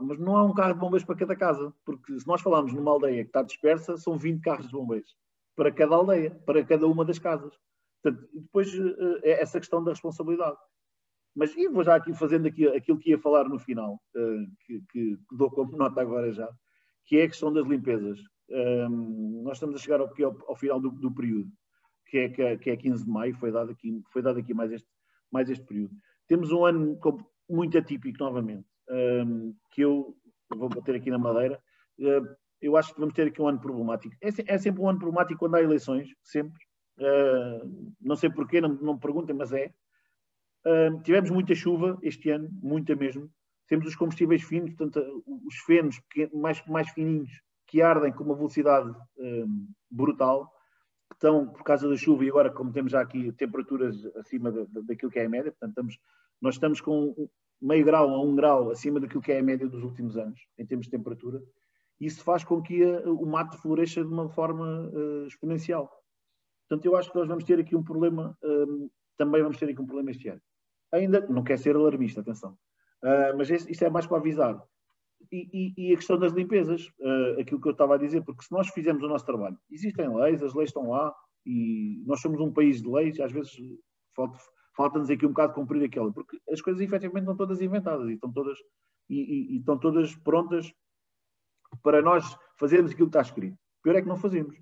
mas 0.00 0.18
não 0.18 0.36
há 0.36 0.44
um 0.44 0.54
carro 0.54 0.74
de 0.74 0.80
bombeiros 0.80 1.04
para 1.04 1.16
cada 1.16 1.36
casa, 1.36 1.72
porque 1.84 2.18
se 2.18 2.26
nós 2.26 2.40
falarmos 2.40 2.72
numa 2.72 2.90
aldeia 2.90 3.22
que 3.22 3.28
está 3.28 3.42
dispersa, 3.42 3.96
são 3.96 4.18
20 4.18 4.40
carros 4.40 4.66
de 4.66 4.72
bombeiros 4.72 5.14
para 5.58 5.72
cada 5.72 5.96
aldeia, 5.96 6.30
para 6.46 6.64
cada 6.64 6.86
uma 6.86 7.04
das 7.04 7.18
casas. 7.18 7.52
Portanto, 8.00 8.28
depois 8.32 8.72
eh, 8.72 9.20
é 9.24 9.42
essa 9.42 9.58
questão 9.58 9.82
da 9.82 9.90
responsabilidade. 9.90 10.56
Mas 11.34 11.54
e 11.56 11.68
vou 11.68 11.82
já 11.82 11.96
aqui 11.96 12.14
fazendo 12.14 12.46
aqui, 12.46 12.66
aquilo 12.68 12.98
que 12.98 13.10
ia 13.10 13.18
falar 13.18 13.48
no 13.48 13.58
final, 13.58 14.00
uh, 14.16 14.46
que, 14.64 14.82
que, 14.90 15.18
dou 15.32 15.50
como 15.50 15.76
nota 15.76 16.00
agora 16.00 16.32
já, 16.32 16.48
que 17.04 17.18
é 17.18 17.24
a 17.24 17.28
questão 17.28 17.52
das 17.52 17.66
limpezas. 17.66 18.20
Um, 18.50 19.42
nós 19.44 19.56
estamos 19.56 19.76
a 19.76 19.78
chegar 19.78 20.00
ao, 20.00 20.06
ao, 20.06 20.48
ao 20.48 20.56
final 20.56 20.80
do, 20.80 20.90
do, 20.90 21.12
período, 21.12 21.50
é, 22.14 22.28
que, 22.28 22.42
é, 22.42 22.56
que 22.56 22.70
é 22.70 22.76
15 22.76 23.04
de 23.04 23.10
maio, 23.10 23.34
foi 23.34 23.52
dado 23.52 23.70
aqui, 23.70 24.02
foi 24.12 24.22
dado 24.22 24.38
aqui 24.38 24.54
mais, 24.54 24.72
este, 24.72 24.88
mais 25.30 25.50
este 25.50 25.64
período. 25.64 25.94
Temos 26.26 26.50
um 26.50 26.64
ano 26.64 26.98
muito 27.48 27.76
atípico 27.78 28.18
novamente, 28.18 28.66
um, 28.90 29.54
que 29.70 29.82
eu 29.82 30.16
vou 30.56 30.68
bater 30.68 30.94
aqui 30.94 31.10
na 31.10 31.18
madeira. 31.18 31.60
Uh, 31.98 32.36
eu 32.60 32.76
acho 32.76 32.92
que 32.92 33.00
vamos 33.00 33.14
ter 33.14 33.28
aqui 33.28 33.40
um 33.40 33.48
ano 33.48 33.60
problemático. 33.60 34.14
É, 34.20 34.28
é 34.54 34.58
sempre 34.58 34.82
um 34.82 34.88
ano 34.88 34.98
problemático 34.98 35.38
quando 35.38 35.54
há 35.54 35.62
eleições, 35.62 36.08
sempre. 36.22 36.58
Uh, 36.98 37.94
não 38.00 38.16
sei 38.16 38.30
porquê, 38.30 38.60
não, 38.60 38.70
não 38.70 38.94
me 38.94 39.00
perguntem, 39.00 39.34
mas 39.34 39.52
é. 39.52 39.72
Uh, 40.66 41.00
tivemos 41.02 41.30
muita 41.30 41.54
chuva 41.54 41.98
este 42.02 42.30
ano, 42.30 42.48
muita 42.62 42.94
mesmo. 42.96 43.30
Temos 43.68 43.86
os 43.86 43.96
combustíveis 43.96 44.42
finos, 44.42 44.74
portanto, 44.74 45.22
os 45.46 45.56
fenos 45.66 46.00
mais, 46.32 46.64
mais 46.66 46.88
fininhos 46.90 47.30
que 47.66 47.82
ardem 47.82 48.10
com 48.10 48.24
uma 48.24 48.34
velocidade 48.34 48.94
brutal, 49.90 50.50
que 51.10 51.16
estão 51.16 51.46
por 51.46 51.62
causa 51.62 51.86
da 51.86 51.94
chuva 51.94 52.24
e 52.24 52.30
agora, 52.30 52.50
como 52.50 52.72
temos 52.72 52.92
já 52.92 53.02
aqui 53.02 53.30
temperaturas 53.32 54.06
acima 54.16 54.50
da, 54.50 54.64
daquilo 54.82 55.10
que 55.10 55.18
é 55.18 55.26
a 55.26 55.28
média, 55.28 55.52
portanto, 55.52 55.70
estamos, 55.70 55.98
nós 56.40 56.54
estamos 56.54 56.80
com 56.80 57.28
meio 57.60 57.84
grau 57.84 58.08
a 58.08 58.20
um 58.20 58.34
grau 58.34 58.70
acima 58.70 59.00
daquilo 59.00 59.22
que 59.22 59.32
é 59.32 59.38
a 59.38 59.42
média 59.42 59.68
dos 59.68 59.82
últimos 59.82 60.16
anos, 60.16 60.40
em 60.58 60.66
termos 60.66 60.86
de 60.86 60.92
temperatura. 60.92 61.42
Isso 62.00 62.22
faz 62.22 62.44
com 62.44 62.62
que 62.62 62.84
a, 62.84 63.10
o 63.10 63.26
mato 63.26 63.56
floresça 63.58 64.04
de 64.04 64.12
uma 64.12 64.28
forma 64.28 64.90
uh, 64.92 65.26
exponencial. 65.26 65.90
Portanto, 66.68 66.86
eu 66.86 66.96
acho 66.96 67.10
que 67.10 67.18
nós 67.18 67.26
vamos 67.26 67.44
ter 67.44 67.58
aqui 67.58 67.74
um 67.74 67.82
problema, 67.82 68.36
um, 68.44 68.88
também 69.16 69.42
vamos 69.42 69.58
ter 69.58 69.68
aqui 69.70 69.80
um 69.80 69.86
problema 69.86 70.10
este 70.10 70.28
ano 70.28 70.40
ainda 70.92 71.20
não 71.28 71.42
quer 71.42 71.58
ser 71.58 71.76
alarmista, 71.76 72.20
atenção, 72.20 72.52
uh, 73.02 73.36
mas 73.36 73.50
isto 73.50 73.84
é 73.84 73.90
mais 73.90 74.06
para 74.06 74.18
avisar. 74.18 74.62
E, 75.32 75.48
e, 75.52 75.88
e 75.88 75.92
a 75.92 75.96
questão 75.96 76.18
das 76.18 76.32
limpezas, 76.32 76.86
uh, 77.00 77.40
aquilo 77.40 77.60
que 77.60 77.68
eu 77.68 77.72
estava 77.72 77.96
a 77.96 77.98
dizer, 77.98 78.22
porque 78.22 78.44
se 78.44 78.52
nós 78.52 78.68
fizermos 78.68 79.02
o 79.02 79.08
nosso 79.08 79.26
trabalho, 79.26 79.58
existem 79.70 80.08
leis, 80.14 80.42
as 80.42 80.54
leis 80.54 80.70
estão 80.70 80.90
lá, 80.90 81.14
e 81.44 82.02
nós 82.06 82.20
somos 82.20 82.40
um 82.40 82.52
país 82.52 82.80
de 82.80 82.88
leis, 82.88 83.18
às 83.20 83.32
vezes 83.32 83.56
falta, 84.14 84.38
falta-nos 84.78 85.10
aqui 85.10 85.26
um 85.26 85.30
bocado 85.30 85.54
cumprir 85.54 85.84
aquela, 85.84 86.12
porque 86.12 86.38
as 86.48 86.62
coisas 86.62 86.80
efetivamente 86.80 87.24
estão 87.24 87.36
todas 87.36 87.60
inventadas 87.60 88.08
e 88.08 88.12
estão 88.12 88.32
todas, 88.32 88.56
e, 89.10 89.16
e, 89.16 89.54
e 89.54 89.56
estão 89.58 89.76
todas 89.76 90.14
prontas 90.14 90.72
para 91.82 92.00
nós 92.00 92.24
fazermos 92.56 92.92
aquilo 92.92 93.08
que 93.08 93.18
está 93.18 93.22
escrito. 93.22 93.54
O 93.54 93.82
pior 93.82 93.96
é 93.96 94.02
que 94.02 94.08
não 94.08 94.16
fazemos. 94.16 94.56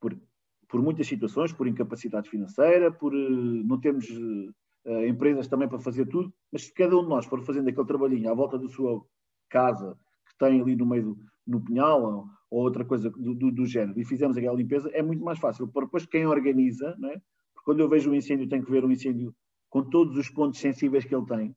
Por, 0.00 0.18
por 0.66 0.80
muitas 0.80 1.06
situações, 1.06 1.52
por 1.52 1.66
incapacidade 1.66 2.30
financeira, 2.30 2.90
por 2.90 3.12
uh, 3.12 3.18
não 3.18 3.78
termos 3.78 4.08
uh, 4.08 5.04
empresas 5.06 5.46
também 5.46 5.68
para 5.68 5.78
fazer 5.78 6.06
tudo, 6.06 6.32
mas 6.50 6.64
se 6.64 6.72
cada 6.72 6.96
um 6.96 7.02
de 7.02 7.08
nós 7.10 7.26
for 7.26 7.42
fazendo 7.42 7.68
aquele 7.68 7.86
trabalhinho 7.86 8.30
à 8.30 8.34
volta 8.34 8.58
da 8.58 8.68
sua 8.68 9.04
casa, 9.50 9.94
que 10.26 10.38
tem 10.38 10.58
ali 10.58 10.74
no 10.74 10.86
meio 10.86 11.02
do 11.02 11.18
no 11.46 11.60
pinhal 11.60 12.02
ou, 12.02 12.26
ou 12.50 12.62
outra 12.62 12.84
coisa 12.84 13.10
do, 13.10 13.34
do, 13.34 13.50
do, 13.50 13.66
género, 13.66 13.98
e 13.98 14.04
fizermos 14.04 14.36
aquela 14.36 14.56
limpeza, 14.56 14.88
é 14.92 15.02
muito 15.02 15.22
mais 15.22 15.38
fácil. 15.38 15.68
Para 15.68 15.84
depois 15.84 16.06
quem 16.06 16.26
organiza, 16.26 16.96
não 16.98 17.10
é? 17.10 17.20
porque 17.52 17.64
quando 17.64 17.80
eu 17.80 17.88
vejo 17.88 18.10
um 18.10 18.14
incêndio, 18.14 18.48
tenho 18.48 18.64
que 18.64 18.70
ver 18.70 18.84
um 18.84 18.90
incêndio 18.90 19.34
com 19.70 19.88
todos 19.88 20.16
os 20.18 20.28
pontos 20.28 20.58
sensíveis 20.58 21.04
que 21.04 21.14
ele 21.14 21.24
tem. 21.24 21.56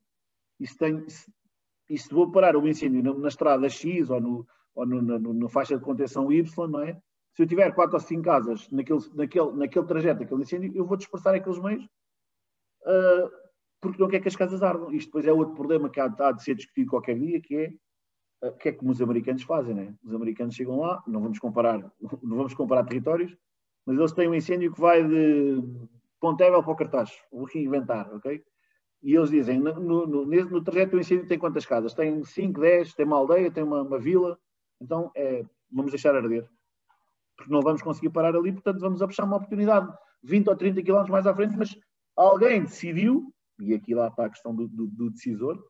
E 0.60 0.66
se, 0.66 0.78
tem, 0.78 1.06
se, 1.08 1.30
e 1.90 1.98
se 1.98 2.14
vou 2.14 2.30
parar 2.30 2.56
o 2.56 2.66
incêndio 2.66 3.02
na, 3.02 3.12
na 3.12 3.28
estrada 3.28 3.68
X 3.68 4.08
ou, 4.08 4.20
no, 4.20 4.46
ou 4.74 4.86
no, 4.86 5.02
na, 5.02 5.18
na, 5.18 5.48
faixa 5.48 5.76
de 5.76 5.84
contenção 5.84 6.32
Y, 6.32 6.68
não 6.68 6.80
é? 6.80 6.94
Se 7.34 7.42
eu 7.42 7.46
tiver 7.46 7.74
quatro 7.74 7.96
ou 7.96 8.00
cinco 8.00 8.22
casas 8.22 8.70
naquele, 8.70 9.00
naquele, 9.14 9.52
naquele 9.52 9.86
trajeto, 9.86 10.20
naquele 10.20 10.42
incêndio, 10.42 10.72
eu 10.74 10.86
vou 10.86 10.96
dispersar 10.96 11.34
aqueles 11.34 11.58
meios 11.58 11.84
uh, 11.84 13.30
porque 13.80 14.00
não 14.00 14.08
quer 14.08 14.20
que 14.20 14.28
as 14.28 14.36
casas 14.36 14.62
ardam. 14.62 14.92
Isto 14.92 15.08
depois 15.08 15.26
é 15.26 15.32
outro 15.32 15.54
problema 15.54 15.90
que 15.90 15.98
há, 15.98 16.04
há 16.04 16.32
de 16.32 16.44
ser 16.44 16.54
discutido 16.54 16.90
qualquer 16.90 17.18
dia, 17.18 17.40
que 17.40 17.56
é 17.56 18.46
uh, 18.46 18.56
que 18.56 18.68
é 18.68 18.72
como 18.72 18.92
os 18.92 19.02
americanos 19.02 19.42
fazem, 19.42 19.74
né? 19.74 19.92
Os 20.04 20.14
americanos 20.14 20.54
chegam 20.54 20.78
lá, 20.78 21.02
não 21.08 21.20
vamos 21.20 21.40
comparar, 21.40 21.80
não 22.22 22.36
vamos 22.36 22.54
comparar 22.54 22.84
territórios, 22.84 23.36
mas 23.84 23.98
eles 23.98 24.12
têm 24.12 24.28
um 24.28 24.34
incêndio 24.34 24.72
que 24.72 24.80
vai 24.80 25.02
de 25.02 25.60
Pontevel 26.24 26.62
para 26.62 26.72
o 26.72 26.76
Cartaz, 26.76 27.10
vou 27.30 27.44
aqui 27.44 27.58
inventar, 27.58 28.10
ok? 28.14 28.42
E 29.02 29.14
eles 29.14 29.28
dizem, 29.28 29.58
no, 29.60 29.78
no, 29.78 30.06
no, 30.06 30.24
no 30.24 30.64
trajeto 30.64 30.92
do 30.92 30.98
incêndio 30.98 31.28
tem 31.28 31.38
quantas 31.38 31.66
casas? 31.66 31.92
Tem 31.92 32.24
5, 32.24 32.58
10, 32.58 32.94
tem 32.94 33.04
uma 33.04 33.18
aldeia, 33.18 33.50
tem 33.50 33.62
uma, 33.62 33.82
uma 33.82 33.98
vila, 33.98 34.38
então 34.80 35.10
é, 35.14 35.44
vamos 35.70 35.90
deixar 35.90 36.16
arder. 36.16 36.48
Porque 37.36 37.52
não 37.52 37.60
vamos 37.60 37.82
conseguir 37.82 38.08
parar 38.08 38.34
ali, 38.34 38.52
portanto 38.52 38.80
vamos 38.80 39.02
a 39.02 39.06
puxar 39.06 39.24
uma 39.24 39.36
oportunidade 39.36 39.94
20 40.22 40.48
ou 40.48 40.56
30 40.56 40.82
quilómetros 40.82 41.12
mais 41.12 41.26
à 41.26 41.34
frente, 41.34 41.58
mas 41.58 41.78
alguém 42.16 42.62
decidiu, 42.62 43.30
e 43.60 43.74
aqui 43.74 43.94
lá 43.94 44.08
está 44.08 44.24
a 44.24 44.30
questão 44.30 44.54
do, 44.54 44.66
do, 44.66 44.86
do 44.86 45.10
decisor, 45.10 45.62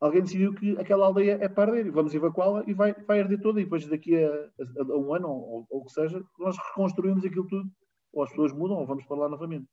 alguém 0.00 0.22
decidiu 0.22 0.52
que 0.54 0.76
aquela 0.76 1.06
aldeia 1.06 1.38
é 1.40 1.48
para 1.48 1.70
arder 1.70 1.86
e 1.86 1.90
vamos 1.90 2.12
evacuá-la 2.12 2.64
e 2.66 2.74
vai, 2.74 2.94
vai 3.06 3.20
arder 3.20 3.40
toda 3.40 3.60
e 3.60 3.62
depois 3.62 3.86
daqui 3.86 4.16
a, 4.16 4.28
a, 4.28 4.92
a 4.92 4.98
um 4.98 5.14
ano 5.14 5.28
ou, 5.28 5.66
ou 5.70 5.82
o 5.82 5.84
que 5.84 5.92
seja, 5.92 6.20
nós 6.36 6.58
reconstruímos 6.58 7.24
aquilo 7.24 7.46
tudo 7.46 7.70
ou 8.18 8.24
as 8.24 8.30
pessoas 8.30 8.52
mudam 8.52 8.78
ou 8.78 8.86
vamos 8.86 9.04
para 9.04 9.16
lá 9.16 9.28
novamente. 9.28 9.66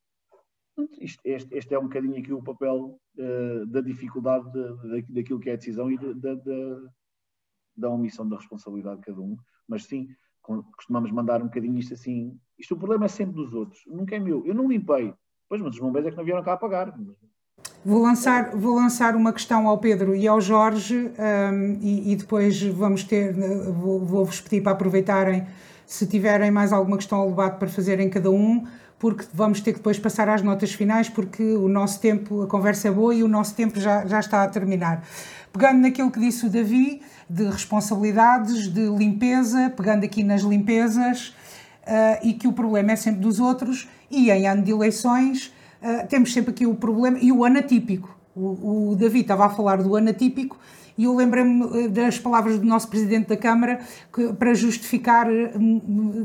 Isto, 1.00 1.20
este, 1.24 1.56
este, 1.56 1.74
é 1.74 1.78
um 1.78 1.84
bocadinho 1.84 2.18
aqui 2.18 2.32
o 2.32 2.42
papel 2.42 3.00
uh, 3.18 3.66
da 3.66 3.80
dificuldade 3.80 4.50
de, 4.52 5.02
de, 5.02 5.12
daquilo 5.14 5.40
que 5.40 5.50
é 5.50 5.54
a 5.54 5.56
decisão 5.56 5.90
e 5.90 5.96
de, 5.96 6.14
de, 6.14 6.88
da 7.76 7.88
omissão 7.88 8.28
da 8.28 8.36
responsabilidade 8.36 9.00
de 9.00 9.06
cada 9.06 9.20
um. 9.20 9.36
Mas 9.66 9.84
sim, 9.84 10.08
costumamos 10.42 11.10
mandar 11.10 11.40
um 11.40 11.46
bocadinho 11.46 11.78
isto 11.78 11.94
assim. 11.94 12.38
Isto 12.58 12.74
o 12.74 12.78
problema 12.78 13.06
é 13.06 13.08
sempre 13.08 13.34
dos 13.34 13.52
outros, 13.54 13.82
nunca 13.86 14.14
é 14.14 14.18
meu. 14.18 14.46
Eu 14.46 14.54
não 14.54 14.68
limpei. 14.68 15.12
Pois, 15.48 15.60
mas 15.62 15.74
os 15.74 15.80
bombeiros 15.80 16.08
é 16.08 16.10
que 16.10 16.16
não 16.16 16.24
vieram 16.24 16.42
cá 16.42 16.52
a 16.52 16.56
pagar. 16.56 16.94
Vou 17.84 18.02
lançar, 18.02 18.54
vou 18.54 18.74
lançar 18.74 19.16
uma 19.16 19.32
questão 19.32 19.66
ao 19.68 19.78
Pedro 19.78 20.14
e 20.14 20.28
ao 20.28 20.40
Jorge 20.40 20.94
um, 20.96 21.78
e, 21.80 22.12
e, 22.12 22.16
depois 22.16 22.62
vamos 22.62 23.04
ter, 23.04 23.32
vou-vos 23.32 24.10
vou 24.10 24.26
pedir 24.44 24.60
para 24.60 24.72
aproveitarem 24.72 25.46
se 25.86 26.06
tiverem 26.06 26.50
mais 26.50 26.72
alguma 26.72 26.96
questão 26.96 27.18
ao 27.18 27.28
debate 27.30 27.58
para 27.58 27.68
fazerem 27.68 28.10
cada 28.10 28.30
um, 28.30 28.66
porque 28.98 29.24
vamos 29.32 29.60
ter 29.60 29.72
que 29.72 29.78
depois 29.78 29.98
passar 29.98 30.28
às 30.28 30.42
notas 30.42 30.72
finais, 30.72 31.08
porque 31.08 31.42
o 31.42 31.68
nosso 31.68 32.00
tempo, 32.00 32.42
a 32.42 32.46
conversa 32.46 32.88
é 32.88 32.90
boa 32.90 33.14
e 33.14 33.22
o 33.22 33.28
nosso 33.28 33.54
tempo 33.54 33.78
já, 33.78 34.06
já 34.06 34.18
está 34.18 34.42
a 34.42 34.48
terminar. 34.48 35.04
Pegando 35.52 35.80
naquilo 35.80 36.10
que 36.10 36.18
disse 36.18 36.46
o 36.46 36.50
Davi, 36.50 37.00
de 37.28 37.44
responsabilidades, 37.44 38.68
de 38.68 38.88
limpeza, 38.88 39.70
pegando 39.76 40.04
aqui 40.04 40.22
nas 40.22 40.42
limpezas, 40.42 41.28
uh, 41.86 42.26
e 42.26 42.32
que 42.34 42.48
o 42.48 42.52
problema 42.52 42.92
é 42.92 42.96
sempre 42.96 43.20
dos 43.20 43.38
outros, 43.38 43.88
e 44.10 44.30
em 44.30 44.46
ano 44.46 44.62
de 44.62 44.70
eleições 44.70 45.52
uh, 45.82 46.06
temos 46.08 46.32
sempre 46.32 46.50
aqui 46.50 46.66
o 46.66 46.74
problema, 46.74 47.18
e 47.18 47.30
o 47.30 47.44
ano 47.44 47.58
atípico. 47.58 48.16
O, 48.34 48.90
o 48.90 48.96
Davi 48.96 49.20
estava 49.20 49.46
a 49.46 49.50
falar 49.50 49.82
do 49.82 49.94
ano 49.94 50.10
atípico, 50.10 50.58
e 50.98 51.04
eu 51.04 51.14
lembrei-me 51.14 51.84
eh, 51.84 51.88
das 51.88 52.18
palavras 52.18 52.58
do 52.58 52.64
nosso 52.64 52.88
Presidente 52.88 53.28
da 53.28 53.36
Câmara 53.36 53.80
que, 54.12 54.32
para 54.32 54.54
justificar 54.54 55.30
eh, 55.30 55.52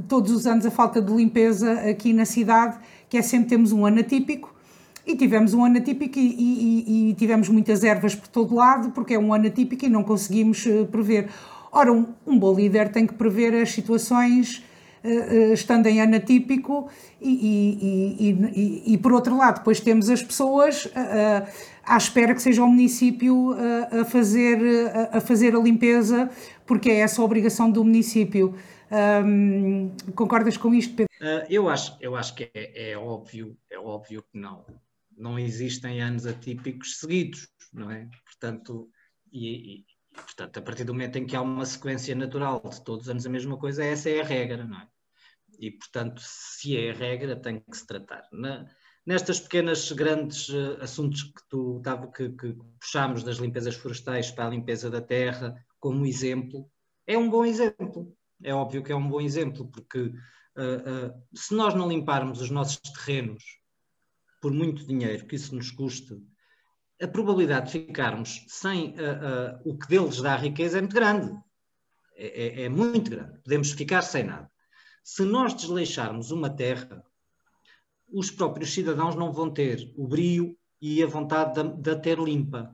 todos 0.07 0.32
os 0.32 0.47
anos 0.47 0.65
a 0.65 0.72
falta 0.72 1.01
de 1.01 1.11
limpeza 1.11 1.74
aqui 1.89 2.13
na 2.13 2.26
cidade, 2.26 2.78
que 3.09 3.17
é 3.17 3.22
sempre 3.22 3.49
temos 3.49 3.72
um 3.72 3.86
ano 3.86 3.99
atípico, 3.99 4.53
e 5.05 5.15
tivemos 5.15 5.53
um 5.53 5.65
ano 5.65 5.78
atípico 5.78 6.17
e, 6.19 6.22
e, 6.22 7.09
e, 7.09 7.13
tivemos 7.15 7.49
muitas 7.49 7.84
ervas 7.84 8.13
por 8.13 8.28
todo 8.28 8.55
lado, 8.55 8.91
porque 8.91 9.15
é 9.15 9.19
um 9.19 9.34
ano 9.34 9.47
atípico 9.47 9.84
e 9.86 9.89
não 9.89 10.03
conseguimos 10.03 10.65
eh, 10.65 10.86
prever. 10.86 11.28
Ora, 11.72 11.91
um, 11.91 12.05
um 12.26 12.38
bom 12.38 12.53
líder 12.53 12.91
tem 12.91 13.07
que 13.07 13.13
prever 13.13 13.53
as 13.55 13.72
situações 13.72 14.63
estando 15.51 15.88
em 15.88 15.99
ano 15.99 16.15
atípico 16.17 16.88
e, 17.19 18.84
e, 18.86 18.97
por 18.99 19.13
outro 19.13 19.36
lado, 19.36 19.57
depois 19.57 19.80
temos 19.80 20.11
as 20.11 20.22
pessoas 20.22 20.88
à 21.84 21.97
espera 21.97 22.34
que 22.34 22.41
seja 22.41 22.63
o 22.63 22.67
município 22.67 23.53
a, 23.53 24.01
a 24.01 24.05
fazer, 24.05 24.57
a, 24.89 25.17
a, 25.17 25.21
fazer 25.21 25.55
a 25.55 25.59
limpeza, 25.59 26.29
porque 26.65 26.89
é 26.89 26.99
essa 26.99 27.21
a 27.21 27.25
obrigação 27.25 27.71
do 27.71 27.84
município. 27.84 28.55
Um, 29.25 29.95
concordas 30.15 30.57
com 30.57 30.73
isto, 30.73 30.95
Pedro? 30.95 31.11
Uh, 31.21 31.45
eu, 31.49 31.69
acho, 31.69 31.97
eu 32.01 32.15
acho 32.15 32.36
que 32.36 32.51
é, 32.53 32.91
é, 32.91 32.97
óbvio, 32.97 33.57
é 33.69 33.79
óbvio 33.79 34.23
que 34.23 34.38
não. 34.38 34.65
Não 35.17 35.39
existem 35.39 36.01
anos 36.01 36.25
atípicos 36.25 36.99
seguidos, 36.99 37.47
não 37.71 37.89
é? 37.89 38.09
Portanto, 38.25 38.89
e, 39.32 39.79
e, 39.79 39.86
portanto, 40.13 40.57
a 40.57 40.61
partir 40.61 40.84
do 40.84 40.93
momento 40.93 41.17
em 41.17 41.25
que 41.25 41.36
há 41.36 41.41
uma 41.41 41.65
sequência 41.65 42.13
natural 42.15 42.61
de 42.69 42.84
todos 42.84 43.05
os 43.05 43.09
anos 43.09 43.25
a 43.25 43.29
mesma 43.29 43.57
coisa, 43.57 43.84
essa 43.84 44.09
é 44.09 44.19
a 44.19 44.25
regra, 44.25 44.65
não 44.65 44.79
é? 44.79 44.88
E, 45.57 45.71
portanto, 45.71 46.21
se 46.25 46.75
é 46.75 46.89
a 46.89 46.93
regra, 46.93 47.36
tem 47.36 47.59
que 47.59 47.77
se 47.77 47.86
tratar. 47.86 48.27
Na, 48.32 48.65
nestas 49.06 49.39
pequenas, 49.39 49.91
grandes 49.91 50.49
uh, 50.49 50.78
assuntos 50.82 51.24
que 51.24 51.41
tu 51.49 51.82
que, 52.16 52.30
que 52.30 52.58
puxámos 52.80 53.24
das 53.24 53.38
limpezas 53.38 53.76
florestais 53.76 54.32
para 54.32 54.47
a 54.47 54.49
limpeza 54.49 54.89
da 54.89 55.02
terra, 55.02 55.56
como 55.80 56.06
exemplo, 56.06 56.70
é 57.08 57.18
um 57.18 57.30
bom 57.30 57.45
exemplo. 57.45 58.16
É 58.43 58.54
óbvio 58.54 58.84
que 58.84 58.91
é 58.91 58.95
um 58.95 59.08
bom 59.08 59.22
exemplo, 59.22 59.68
porque 59.68 59.99
uh, 59.99 60.10
uh, 60.10 61.24
se 61.34 61.54
nós 61.54 61.74
não 61.74 61.88
limparmos 61.88 62.41
os 62.41 62.49
nossos 62.49 62.80
terrenos 62.80 63.43
por 64.41 64.52
muito 64.52 64.86
dinheiro 64.86 65.26
que 65.26 65.36
isso 65.36 65.56
nos 65.56 65.72
custe, 65.72 66.18
a 66.99 67.08
probabilidade 67.08 67.68
de 67.68 67.72
ficarmos 67.72 68.45
sem 68.47 68.95
o 69.66 69.76
que 69.76 69.88
deles 69.88 70.22
dá 70.22 70.36
riqueza 70.36 70.78
é 70.78 70.82
muito 70.82 70.93
grande. 70.93 71.36
É, 72.16 72.62
é, 72.62 72.64
é 72.66 72.70
muito 72.70 73.10
grande. 73.10 73.39
Podemos 73.39 73.72
ficar 73.72 74.04
sem 74.04 74.24
nada. 74.24 74.49
Se 75.04 75.24
nós 75.24 75.56
desleixarmos 75.56 76.30
uma 76.30 76.49
terra, 76.49 77.04
os 78.12 78.30
próprios 78.30 78.74
cidadãos 78.74 79.16
não 79.16 79.32
vão 79.32 79.51
ter 79.51 79.91
o 79.95 80.07
brio 80.07 80.57
e 80.82 81.01
a 81.01 81.07
vontade 81.07 81.62
de, 81.62 81.82
de 81.82 81.89
a 81.91 81.95
ter 81.95 82.20
limpa. 82.20 82.74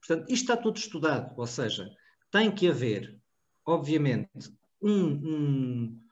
Portanto, 0.00 0.30
isto 0.30 0.42
está 0.44 0.56
tudo 0.56 0.76
estudado, 0.76 1.34
ou 1.36 1.46
seja, 1.46 1.90
tem 2.30 2.50
que 2.50 2.68
haver, 2.68 3.18
obviamente, 3.66 4.52
um, 4.80 5.04
um, 5.06 6.02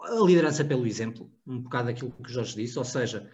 a 0.00 0.24
liderança 0.24 0.64
pelo 0.64 0.86
exemplo, 0.86 1.32
um 1.46 1.60
bocado 1.60 1.88
aquilo 1.88 2.12
que 2.12 2.30
o 2.30 2.32
Jorge 2.32 2.56
disse, 2.56 2.78
ou 2.78 2.84
seja, 2.84 3.30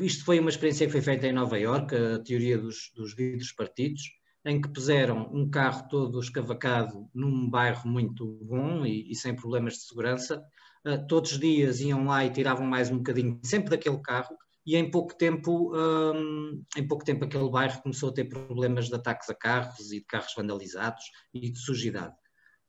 isto 0.00 0.24
foi 0.24 0.38
uma 0.38 0.50
experiência 0.50 0.86
que 0.86 0.92
foi 0.92 1.02
feita 1.02 1.26
em 1.26 1.32
Nova 1.32 1.58
Iorque, 1.58 1.96
a 1.96 2.18
teoria 2.20 2.58
dos, 2.58 2.92
dos 2.94 3.14
vidros 3.14 3.52
partidos, 3.52 4.02
em 4.44 4.60
que 4.60 4.68
puseram 4.68 5.28
um 5.32 5.50
carro 5.50 5.88
todo 5.88 6.20
escavacado 6.20 7.08
num 7.12 7.50
bairro 7.50 7.88
muito 7.88 8.38
bom 8.42 8.86
e, 8.86 9.10
e 9.10 9.14
sem 9.16 9.34
problemas 9.34 9.74
de 9.74 9.80
segurança, 9.80 10.42
uh, 10.86 11.06
todos 11.06 11.32
os 11.32 11.38
dias 11.38 11.80
iam 11.80 12.06
lá 12.06 12.24
e 12.24 12.30
tiravam 12.30 12.66
mais 12.66 12.90
um 12.90 12.98
bocadinho, 12.98 13.40
sempre 13.42 13.70
daquele 13.70 13.98
carro, 13.98 14.36
e 14.66 14.76
em 14.76 14.90
pouco 14.90 15.16
tempo, 15.16 15.72
um, 15.76 16.64
em 16.76 16.86
pouco 16.86 17.04
tempo 17.04 17.24
aquele 17.24 17.48
bairro 17.48 17.80
começou 17.82 18.08
a 18.10 18.12
ter 18.12 18.24
problemas 18.24 18.88
de 18.88 18.94
ataques 18.96 19.30
a 19.30 19.34
carros 19.34 19.92
e 19.92 20.00
de 20.00 20.04
carros 20.04 20.34
vandalizados 20.36 21.04
e 21.32 21.50
de 21.50 21.58
sujidade. 21.58 22.14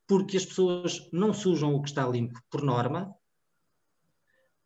Porque 0.05 0.37
as 0.37 0.45
pessoas 0.45 1.09
não 1.11 1.33
sujam 1.33 1.73
o 1.73 1.81
que 1.81 1.89
está 1.89 2.07
limpo 2.07 2.39
por 2.51 2.61
norma, 2.61 3.15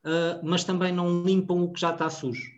uh, 0.06 0.44
mas 0.44 0.66
também 0.66 0.92
não 0.92 1.24
limpam 1.24 1.62
o 1.62 1.72
que 1.72 1.80
já 1.80 1.92
está 1.92 2.10
sujo. 2.10 2.52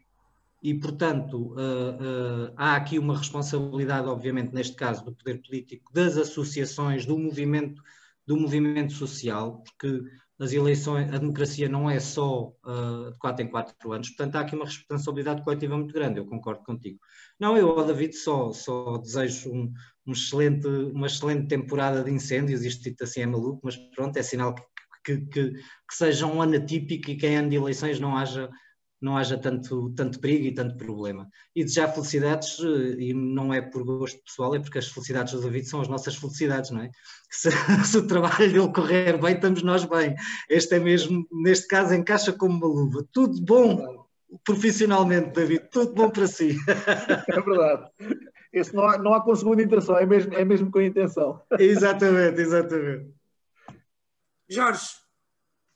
E, 0.61 0.73
portanto, 0.73 1.53
uh, 1.53 2.47
uh, 2.47 2.53
há 2.55 2.75
aqui 2.75 2.97
uma 2.97 3.17
responsabilidade, 3.17 4.07
obviamente, 4.07 4.53
neste 4.53 4.75
caso, 4.75 5.05
do 5.05 5.13
poder 5.13 5.41
político, 5.41 5.93
das 5.93 6.17
associações, 6.17 7.05
do 7.05 7.17
movimento, 7.17 7.83
do 8.25 8.37
movimento 8.37 8.93
social, 8.93 9.61
porque 9.61 10.03
as 10.39 10.51
eleições, 10.51 11.13
a 11.13 11.17
democracia 11.17 11.69
não 11.69 11.89
é 11.89 11.99
só 11.99 12.53
uh, 12.65 13.11
de 13.11 13.17
4 13.19 13.45
em 13.45 13.49
4 13.49 13.91
anos, 13.91 14.09
portanto 14.09 14.35
há 14.35 14.39
aqui 14.41 14.55
uma 14.55 14.65
responsabilidade 14.65 15.43
coletiva 15.43 15.77
muito 15.77 15.93
grande, 15.93 16.19
eu 16.19 16.25
concordo 16.25 16.63
contigo. 16.63 16.99
Não, 17.39 17.57
eu, 17.57 17.85
David, 17.85 18.15
só, 18.15 18.51
só 18.51 18.97
desejo 18.97 19.51
um, 19.51 19.71
um 20.07 20.11
excelente, 20.11 20.67
uma 20.67 21.07
excelente 21.07 21.47
temporada 21.47 22.03
de 22.03 22.11
incêndios, 22.11 22.63
isto 22.63 22.91
assim 23.03 23.21
é 23.21 23.25
maluco, 23.25 23.61
mas 23.63 23.77
pronto, 23.95 24.17
é 24.17 24.23
sinal 24.23 24.55
que, 24.55 24.63
que, 25.05 25.17
que, 25.27 25.51
que 25.51 25.95
seja 25.95 26.25
um 26.25 26.41
ano 26.41 26.55
atípico 26.55 27.11
e 27.11 27.15
que 27.15 27.27
em 27.27 27.37
ano 27.37 27.49
de 27.49 27.55
eleições 27.55 27.99
não 27.99 28.17
haja 28.17 28.49
não 29.03 29.17
haja 29.17 29.37
tanto, 29.37 29.91
tanto 29.95 30.19
perigo 30.19 30.45
e 30.45 30.53
tanto 30.53 30.77
problema. 30.77 31.29
E 31.55 31.63
desejar 31.63 31.89
felicidades, 31.89 32.57
eh, 32.59 32.95
e 32.99 33.13
não 33.13 33.53
é 33.53 33.61
por 33.61 33.83
gosto 33.83 34.23
pessoal, 34.23 34.55
é 34.55 34.59
porque 34.59 34.77
as 34.77 34.87
felicidades 34.87 35.33
do 35.33 35.41
David 35.41 35.67
são 35.67 35.81
as 35.81 35.87
nossas 35.87 36.15
felicidades, 36.15 36.71
não 36.71 36.81
é? 36.81 36.89
Se, 37.29 37.49
se 37.83 37.97
o 37.97 38.05
trabalho 38.07 38.51
dele 38.51 38.71
correr 38.71 39.17
bem, 39.19 39.33
estamos 39.33 39.63
nós 39.63 39.83
bem. 39.85 40.15
Este 40.47 40.75
é 40.75 40.79
mesmo, 40.79 41.27
neste 41.31 41.67
caso, 41.67 41.93
encaixa 41.93 42.31
como 42.31 42.55
uma 42.55 42.67
luva. 42.67 43.03
Tudo 43.11 43.41
bom 43.41 44.03
profissionalmente, 44.43 45.31
David, 45.31 45.69
tudo 45.69 45.93
bom 45.93 46.09
para 46.09 46.27
si. 46.27 46.57
É 47.27 47.41
verdade. 47.41 47.91
Esse 48.51 48.75
não 48.75 48.87
há, 48.87 48.97
não 48.97 49.13
há 49.13 49.21
com 49.21 49.35
segunda 49.35 49.63
intenção, 49.63 49.97
é 49.97 50.05
mesmo, 50.05 50.33
é 50.33 50.45
mesmo 50.45 50.71
com 50.71 50.81
intenção. 50.81 51.41
Exatamente, 51.59 52.39
exatamente. 52.39 53.11
Jorge. 54.47 55.03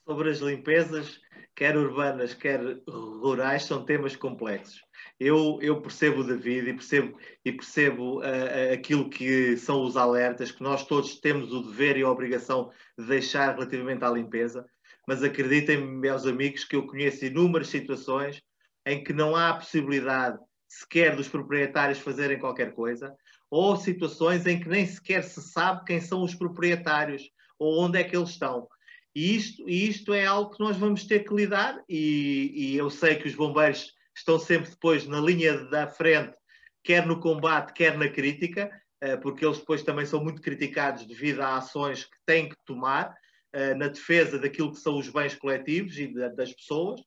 Sobre 0.06 0.30
as 0.30 0.38
limpezas, 0.38 1.20
quer 1.58 1.76
urbanas, 1.76 2.34
quer 2.34 2.60
rurais, 2.86 3.64
são 3.64 3.84
temas 3.84 4.14
complexos. 4.14 4.80
Eu, 5.18 5.58
eu 5.60 5.80
percebo 5.80 6.20
o 6.20 6.24
David 6.24 6.70
e 6.70 6.72
percebo, 6.72 7.18
e 7.44 7.50
percebo 7.50 8.20
uh, 8.20 8.72
aquilo 8.72 9.10
que 9.10 9.56
são 9.56 9.82
os 9.82 9.96
alertas, 9.96 10.52
que 10.52 10.62
nós 10.62 10.86
todos 10.86 11.18
temos 11.18 11.52
o 11.52 11.64
dever 11.64 11.96
e 11.96 12.02
a 12.02 12.10
obrigação 12.10 12.70
de 12.96 13.06
deixar 13.06 13.54
relativamente 13.54 14.04
à 14.04 14.08
limpeza, 14.08 14.64
mas 15.04 15.20
acreditem, 15.24 15.84
meus 15.84 16.24
amigos, 16.26 16.62
que 16.62 16.76
eu 16.76 16.86
conheço 16.86 17.24
inúmeras 17.24 17.66
situações 17.66 18.40
em 18.86 19.02
que 19.02 19.12
não 19.12 19.34
há 19.34 19.52
possibilidade 19.52 20.38
sequer 20.68 21.16
dos 21.16 21.26
proprietários 21.26 21.98
fazerem 21.98 22.38
qualquer 22.38 22.72
coisa, 22.72 23.12
ou 23.50 23.76
situações 23.76 24.46
em 24.46 24.60
que 24.60 24.68
nem 24.68 24.86
sequer 24.86 25.24
se 25.24 25.42
sabe 25.42 25.84
quem 25.86 26.00
são 26.00 26.22
os 26.22 26.36
proprietários 26.36 27.28
ou 27.58 27.82
onde 27.82 27.98
é 27.98 28.04
que 28.04 28.16
eles 28.16 28.30
estão. 28.30 28.68
E 29.14 29.36
isto, 29.36 29.68
isto 29.68 30.14
é 30.14 30.24
algo 30.26 30.50
que 30.50 30.60
nós 30.60 30.76
vamos 30.76 31.04
ter 31.04 31.20
que 31.20 31.34
lidar, 31.34 31.82
e, 31.88 32.52
e 32.54 32.76
eu 32.76 32.90
sei 32.90 33.16
que 33.16 33.26
os 33.26 33.34
bombeiros 33.34 33.92
estão 34.16 34.38
sempre 34.38 34.70
depois 34.70 35.06
na 35.06 35.20
linha 35.20 35.56
da 35.64 35.86
frente, 35.86 36.36
quer 36.84 37.06
no 37.06 37.20
combate, 37.20 37.72
quer 37.72 37.96
na 37.96 38.08
crítica, 38.08 38.70
eh, 39.00 39.16
porque 39.16 39.44
eles 39.44 39.58
depois 39.58 39.82
também 39.82 40.06
são 40.06 40.22
muito 40.22 40.42
criticados 40.42 41.06
devido 41.06 41.40
a 41.40 41.56
ações 41.56 42.04
que 42.04 42.16
têm 42.26 42.48
que 42.48 42.56
tomar 42.64 43.14
eh, 43.52 43.74
na 43.74 43.88
defesa 43.88 44.38
daquilo 44.38 44.72
que 44.72 44.80
são 44.80 44.98
os 44.98 45.08
bens 45.08 45.34
coletivos 45.34 45.98
e 45.98 46.12
das 46.34 46.52
pessoas, 46.52 47.00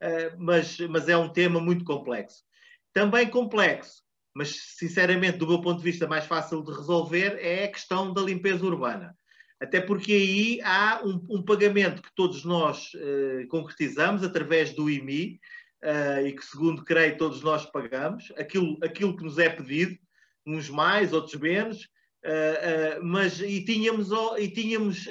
eh, 0.00 0.34
mas, 0.38 0.78
mas 0.80 1.08
é 1.08 1.16
um 1.16 1.32
tema 1.32 1.60
muito 1.60 1.84
complexo. 1.84 2.44
Também 2.92 3.28
complexo, 3.28 4.02
mas 4.34 4.54
sinceramente, 4.76 5.38
do 5.38 5.46
meu 5.46 5.60
ponto 5.60 5.78
de 5.78 5.84
vista, 5.84 6.06
mais 6.06 6.26
fácil 6.26 6.62
de 6.62 6.72
resolver 6.72 7.38
é 7.40 7.64
a 7.64 7.72
questão 7.72 8.12
da 8.12 8.22
limpeza 8.22 8.64
urbana. 8.64 9.16
Até 9.60 9.80
porque 9.80 10.12
aí 10.12 10.60
há 10.62 11.02
um, 11.04 11.24
um 11.28 11.42
pagamento 11.42 12.00
que 12.00 12.14
todos 12.14 12.44
nós 12.44 12.92
uh, 12.94 13.46
concretizamos 13.48 14.22
através 14.22 14.72
do 14.72 14.88
IMI 14.88 15.40
uh, 15.82 15.86
eh, 15.86 16.28
e 16.28 16.32
que, 16.32 16.44
segundo 16.44 16.84
creio, 16.84 17.18
todos 17.18 17.42
nós 17.42 17.66
pagamos, 17.66 18.32
aquilo, 18.36 18.78
aquilo 18.82 19.16
que 19.16 19.24
nos 19.24 19.36
é 19.36 19.48
pedido, 19.48 19.98
uns 20.46 20.70
mais, 20.70 21.12
outros 21.12 21.34
menos, 21.40 21.84
uh, 22.24 23.02
mas 23.02 23.40
e 23.40 23.64
tínhamos, 23.64 24.10
e 24.38 24.48
tínhamos 24.48 25.08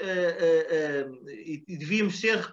e 1.27 1.77
devíamos 1.77 2.19
ser 2.19 2.49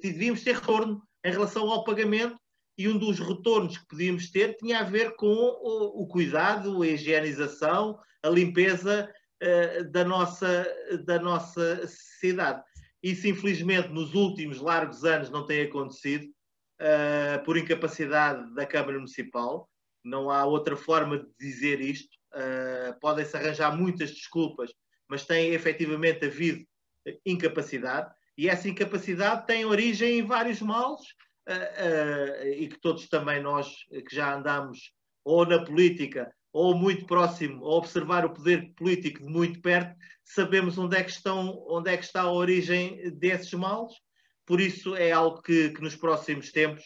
devíamos 0.00 0.42
ter 0.44 0.54
retorno 0.54 1.02
em 1.24 1.32
relação 1.32 1.68
ao 1.70 1.84
pagamento 1.84 2.38
e 2.78 2.88
um 2.88 2.96
dos 2.96 3.18
retornos 3.18 3.76
que 3.76 3.86
podíamos 3.88 4.30
ter 4.30 4.56
tinha 4.56 4.78
a 4.78 4.84
ver 4.84 5.14
com 5.16 5.26
o, 5.26 6.02
o 6.02 6.06
cuidado, 6.06 6.82
a 6.82 6.86
higienização, 6.86 7.98
a 8.22 8.28
limpeza 8.28 9.12
da, 9.90 10.04
nossa, 10.04 10.66
da 11.04 11.18
nossa 11.18 11.86
cidade. 11.86 12.62
Isso, 13.02 13.26
infelizmente, 13.26 13.88
nos 13.88 14.14
últimos 14.14 14.60
largos 14.60 15.04
anos 15.04 15.30
não 15.30 15.46
tem 15.46 15.62
acontecido, 15.62 16.30
uh, 16.80 17.44
por 17.44 17.56
incapacidade 17.56 18.52
da 18.54 18.66
Câmara 18.66 18.96
Municipal. 18.96 19.68
Não 20.02 20.30
há 20.30 20.44
outra 20.44 20.76
forma 20.76 21.18
de 21.18 21.28
dizer 21.38 21.80
isto. 21.80 22.16
Uh, 22.32 22.98
Podem-se 23.00 23.36
arranjar 23.36 23.76
muitas 23.76 24.10
desculpas, 24.10 24.72
mas 25.08 25.26
tem 25.26 25.52
efetivamente 25.52 26.24
havido 26.24 26.64
incapacidade. 27.26 28.12
E 28.36 28.48
essa 28.48 28.68
incapacidade 28.68 29.46
tem 29.46 29.64
origem 29.64 30.20
em 30.20 30.26
vários 30.26 30.60
males 30.62 31.02
uh, 31.48 32.46
e 32.46 32.68
que 32.68 32.80
todos 32.80 33.08
também 33.08 33.42
nós 33.42 33.68
que 34.08 34.14
já 34.14 34.34
andamos 34.34 34.92
ou 35.24 35.44
na 35.44 35.62
política 35.62 36.32
ou 36.52 36.74
muito 36.74 37.06
próximo 37.06 37.64
a 37.64 37.76
observar 37.76 38.24
o 38.24 38.32
poder 38.32 38.72
político 38.74 39.24
de 39.24 39.32
muito 39.32 39.60
perto, 39.60 39.94
sabemos 40.24 40.78
onde 40.78 40.96
é 40.96 41.04
que, 41.04 41.10
estão, 41.10 41.64
onde 41.68 41.90
é 41.90 41.96
que 41.96 42.04
está 42.04 42.22
a 42.22 42.32
origem 42.32 43.10
desses 43.18 43.52
males. 43.52 43.92
Por 44.44 44.60
isso 44.60 44.96
é 44.96 45.12
algo 45.12 45.40
que, 45.42 45.70
que 45.70 45.80
nos 45.80 45.94
próximos 45.94 46.50
tempos, 46.50 46.84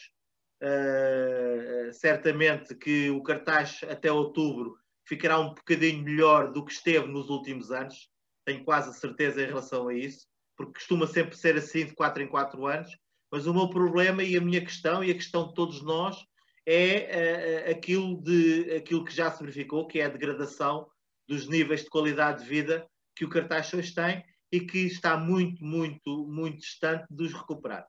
uh, 0.61 1.91
certamente 1.93 2.75
que 2.75 3.09
o 3.09 3.23
cartaz 3.23 3.81
até 3.89 4.11
outubro 4.11 4.75
ficará 5.07 5.39
um 5.39 5.49
bocadinho 5.49 6.03
melhor 6.03 6.51
do 6.51 6.63
que 6.63 6.71
esteve 6.71 7.07
nos 7.07 7.29
últimos 7.29 7.71
anos. 7.71 8.09
Tenho 8.45 8.63
quase 8.63 8.97
certeza 8.99 9.41
em 9.41 9.47
relação 9.47 9.87
a 9.87 9.93
isso, 9.95 10.27
porque 10.55 10.73
costuma 10.73 11.07
sempre 11.07 11.35
ser 11.35 11.55
assim 11.55 11.85
de 11.85 11.95
4 11.95 12.21
em 12.21 12.27
4 12.27 12.65
anos. 12.67 12.91
Mas 13.31 13.47
o 13.47 13.53
meu 13.53 13.69
problema 13.69 14.23
e 14.23 14.37
a 14.37 14.41
minha 14.41 14.61
questão, 14.61 15.03
e 15.03 15.09
a 15.09 15.15
questão 15.15 15.47
de 15.47 15.55
todos 15.55 15.81
nós, 15.81 16.23
é 16.65 17.67
uh, 17.67 17.71
aquilo, 17.71 18.21
de, 18.21 18.75
aquilo 18.75 19.05
que 19.05 19.13
já 19.13 19.29
se 19.31 19.41
verificou, 19.41 19.87
que 19.87 19.99
é 19.99 20.05
a 20.05 20.09
degradação 20.09 20.87
dos 21.27 21.47
níveis 21.47 21.83
de 21.83 21.89
qualidade 21.89 22.43
de 22.43 22.49
vida 22.49 22.87
que 23.15 23.25
o 23.25 23.29
cartaz 23.29 23.73
hoje 23.73 23.93
tem 23.93 24.23
e 24.51 24.59
que 24.59 24.79
está 24.79 25.17
muito, 25.17 25.63
muito, 25.63 26.27
muito 26.27 26.57
distante 26.57 27.05
de 27.09 27.23
os 27.23 27.33
recuperar. 27.33 27.85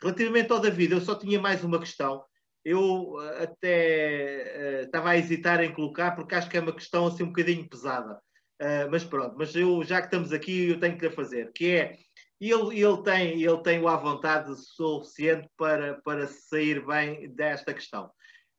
Relativamente 0.00 0.52
ao 0.52 0.60
David, 0.60 0.92
eu 0.92 1.00
só 1.00 1.14
tinha 1.14 1.40
mais 1.40 1.64
uma 1.64 1.78
questão. 1.78 2.22
Eu 2.64 3.16
eh, 3.20 3.44
até 3.44 4.80
uh, 4.82 4.86
estava 4.86 5.10
a 5.10 5.18
hesitar 5.18 5.62
em 5.62 5.72
colocar, 5.72 6.12
porque 6.12 6.34
acho 6.34 6.48
que 6.48 6.56
é 6.56 6.60
uma 6.60 6.72
questão 6.72 7.06
assim 7.06 7.22
um 7.22 7.28
bocadinho 7.28 7.68
pesada. 7.68 8.18
Uh, 8.60 8.88
mas 8.90 9.04
pronto, 9.04 9.34
mas 9.36 9.54
eu, 9.54 9.82
já 9.82 10.00
que 10.00 10.06
estamos 10.06 10.32
aqui, 10.32 10.70
eu 10.70 10.80
tenho 10.80 10.96
que 10.96 11.06
a 11.06 11.10
fazer, 11.10 11.52
que 11.52 11.70
é 11.70 11.96
ele, 12.40 12.80
ele, 12.80 13.02
tem, 13.02 13.42
ele 13.42 13.58
tem 13.58 13.86
à 13.86 13.96
vontade 13.96 14.54
suficiente 14.56 15.48
para, 15.56 16.00
para 16.02 16.26
sair 16.26 16.84
bem 16.84 17.28
desta 17.34 17.72
questão. 17.72 18.10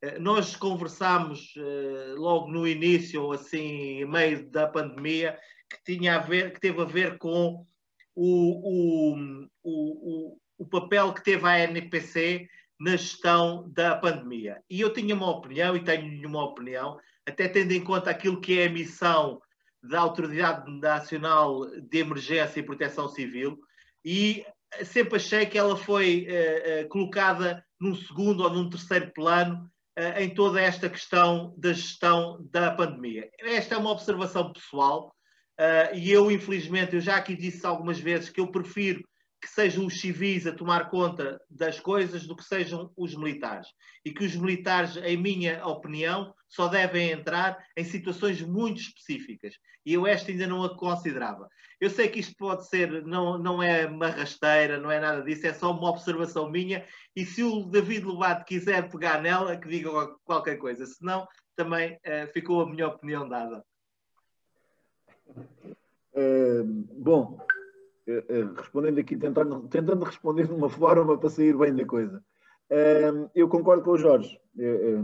Eh, 0.01 0.19
nós 0.19 0.55
conversámos 0.55 1.53
uh, 1.57 2.15
logo 2.15 2.51
no 2.51 2.67
início, 2.67 3.31
assim, 3.31 4.05
meio 4.05 4.49
da 4.49 4.67
pandemia, 4.67 5.37
que, 5.69 5.95
tinha 5.95 6.15
a 6.15 6.19
ver, 6.19 6.53
que 6.53 6.59
teve 6.59 6.81
a 6.81 6.85
ver 6.85 7.17
com 7.17 7.65
o, 8.15 9.13
o, 9.13 9.47
o, 9.63 10.37
o 10.57 10.65
papel 10.65 11.13
que 11.13 11.23
teve 11.23 11.47
a 11.47 11.59
NPC 11.59 12.47
na 12.79 12.91
gestão 12.91 13.69
da 13.69 13.95
pandemia. 13.95 14.61
E 14.69 14.81
eu 14.81 14.93
tinha 14.93 15.15
uma 15.15 15.29
opinião, 15.29 15.75
e 15.75 15.83
tenho 15.83 16.27
uma 16.27 16.43
opinião, 16.43 16.99
até 17.25 17.47
tendo 17.47 17.71
em 17.71 17.83
conta 17.83 18.09
aquilo 18.09 18.39
que 18.39 18.59
é 18.59 18.67
a 18.67 18.69
missão 18.69 19.41
da 19.87 19.99
Autoridade 19.99 20.69
Nacional 20.79 21.65
de 21.65 21.97
Emergência 21.99 22.59
e 22.59 22.63
Proteção 22.63 23.07
Civil, 23.07 23.59
e 24.03 24.45
sempre 24.83 25.15
achei 25.15 25.45
que 25.45 25.57
ela 25.57 25.77
foi 25.77 26.27
uh, 26.27 26.87
colocada 26.89 27.63
num 27.79 27.95
segundo 27.95 28.43
ou 28.43 28.49
num 28.49 28.69
terceiro 28.69 29.11
plano 29.13 29.69
uh, 29.97 30.19
em 30.19 30.33
toda 30.33 30.61
esta 30.61 30.89
questão 30.89 31.53
da 31.57 31.73
gestão 31.73 32.45
da 32.51 32.71
pandemia. 32.71 33.29
Esta 33.39 33.75
é 33.75 33.77
uma 33.77 33.91
observação 33.91 34.51
pessoal 34.51 35.13
e 35.93 36.11
eu, 36.11 36.29
infelizmente, 36.29 36.95
eu 36.95 36.99
já 36.99 37.15
aqui 37.15 37.33
disse 37.33 37.65
algumas 37.65 37.97
vezes 37.97 38.29
que 38.29 38.41
eu 38.41 38.51
prefiro 38.51 39.01
que 39.45 39.51
sejam 39.51 39.85
os 39.85 40.01
civis 40.01 40.47
a 40.47 40.51
tomar 40.51 40.89
conta 40.89 41.39
das 41.47 41.79
coisas 41.79 42.25
do 42.25 42.35
que 42.35 42.43
sejam 42.43 42.91
os 42.97 43.15
militares. 43.15 43.67
E 44.03 44.11
que 44.11 44.25
os 44.25 44.35
militares, 44.35 44.97
em 44.97 45.15
minha 45.15 45.63
opinião, 45.67 46.33
só 46.49 46.67
devem 46.67 47.11
entrar 47.11 47.55
em 47.77 47.83
situações 47.83 48.41
muito 48.41 48.81
específicas. 48.81 49.53
E 49.85 49.93
eu 49.93 50.07
esta 50.07 50.31
ainda 50.31 50.47
não 50.47 50.63
a 50.63 50.75
considerava. 50.75 51.47
Eu 51.79 51.91
sei 51.91 52.07
que 52.07 52.19
isto 52.19 52.35
pode 52.35 52.67
ser, 52.67 53.05
não, 53.05 53.37
não 53.37 53.61
é 53.61 53.85
uma 53.85 54.09
rasteira, 54.09 54.79
não 54.79 54.89
é 54.89 54.99
nada 54.99 55.21
disso, 55.21 55.45
é 55.45 55.53
só 55.53 55.71
uma 55.71 55.91
observação 55.91 56.49
minha. 56.49 56.83
E 57.15 57.23
se 57.23 57.43
o 57.43 57.65
David 57.65 58.03
Lobato 58.03 58.45
quiser 58.45 58.89
pegar 58.89 59.21
nela, 59.21 59.55
que 59.55 59.69
diga 59.69 59.91
qualquer 60.23 60.57
coisa. 60.57 60.87
Se 60.87 61.05
não, 61.05 61.27
também 61.55 61.93
uh, 61.93 62.27
ficou 62.33 62.61
a 62.61 62.67
minha 62.67 62.87
opinião 62.87 63.29
dada. 63.29 63.63
Uh, 65.27 66.63
bom, 66.97 67.37
respondendo 68.55 68.99
aqui, 68.99 69.17
tentando, 69.17 69.67
tentando 69.67 70.05
responder 70.05 70.47
de 70.47 70.53
uma 70.53 70.69
forma 70.69 71.17
para 71.17 71.29
sair 71.29 71.57
bem 71.57 71.75
da 71.75 71.85
coisa. 71.85 72.23
Eu 73.33 73.47
concordo 73.47 73.83
com 73.83 73.91
o 73.91 73.97
Jorge, 73.97 74.39
eh, 74.57 75.01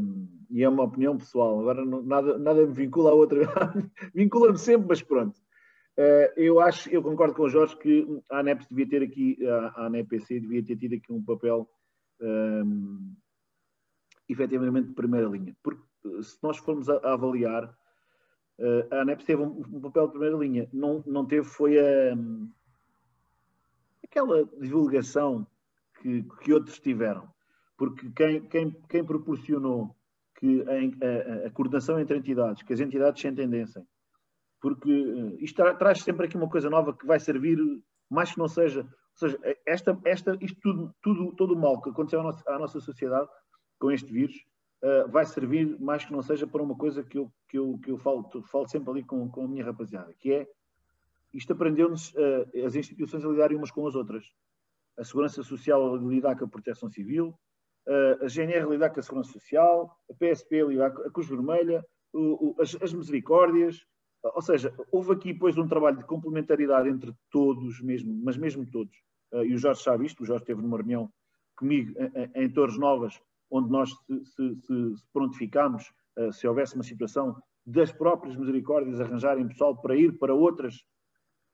e 0.50 0.64
é 0.64 0.70
uma 0.70 0.84
opinião 0.84 1.18
pessoal. 1.18 1.60
Agora 1.60 1.86
nada, 1.86 2.38
nada 2.38 2.66
me 2.66 2.74
vincula 2.74 3.12
a 3.12 3.14
outra, 3.14 3.42
vincula-me 4.14 4.58
sempre, 4.58 4.88
mas 4.90 5.02
pronto. 5.02 5.40
Eu 6.36 6.60
acho, 6.60 6.90
eu 6.90 7.04
concordo 7.04 7.36
com 7.36 7.44
o 7.44 7.50
Jorge 7.50 7.78
que 7.78 8.08
a 8.32 8.40
ANEP 8.40 8.66
devia 8.70 8.90
ter 8.90 9.04
aqui, 9.04 9.38
a 9.76 9.86
ANEPC 9.86 10.40
devia 10.40 10.64
ter 10.64 10.76
tido 10.76 10.96
aqui 10.96 11.12
um 11.12 11.24
papel 11.24 11.70
um, 12.20 13.14
efetivamente 14.28 14.88
de 14.88 14.94
primeira 14.94 15.28
linha. 15.28 15.56
Porque 15.62 15.84
se 16.24 16.38
nós 16.42 16.58
formos 16.58 16.90
a, 16.90 16.96
a 16.98 17.14
avaliar, 17.14 17.76
a 18.92 19.02
ANEP 19.02 19.26
teve 19.26 19.42
um, 19.42 19.64
um, 19.72 19.82
papel 19.82 20.08
de 20.08 20.12
primeira 20.12 20.38
linha. 20.38 20.70
Não, 20.74 21.04
não 21.06 21.26
teve, 21.26 21.46
foi 21.46 21.78
a 21.80 22.16
aquela 24.12 24.46
divulgação 24.60 25.48
que, 26.02 26.24
que 26.42 26.54
outros 26.54 26.80
tiveram. 26.80 27.28
Porque 27.78 28.12
quem, 28.12 28.42
quem, 28.48 28.72
quem 28.90 29.04
proporcionou 29.04 29.96
que 30.36 30.64
a, 30.64 31.44
a, 31.44 31.48
a, 31.48 31.52
coordenação 31.52 32.00
entre 32.00 32.18
entidades, 32.18 32.62
que 32.62 32.74
as 32.74 32.80
entidades 32.80 33.22
se 33.22 33.28
entendessem, 33.28 33.88
porque 34.60 34.92
uh, 34.92 35.38
isto 35.40 35.56
tra 35.56 35.74
traz 35.74 36.02
sempre 36.02 36.26
aqui 36.26 36.36
uma 36.36 36.50
coisa 36.50 36.70
nova 36.70 36.96
que 36.96 37.06
vai 37.06 37.20
servir, 37.20 37.58
mais 38.10 38.32
que 38.32 38.38
não 38.38 38.48
seja, 38.48 38.82
ou 38.82 39.18
seja, 39.18 39.40
esta, 39.66 40.00
esta, 40.06 40.38
isto 40.42 40.60
tudo, 40.62 40.96
tudo, 41.02 41.36
todo 41.36 41.54
o 41.54 41.60
mal 41.60 41.82
que 41.82 41.90
aconteceu 41.90 42.20
à 42.20 42.24
nossa, 42.24 42.44
à 42.52 42.60
nossa 42.60 42.80
sociedade 42.80 43.30
com 43.80 43.92
este 43.92 44.12
vírus 44.12 44.36
uh, 44.84 45.10
vai 45.10 45.26
servir, 45.26 45.80
mais 45.80 46.04
que 46.04 46.12
não 46.12 46.22
seja, 46.22 46.46
para 46.46 46.62
uma 46.62 46.76
coisa 46.76 47.04
que 47.04 47.18
eu, 47.18 47.32
que 47.48 47.58
eu, 47.58 47.80
que 47.84 47.92
eu 47.92 47.98
falo, 47.98 48.30
falo 48.44 48.68
sempre 48.68 48.92
ali 48.92 49.04
com, 49.04 49.30
com 49.30 49.46
a 49.46 49.48
minha 49.48 49.66
rapaziada, 49.66 50.14
que 50.20 50.34
é 50.34 50.48
isto 51.34 51.54
aprendeu-nos 51.54 52.14
uh, 52.14 52.66
as 52.66 52.76
instituições 52.76 53.24
a 53.24 53.30
lidarem 53.30 53.58
umas 53.58 53.72
com 53.72 53.88
as 53.88 53.96
outras. 53.96 54.26
A 54.98 55.04
Segurança 55.04 55.42
Social 55.44 55.96
a 55.96 55.98
lidar 55.98 56.38
com 56.38 56.46
a 56.46 56.48
Proteção 56.48 56.90
Civil, 56.90 57.34
uh, 57.88 58.26
a 58.26 58.28
GNR 58.28 58.66
a 58.66 58.70
lidar 58.70 58.90
com 58.90 59.00
a 59.00 59.04
Segurança 59.04 59.32
Social, 59.32 59.98
a 60.10 60.14
PSP 60.14 60.62
a 60.62 60.66
lidar 60.66 60.92
com 60.92 61.04
a 61.04 61.12
Cruz 61.12 61.28
Vermelha, 61.28 61.86
o, 62.14 62.50
o, 62.50 62.62
as, 62.62 62.76
as, 62.82 62.94
Misericórdias. 62.94 63.86
Ou 64.24 64.42
seja, 64.42 64.74
houve 64.92 65.14
aqui, 65.14 65.34
pois, 65.34 65.58
um 65.58 65.68
trabalho 65.68 65.98
de 65.98 66.06
complementaridade 66.06 66.90
entre 66.90 67.14
todos 67.32 67.82
mesmo, 67.82 68.14
mas 68.24 68.38
mesmo 68.38 68.66
todos. 68.70 68.96
Uh, 69.32 69.46
e 69.46 69.56
o 69.56 69.58
Jorge 69.58 69.82
sabe 69.82 70.06
isto, 70.06 70.24
o 70.24 70.26
Jorge 70.26 70.44
esteve 70.44 70.62
numa 70.62 70.78
reunião 70.78 71.10
comigo 71.56 71.94
em, 72.36 72.44
em 72.44 72.50
Torres 72.50 72.78
Novas, 72.78 73.20
onde 73.50 73.70
nós 73.70 73.90
se, 73.90 74.26
se, 74.26 74.56
se, 74.56 74.98
se 74.98 75.04
prontificámos, 75.14 75.92
se 76.34 76.48
houvesse 76.48 76.76
uma 76.76 76.84
situação 76.84 77.42
das 77.66 77.92
próprias 77.92 78.36
misericórdias 78.36 79.00
arranjarem 79.00 79.48
pessoal 79.48 79.80
para 79.80 79.96
ir 79.96 80.18
para 80.18 80.34
outras 80.34 80.84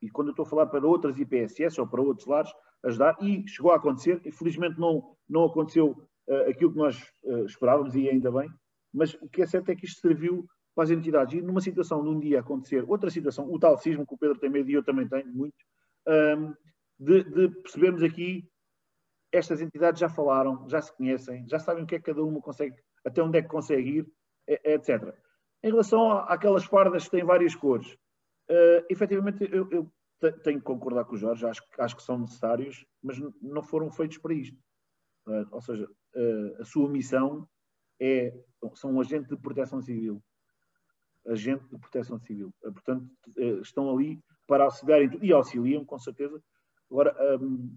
e 0.00 0.10
quando 0.10 0.28
eu 0.28 0.32
estou 0.32 0.44
a 0.44 0.48
falar 0.48 0.66
para 0.66 0.86
outras 0.86 1.18
IPSS 1.18 1.80
ou 1.80 1.86
para 1.86 2.02
outros 2.02 2.26
lares, 2.26 2.50
ajudar, 2.84 3.16
e 3.20 3.46
chegou 3.48 3.72
a 3.72 3.76
acontecer, 3.76 4.20
infelizmente 4.24 4.78
não, 4.78 5.16
não 5.28 5.44
aconteceu 5.44 5.90
uh, 6.28 6.50
aquilo 6.50 6.72
que 6.72 6.78
nós 6.78 7.12
uh, 7.24 7.44
esperávamos, 7.44 7.94
e 7.94 8.08
ainda 8.08 8.30
bem, 8.30 8.48
mas 8.92 9.14
o 9.14 9.28
que 9.28 9.42
é 9.42 9.46
certo 9.46 9.70
é 9.70 9.76
que 9.76 9.86
isto 9.86 10.00
serviu 10.00 10.46
para 10.74 10.84
as 10.84 10.90
entidades, 10.90 11.34
e 11.34 11.42
numa 11.42 11.60
situação, 11.60 12.02
num 12.02 12.20
dia 12.20 12.40
acontecer 12.40 12.84
outra 12.88 13.10
situação, 13.10 13.50
o 13.52 13.58
tal 13.58 13.76
sismo 13.76 14.06
que 14.06 14.14
o 14.14 14.18
Pedro 14.18 14.38
tem 14.38 14.48
medo 14.48 14.70
e 14.70 14.74
eu 14.74 14.84
também 14.84 15.08
tenho 15.08 15.28
muito, 15.28 15.56
um, 16.06 16.12
ehm, 16.12 16.52
de, 17.00 17.24
de 17.24 17.48
percebermos 17.48 18.02
aqui, 18.02 18.48
estas 19.32 19.60
entidades 19.60 20.00
já 20.00 20.08
falaram, 20.08 20.68
já 20.68 20.80
se 20.80 20.96
conhecem, 20.96 21.46
já 21.48 21.58
sabem 21.58 21.84
o 21.84 21.86
que 21.86 21.96
é 21.96 21.98
que 21.98 22.04
cada 22.04 22.22
uma 22.22 22.40
consegue, 22.40 22.76
até 23.04 23.22
onde 23.22 23.38
é 23.38 23.42
que 23.42 23.48
consegue 23.48 23.98
ir, 23.98 24.06
etc. 24.46 25.14
Em 25.62 25.70
relação 25.70 26.12
àquelas 26.12 26.64
fardas 26.64 27.04
que 27.04 27.10
têm 27.10 27.24
várias 27.24 27.54
cores, 27.54 27.96
Uh, 28.50 28.84
efetivamente, 28.88 29.48
eu, 29.52 29.68
eu, 29.70 29.92
tenho 30.42 30.58
que 30.58 30.64
concordar 30.64 31.04
com 31.04 31.14
o 31.14 31.18
Jorge, 31.18 31.46
acho, 31.46 31.62
acho 31.78 31.96
que 31.96 32.02
são 32.02 32.18
necessários, 32.18 32.84
mas 33.02 33.18
não 33.40 33.62
foram 33.62 33.90
feitos 33.90 34.18
para 34.18 34.34
isto. 34.34 34.58
Uh, 35.26 35.46
ou 35.50 35.60
seja, 35.60 35.84
uh, 35.86 36.60
a 36.62 36.64
sua 36.64 36.88
missão 36.88 37.48
é, 38.00 38.34
são 38.74 38.92
um 38.92 39.00
agente 39.00 39.28
de 39.28 39.36
proteção 39.36 39.80
civil. 39.82 40.22
Agente 41.26 41.68
de 41.68 41.78
proteção 41.78 42.18
civil. 42.18 42.54
portanto, 42.62 43.06
estão 43.60 43.94
ali 43.94 44.18
para 44.46 44.64
auxiliar 44.64 45.02
e 45.22 45.30
auxiliam, 45.30 45.84
com 45.84 45.98
certeza. 45.98 46.42
Agora, 46.90 47.14
um, 47.38 47.76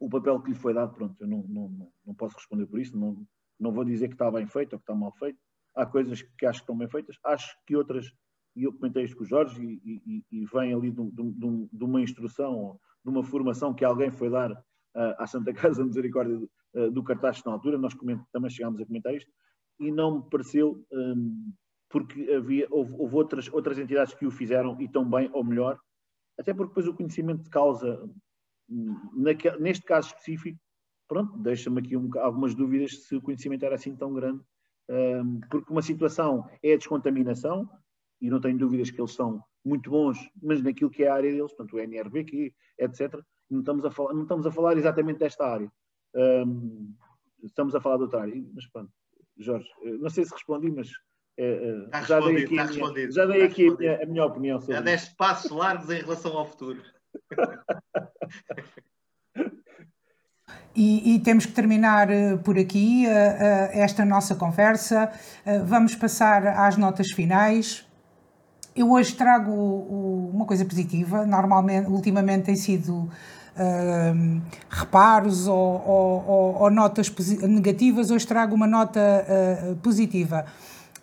o 0.00 0.08
papel 0.08 0.40
que 0.40 0.50
lhe 0.50 0.56
foi 0.56 0.72
dado, 0.72 0.94
pronto, 0.94 1.14
eu 1.20 1.26
não, 1.26 1.42
não, 1.46 1.92
não 2.06 2.14
posso 2.14 2.36
responder 2.36 2.66
por 2.66 2.80
isso, 2.80 2.96
não, 2.96 3.26
não 3.60 3.70
vou 3.70 3.84
dizer 3.84 4.08
que 4.08 4.14
está 4.14 4.30
bem 4.30 4.46
feito 4.46 4.72
ou 4.72 4.78
que 4.78 4.82
está 4.82 4.94
mal 4.94 5.12
feito. 5.12 5.38
Há 5.74 5.84
coisas 5.84 6.22
que 6.22 6.46
acho 6.46 6.60
que 6.60 6.62
estão 6.62 6.78
bem 6.78 6.88
feitas, 6.88 7.18
acho 7.24 7.54
que 7.66 7.76
outras 7.76 8.12
e 8.56 8.64
eu 8.64 8.72
comentei 8.72 9.04
isto 9.04 9.16
com 9.16 9.24
o 9.24 9.26
Jorge, 9.26 9.60
e, 9.62 10.02
e, 10.06 10.24
e 10.30 10.44
vem 10.46 10.72
ali 10.72 10.90
de, 10.90 11.02
de, 11.10 11.68
de, 11.72 11.84
uma 11.84 12.00
instrução, 12.00 12.78
de 13.04 13.10
uma 13.10 13.22
formação 13.22 13.74
que 13.74 13.84
alguém 13.84 14.10
foi 14.10 14.30
dar 14.30 14.52
uh, 14.52 15.14
à 15.18 15.26
Santa 15.26 15.52
Casa 15.52 15.84
Misericórdia 15.84 16.36
do, 16.36 16.50
uh, 16.74 16.90
do 16.90 17.02
Cartaz 17.02 17.42
na 17.44 17.52
altura, 17.52 17.78
nós 17.78 17.94
também 18.32 18.50
chegámos 18.50 18.80
a 18.80 18.86
comentar 18.86 19.14
isto, 19.14 19.30
e 19.80 19.90
não 19.90 20.18
me 20.18 20.30
pareceu, 20.30 20.84
um, 20.92 21.52
porque 21.88 22.30
havia, 22.32 22.66
houve, 22.70 22.92
houve, 22.96 23.14
outras, 23.14 23.52
outras 23.52 23.78
entidades 23.78 24.14
que 24.14 24.26
o 24.26 24.30
fizeram 24.30 24.80
e 24.80 24.88
tão 24.88 25.08
bem 25.08 25.30
ou 25.32 25.44
melhor, 25.44 25.78
até 26.38 26.52
porque 26.52 26.70
depois 26.70 26.86
o 26.88 26.94
conhecimento 26.94 27.42
de 27.42 27.50
causa, 27.50 28.08
hum, 28.68 29.10
naque, 29.14 29.50
neste 29.58 29.84
caso 29.84 30.08
específico, 30.08 30.58
pronto, 31.08 31.36
deixa-me 31.38 31.80
aqui 31.80 31.96
um, 31.96 32.08
algumas 32.18 32.54
dúvidas 32.54 33.04
se 33.04 33.16
o 33.16 33.22
conhecimento 33.22 33.64
era 33.64 33.74
assim 33.74 33.94
tão 33.94 34.12
grande, 34.12 34.42
um, 34.88 35.40
porque 35.50 35.72
uma 35.72 35.82
situação 35.82 36.48
é 36.62 36.74
a 36.74 36.76
descontaminação, 36.76 37.68
e 38.20 38.30
não 38.30 38.40
tenho 38.40 38.58
dúvidas 38.58 38.90
que 38.90 39.00
eles 39.00 39.12
são 39.12 39.42
muito 39.64 39.90
bons, 39.90 40.18
mas 40.42 40.62
naquilo 40.62 40.90
que 40.90 41.04
é 41.04 41.08
a 41.08 41.14
área 41.14 41.30
deles, 41.30 41.52
portanto, 41.52 41.76
o 41.76 41.80
NRBQ, 41.80 42.54
etc., 42.78 43.20
não 43.50 43.60
estamos 43.60 43.84
a 43.84 43.90
falar, 43.90 44.14
não 44.14 44.22
estamos 44.22 44.46
a 44.46 44.50
falar 44.50 44.76
exatamente 44.76 45.18
desta 45.18 45.46
área. 45.46 45.70
Um, 46.14 46.94
estamos 47.42 47.74
a 47.74 47.80
falar 47.80 47.96
de 47.96 48.02
outra 48.02 48.22
área. 48.22 48.44
Mas 48.54 48.66
pronto, 48.66 48.90
Jorge, 49.36 49.68
não 50.00 50.10
sei 50.10 50.24
se 50.24 50.32
respondi, 50.32 50.70
mas 50.70 50.90
é, 51.36 51.88
já, 52.06 52.20
dei 52.20 52.44
aqui, 52.44 52.54
minha, 52.54 53.10
já 53.10 53.26
dei 53.26 53.42
aqui 53.42 53.68
a 53.68 53.76
minha, 53.76 54.02
a 54.02 54.06
minha, 54.06 54.24
opinião 54.24 54.60
sobre 54.60 54.76
Já 54.76 54.80
deste 54.80 55.16
passos 55.16 55.50
largos 55.50 55.90
em 55.90 56.00
relação 56.00 56.36
ao 56.36 56.46
futuro. 56.46 56.82
E, 60.76 61.14
e, 61.14 61.20
temos 61.20 61.46
que 61.46 61.52
terminar 61.52 62.08
por 62.44 62.58
aqui 62.58 63.04
uh, 63.06 63.08
uh, 63.08 63.80
esta 63.80 64.04
nossa 64.04 64.34
conversa. 64.34 65.08
vamos 65.64 65.94
passar 65.94 66.44
às 66.48 66.76
notas 66.76 67.12
finais. 67.12 67.86
Eu 68.76 68.90
hoje 68.90 69.14
trago 69.14 69.52
uma 70.32 70.44
coisa 70.44 70.64
positiva. 70.64 71.24
Normalmente, 71.24 71.88
ultimamente 71.88 72.46
tem 72.46 72.56
sido 72.56 73.08
uh, 73.56 74.42
reparos 74.68 75.46
ou, 75.46 75.56
ou, 75.56 76.24
ou, 76.26 76.62
ou, 76.62 76.70
notas 76.70 77.08
negativas. 77.42 78.10
Hoje 78.10 78.26
trago 78.26 78.52
uma 78.52 78.66
nota 78.66 79.00
uh, 79.00 79.76
positiva. 79.76 80.44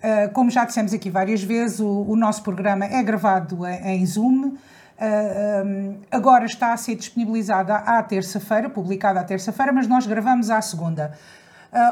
Uh, 0.03 0.33
como 0.33 0.49
já 0.49 0.65
dissemos 0.65 0.93
aqui 0.93 1.09
várias 1.09 1.41
vezes, 1.41 1.79
o, 1.79 2.05
o 2.09 2.15
nosso 2.17 2.43
programa 2.43 2.83
é 2.83 3.01
gravado 3.01 3.65
em, 3.65 4.01
em 4.01 4.05
Zoom. 4.05 4.57
Um, 5.03 5.97
agora 6.11 6.45
está 6.45 6.73
a 6.73 6.77
ser 6.77 6.95
disponibilizada 6.95 7.75
à 7.75 8.03
terça-feira, 8.03 8.69
publicada 8.69 9.21
à 9.21 9.23
terça-feira, 9.23 9.71
mas 9.71 9.87
nós 9.87 10.05
gravamos 10.05 10.49
à 10.49 10.61
segunda. 10.61 11.13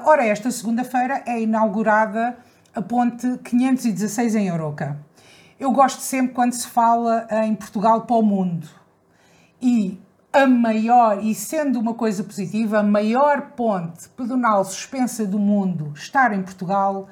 Ora, 0.04 0.28
esta 0.28 0.52
segunda-feira 0.52 1.24
é 1.26 1.42
inaugurada 1.42 2.36
a 2.76 2.82
ponte 2.82 3.40
516 3.46 4.36
em 4.36 4.52
Oroca. 4.52 5.09
Eu 5.60 5.74
gosto 5.74 6.00
sempre 6.00 6.34
quando 6.34 6.54
se 6.54 6.66
fala 6.66 7.28
em 7.44 7.54
Portugal 7.54 8.02
para 8.04 8.16
o 8.16 8.22
mundo. 8.22 8.66
E 9.62 10.00
a 10.32 10.48
maior, 10.48 11.22
e 11.22 11.36
sendo 11.36 11.78
uma 11.80 11.94
coisa 11.94 12.24
positiva, 12.24 12.80
a 12.80 12.84
maior 12.84 13.42
ponte 13.58 14.08
pedonal 14.16 14.64
suspensa 14.64 15.26
do 15.26 15.38
mundo 15.38 15.92
estar 15.94 16.32
em 16.34 16.42
Portugal 16.42 17.10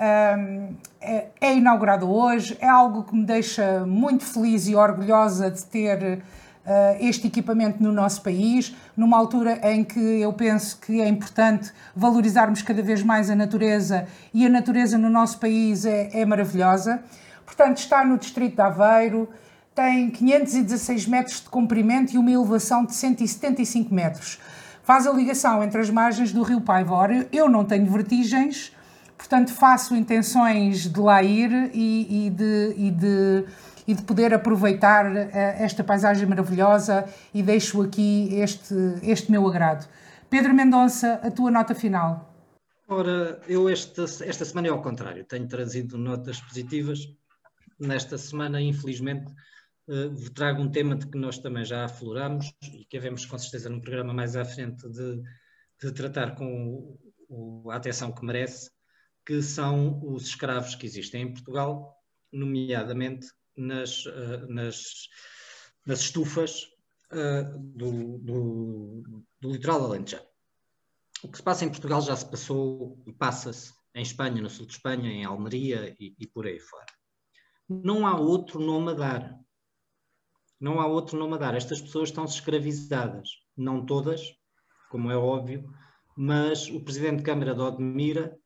um, 0.00 0.74
é, 1.02 1.26
é 1.38 1.54
inaugurada 1.54 2.06
hoje. 2.06 2.56
É 2.62 2.68
algo 2.68 3.02
que 3.02 3.14
me 3.14 3.26
deixa 3.26 3.84
muito 3.84 4.24
feliz 4.24 4.66
e 4.68 4.74
orgulhosa 4.74 5.50
de 5.50 5.62
ter 5.66 6.22
uh, 6.64 6.96
este 6.98 7.26
equipamento 7.26 7.82
no 7.82 7.92
nosso 7.92 8.22
país, 8.22 8.74
numa 8.96 9.18
altura 9.18 9.60
em 9.70 9.84
que 9.84 10.00
eu 10.00 10.32
penso 10.32 10.78
que 10.78 10.98
é 11.02 11.08
importante 11.08 11.70
valorizarmos 11.94 12.62
cada 12.62 12.82
vez 12.82 13.02
mais 13.02 13.28
a 13.28 13.34
natureza 13.34 14.06
e 14.32 14.46
a 14.46 14.48
natureza 14.48 14.96
no 14.96 15.10
nosso 15.10 15.38
país 15.38 15.84
é, 15.84 16.08
é 16.12 16.24
maravilhosa. 16.24 17.02
Portanto, 17.54 17.76
está 17.76 18.02
no 18.02 18.16
distrito 18.16 18.54
de 18.54 18.62
Aveiro, 18.62 19.28
tem 19.74 20.10
516 20.10 21.06
metros 21.06 21.40
de 21.42 21.50
comprimento 21.50 22.14
e 22.14 22.16
uma 22.16 22.30
elevação 22.30 22.82
de 22.82 22.94
175 22.94 23.94
metros. 23.94 24.40
Faz 24.82 25.06
a 25.06 25.12
ligação 25.12 25.62
entre 25.62 25.78
as 25.78 25.90
margens 25.90 26.32
do 26.32 26.42
rio 26.42 26.62
Paivor. 26.62 27.10
Eu 27.30 27.50
não 27.50 27.62
tenho 27.62 27.84
vertigens, 27.92 28.72
portanto 29.18 29.52
faço 29.52 29.94
intenções 29.94 30.90
de 30.90 30.98
lá 30.98 31.22
ir 31.22 31.70
e, 31.74 32.26
e, 32.26 32.30
de, 32.30 32.74
e, 32.74 32.90
de, 32.90 33.44
e 33.86 33.94
de 33.94 34.02
poder 34.02 34.32
aproveitar 34.32 35.14
eh, 35.14 35.56
esta 35.58 35.84
paisagem 35.84 36.26
maravilhosa 36.26 37.04
e 37.34 37.42
deixo 37.42 37.82
aqui 37.82 38.30
este, 38.32 38.74
este 39.02 39.30
meu 39.30 39.46
agrado. 39.46 39.86
Pedro 40.30 40.54
Mendonça, 40.54 41.20
a 41.22 41.30
tua 41.30 41.50
nota 41.50 41.74
final. 41.74 42.32
Ora, 42.88 43.38
eu 43.46 43.68
esta, 43.68 44.04
esta 44.04 44.44
semana 44.46 44.68
é 44.68 44.70
ao 44.70 44.80
contrário, 44.80 45.22
tenho 45.22 45.46
trazido 45.46 45.98
notas 45.98 46.40
positivas 46.40 47.14
nesta 47.86 48.16
semana, 48.16 48.60
infelizmente, 48.60 49.32
uh, 49.88 50.30
trago 50.34 50.62
um 50.62 50.70
tema 50.70 50.96
de 50.96 51.06
que 51.06 51.18
nós 51.18 51.38
também 51.38 51.64
já 51.64 51.84
afloramos 51.84 52.52
e 52.62 52.84
que 52.84 52.96
havemos 52.96 53.26
com 53.26 53.38
certeza 53.38 53.68
num 53.68 53.80
programa 53.80 54.14
mais 54.14 54.36
à 54.36 54.44
frente 54.44 54.88
de, 54.88 55.22
de 55.82 55.92
tratar 55.92 56.34
com 56.34 56.96
o, 57.28 57.70
a 57.70 57.76
atenção 57.76 58.12
que 58.12 58.24
merece, 58.24 58.70
que 59.24 59.42
são 59.42 60.00
os 60.04 60.26
escravos 60.26 60.74
que 60.74 60.86
existem 60.86 61.22
em 61.22 61.32
Portugal, 61.32 61.96
nomeadamente 62.32 63.26
nas, 63.56 64.06
uh, 64.06 64.46
nas, 64.48 65.08
nas 65.86 66.00
estufas 66.00 66.64
uh, 67.12 67.58
do, 67.58 68.18
do, 68.18 69.24
do 69.40 69.52
litoral 69.52 69.84
alentejano. 69.84 70.26
O 71.22 71.28
que 71.28 71.36
se 71.36 71.42
passa 71.42 71.64
em 71.64 71.68
Portugal 71.68 72.02
já 72.02 72.16
se 72.16 72.28
passou 72.28 73.00
e 73.06 73.12
passa-se 73.12 73.72
em 73.94 74.02
Espanha, 74.02 74.42
no 74.42 74.50
sul 74.50 74.66
de 74.66 74.72
Espanha, 74.72 75.10
em 75.10 75.24
Almeria 75.24 75.94
e, 76.00 76.14
e 76.18 76.26
por 76.26 76.46
aí 76.46 76.58
fora. 76.58 76.91
Não 77.84 78.06
há 78.06 78.18
outro 78.18 78.60
nome 78.60 78.92
a 78.92 78.94
dar. 78.94 79.40
Não 80.60 80.80
há 80.80 80.86
outro 80.86 81.18
nome 81.18 81.34
a 81.34 81.38
dar. 81.38 81.54
Estas 81.54 81.80
pessoas 81.80 82.08
estão-se 82.08 82.34
escravizadas. 82.34 83.28
Não 83.56 83.84
todas, 83.84 84.20
como 84.90 85.10
é 85.10 85.16
óbvio, 85.16 85.64
mas 86.16 86.68
o 86.68 86.82
Presidente 86.84 87.18
de 87.18 87.24
Câmara 87.24 87.54
de 87.54 87.60
Odmira 87.60 88.38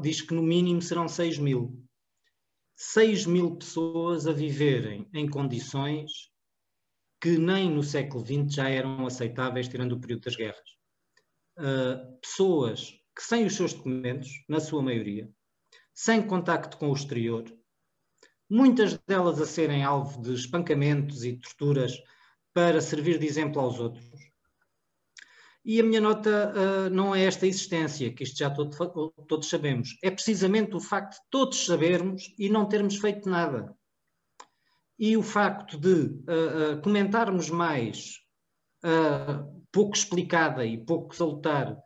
diz 0.00 0.20
que 0.20 0.34
no 0.34 0.42
mínimo 0.42 0.82
serão 0.82 1.08
6 1.08 1.38
mil. 1.38 1.82
6 2.76 3.26
mil 3.26 3.56
pessoas 3.56 4.26
a 4.26 4.32
viverem 4.32 5.08
em 5.14 5.28
condições 5.28 6.30
que 7.20 7.38
nem 7.38 7.70
no 7.70 7.82
século 7.82 8.24
XX 8.24 8.54
já 8.54 8.68
eram 8.68 9.06
aceitáveis, 9.06 9.68
tirando 9.68 9.92
o 9.92 10.00
período 10.00 10.24
das 10.24 10.36
guerras. 10.36 10.76
Uh, 11.58 12.18
pessoas 12.20 12.90
que, 13.16 13.22
sem 13.22 13.46
os 13.46 13.54
seus 13.54 13.72
documentos, 13.72 14.28
na 14.48 14.60
sua 14.60 14.82
maioria, 14.82 15.30
sem 15.94 16.26
contacto 16.26 16.76
com 16.76 16.90
o 16.90 16.94
exterior, 16.94 17.44
muitas 18.48 18.98
delas 19.06 19.40
a 19.40 19.46
serem 19.46 19.84
alvo 19.84 20.20
de 20.22 20.34
espancamentos 20.34 21.24
e 21.24 21.34
torturas 21.34 22.00
para 22.54 22.80
servir 22.80 23.18
de 23.18 23.26
exemplo 23.26 23.60
aos 23.60 23.78
outros. 23.78 24.04
E 25.64 25.80
a 25.80 25.82
minha 25.82 26.00
nota 26.00 26.52
uh, 26.54 26.90
não 26.90 27.12
é 27.12 27.24
esta 27.24 27.46
existência, 27.46 28.12
que 28.12 28.22
isto 28.22 28.38
já 28.38 28.48
todo, 28.48 28.70
todos 29.26 29.48
sabemos, 29.48 29.98
é 30.02 30.10
precisamente 30.10 30.76
o 30.76 30.80
facto 30.80 31.14
de 31.14 31.28
todos 31.28 31.66
sabermos 31.66 32.32
e 32.38 32.48
não 32.48 32.68
termos 32.68 32.96
feito 32.96 33.28
nada. 33.28 33.76
E 34.96 35.16
o 35.16 35.22
facto 35.22 35.76
de 35.76 35.92
uh, 35.92 36.74
uh, 36.74 36.82
comentarmos 36.82 37.50
mais, 37.50 38.24
pouco 39.72 39.96
explicada 39.96 40.64
e 40.64 40.78
pouco 40.78 41.16
salutar, 41.16 41.76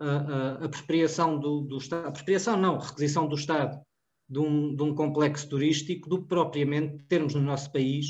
a, 0.00 0.64
apropriação 0.64 1.38
do, 1.38 1.60
do 1.60 1.78
Estado, 1.78 2.08
apropriação 2.08 2.56
não, 2.56 2.78
requisição 2.78 3.28
do 3.28 3.36
Estado 3.36 3.80
de 4.28 4.38
um, 4.38 4.74
de 4.74 4.82
um, 4.82 4.94
complexo 4.94 5.48
turístico, 5.48 6.08
do 6.08 6.22
que 6.22 6.28
propriamente 6.28 7.04
termos 7.04 7.34
no 7.34 7.40
nosso 7.40 7.72
país 7.72 8.06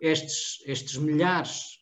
estes, 0.00 0.58
estes 0.66 0.96
milhares 0.96 1.78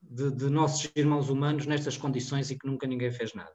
de, 0.00 0.30
de, 0.30 0.48
nossos 0.48 0.90
irmãos 0.94 1.28
humanos 1.28 1.66
nestas 1.66 1.96
condições 1.96 2.50
e 2.50 2.58
que 2.58 2.66
nunca 2.66 2.86
ninguém 2.86 3.10
fez 3.10 3.34
nada. 3.34 3.52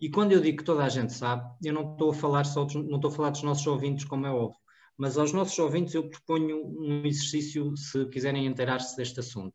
E 0.00 0.10
quando 0.10 0.32
eu 0.32 0.40
digo 0.40 0.58
que 0.58 0.64
toda 0.64 0.84
a 0.84 0.88
gente 0.88 1.12
sabe, 1.12 1.48
eu 1.64 1.72
não 1.72 1.92
estou 1.92 2.10
a 2.10 2.14
falar 2.14 2.44
só 2.44 2.64
dos, 2.64 2.74
não 2.74 2.96
estou 2.96 3.10
a 3.10 3.14
falar 3.14 3.30
dos 3.30 3.42
nossos 3.42 3.66
ouvintes, 3.66 4.04
como 4.04 4.26
é 4.26 4.30
óbvio, 4.30 4.58
mas 4.96 5.16
aos 5.16 5.32
nossos 5.32 5.58
ouvintes 5.58 5.94
eu 5.94 6.08
proponho 6.08 6.66
um 6.66 7.06
exercício, 7.06 7.76
se 7.76 8.06
quiserem 8.06 8.46
inteirar-se 8.46 8.96
deste 8.96 9.20
assunto. 9.20 9.54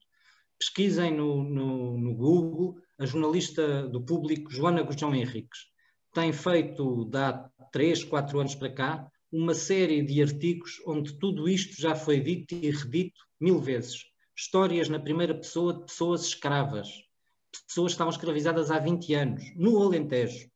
Pesquisem 0.58 1.16
no, 1.16 1.44
no, 1.44 1.98
no 1.98 2.16
Google 2.16 2.78
a 3.00 3.06
jornalista 3.06 3.88
do 3.88 4.04
público 4.04 4.52
Joana 4.52 4.84
Gurjão 4.84 5.14
Henriques 5.14 5.72
tem 6.14 6.34
feito, 6.34 7.10
há 7.16 7.50
três, 7.72 8.04
quatro 8.04 8.40
anos 8.40 8.56
para 8.56 8.72
cá, 8.72 9.12
uma 9.32 9.54
série 9.54 10.02
de 10.02 10.22
artigos 10.22 10.82
onde 10.86 11.18
tudo 11.18 11.48
isto 11.48 11.80
já 11.82 11.96
foi 11.96 12.20
dito 12.20 12.54
e 12.54 12.70
redito 12.70 13.22
mil 13.40 13.60
vezes. 13.60 14.06
Histórias 14.36 14.90
na 14.90 15.00
primeira 15.00 15.36
pessoa 15.36 15.74
de 15.74 15.86
pessoas 15.86 16.26
escravas, 16.26 16.90
pessoas 17.68 17.92
que 17.92 17.96
estavam 17.96 18.12
escravizadas 18.12 18.72
há 18.72 18.80
20 18.80 19.14
anos, 19.14 19.44
no 19.56 19.82
Alentejo. 19.82 20.50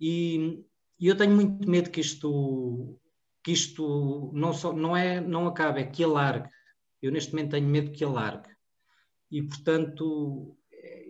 E, 0.00 0.64
e 0.98 1.06
eu 1.06 1.16
tenho 1.16 1.34
muito 1.34 1.68
medo 1.68 1.90
que 1.90 2.00
isto, 2.00 2.98
que 3.42 3.52
isto 3.52 4.30
não, 4.34 4.52
só, 4.52 4.72
não, 4.72 4.96
é, 4.96 5.20
não 5.20 5.46
acabe, 5.46 5.80
é 5.80 5.84
que 5.84 6.02
alargue. 6.02 6.48
Eu 7.00 7.12
neste 7.12 7.32
momento 7.32 7.52
tenho 7.52 7.68
medo 7.68 7.92
que 7.92 8.04
alargue. 8.04 8.48
E, 9.30 9.42
portanto, 9.42 10.56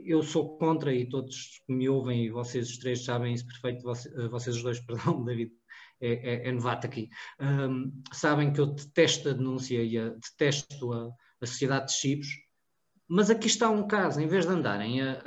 eu 0.08 0.22
sou 0.22 0.56
contra, 0.56 0.92
e 0.94 1.06
todos 1.06 1.62
que 1.66 1.72
me 1.72 1.88
ouvem, 1.88 2.24
e 2.24 2.30
vocês 2.30 2.70
os 2.70 2.78
três 2.78 3.04
sabem 3.04 3.34
isso 3.34 3.46
perfeito, 3.46 3.88
eh, 3.90 4.28
vocês 4.28 4.56
os 4.56 4.62
dois, 4.62 4.80
perdão, 4.86 5.22
David, 5.22 5.52
é, 6.00 6.12
é, 6.12 6.48
é 6.48 6.52
novato 6.52 6.86
aqui, 6.86 7.08
um, 7.40 7.92
sabem 8.12 8.52
que 8.52 8.60
eu 8.60 8.66
detesto 8.66 9.28
a 9.28 9.32
denúncia 9.32 9.82
e 9.82 9.98
a, 9.98 10.10
detesto 10.10 10.92
a, 10.92 11.10
a, 11.40 11.46
sociedade 11.46 11.86
de 11.86 11.92
chibos, 11.92 12.28
mas 13.08 13.30
aqui 13.30 13.46
está 13.46 13.70
um 13.70 13.86
caso, 13.86 14.20
em 14.20 14.26
vez 14.26 14.46
de 14.46 14.52
andarem 14.52 15.00
a, 15.02 15.22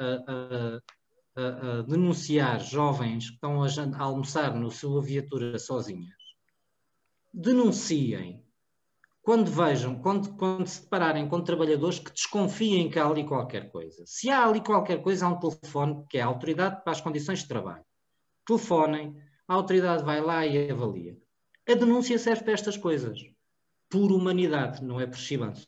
a 1.35 1.81
denunciar 1.87 2.59
jovens 2.59 3.29
que 3.29 3.35
estão 3.35 3.63
a, 3.63 3.67
almoçar 3.97 4.53
no 4.55 4.69
sua 4.69 5.01
viatura 5.01 5.57
sozinhas, 5.57 6.15
denunciem 7.33 8.43
quando 9.21 9.51
vejam, 9.51 9.95
quando, 9.95 10.33
quando 10.35 10.67
se 10.67 10.81
depararem 10.81 11.27
com 11.27 11.41
trabalhadores 11.41 11.99
que 11.99 12.11
desconfiem 12.11 12.89
que 12.89 12.97
há 12.97 13.05
ali 13.05 13.23
qualquer 13.23 13.71
coisa. 13.71 14.03
Se 14.05 14.29
há 14.29 14.45
ali 14.45 14.61
qualquer 14.61 15.01
coisa, 15.01 15.25
há 15.25 15.29
um 15.29 15.39
telefone 15.39 16.03
que 16.09 16.17
é 16.17 16.21
a 16.21 16.25
autoridade 16.25 16.83
para 16.83 16.91
as 16.91 17.01
condições 17.01 17.39
de 17.39 17.47
trabalho. 17.47 17.85
Telefonem, 18.45 19.15
a 19.51 19.53
autoridade 19.53 20.01
vai 20.05 20.21
lá 20.21 20.47
e 20.47 20.71
avalia. 20.71 21.17
A 21.69 21.73
denúncia 21.73 22.17
serve 22.17 22.45
para 22.45 22.53
estas 22.53 22.77
coisas. 22.77 23.19
Por 23.89 24.09
humanidade, 24.09 24.81
não 24.81 24.97
é 24.97 25.05
por 25.05 25.17
chibanço. 25.17 25.67